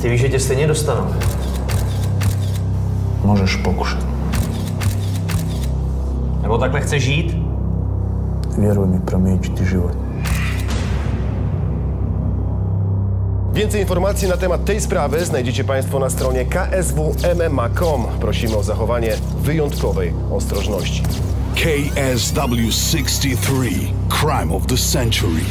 [0.00, 1.06] Ty víš, že tě stejně dostanu.
[3.24, 4.06] Můžeš pokušat.
[6.42, 7.36] Nebo takhle chceš žít?
[8.58, 9.92] Věruj mi, promienić ti život.
[13.52, 18.06] Więcej informacji na temat tej sprawy znajdziecie Państwo na stronie kswmma.com.
[18.20, 19.12] Prosimy o zachowanie
[19.42, 21.02] wyjątkowej ostrożności.
[21.54, 23.70] KSW 63
[24.08, 25.44] Crime of the Century.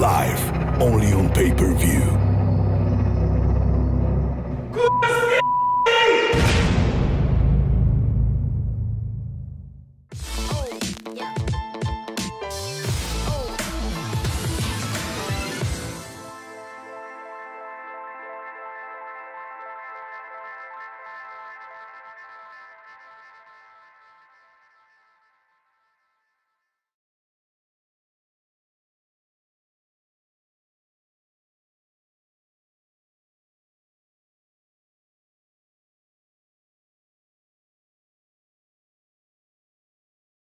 [0.00, 2.23] Live only on pay per view.
[4.84, 5.23] What's